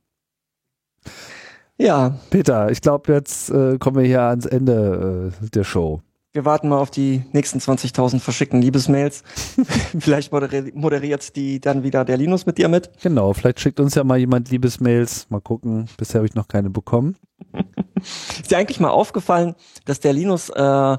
[1.78, 2.16] Ja.
[2.30, 6.02] Peter, ich glaube, jetzt äh, kommen wir hier ans Ende äh, der Show.
[6.32, 9.24] Wir warten mal auf die nächsten 20.000 verschickten Liebesmails.
[10.00, 12.92] vielleicht moderi moderiert die dann wieder der Linus mit dir mit.
[13.02, 15.26] Genau, vielleicht schickt uns ja mal jemand Liebesmails.
[15.32, 15.90] Mal gucken.
[15.98, 17.16] Bisher habe ich noch keine bekommen.
[17.96, 20.98] Ist dir eigentlich mal aufgefallen, dass der Linus äh,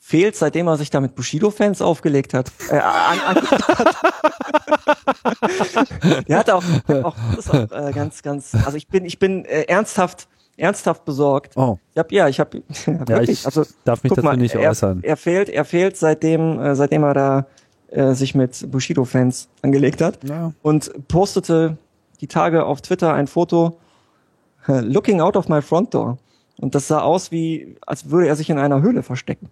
[0.00, 2.50] fehlt, seitdem er sich da mit Bushido-Fans aufgelegt hat?
[2.68, 3.36] Äh, an, an,
[6.28, 6.64] der hat auch,
[7.04, 10.26] auch, das ist auch äh, ganz, ganz, also ich bin, ich bin äh, ernsthaft
[10.56, 11.56] ernsthaft besorgt.
[11.56, 11.78] Oh.
[11.92, 14.54] Ich hab, ja, ich habe ja, Ja, wirklich, ich also darf mich dazu mal, nicht
[14.54, 15.00] er, äußern.
[15.02, 17.46] er fehlt, er fehlt seitdem, äh, seitdem er da
[17.90, 20.52] äh, sich mit Bushido-Fans angelegt hat Ja.
[20.62, 21.76] und postete
[22.20, 23.78] die Tage auf Twitter ein Foto
[24.68, 26.18] äh, looking out of my front door
[26.58, 29.48] und das sah aus wie, als würde er sich in einer Höhle verstecken.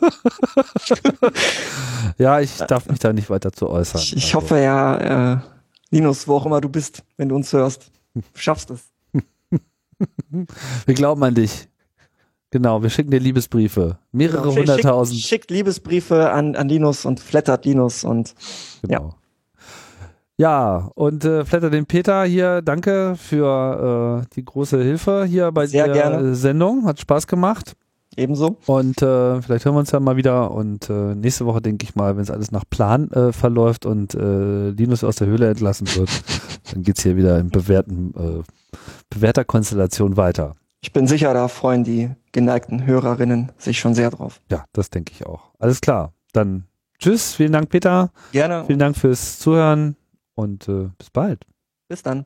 [2.18, 4.00] ja, ich darf mich da nicht weiter zu äußern.
[4.00, 5.38] Ich, ich Also, hoffe ja, äh,
[5.90, 7.90] Linus, wo auch immer du bist, wenn du uns hörst,
[8.34, 8.80] schaffst es.
[10.86, 11.68] Wir glauben an dich.
[12.50, 13.98] Genau, wir schicken dir Liebesbriefe.
[14.12, 15.16] Mehrere Schick- hunderttausend.
[15.18, 18.34] Schickt, schickt Liebesbriefe an, an Linus und flattert Linus und
[18.82, 19.14] Genau.
[20.36, 25.66] Ja, und äh, Flatter den Peter hier, danke für äh, die große Hilfe hier bei
[25.66, 26.34] Sehr der gerne.
[26.34, 26.84] Sendung.
[26.86, 27.74] Hat Spaß gemacht.
[28.16, 28.58] Ebenso.
[28.66, 30.50] Und äh, vielleicht hören wir uns ja mal wieder.
[30.50, 34.14] Und äh, nächste Woche denke ich mal, wenn es alles nach Plan äh, verläuft und
[34.14, 36.10] äh, Linus aus der Höhle entlassen wird,
[36.72, 38.76] dann geht's hier wieder in bewährten, äh,
[39.10, 40.56] bewährter Konstellation weiter.
[40.80, 44.40] Ich bin sicher, da freuen die geneigten Hörerinnen sich schon sehr drauf.
[44.50, 45.52] Ja, das denke ich auch.
[45.58, 46.12] Alles klar.
[46.32, 46.64] Dann
[46.98, 48.10] tschüss, vielen Dank, Peter.
[48.32, 48.64] Gerne.
[48.66, 49.96] Vielen Dank fürs Zuhören
[50.34, 51.44] und äh, bis bald.
[51.88, 52.24] Bis dann.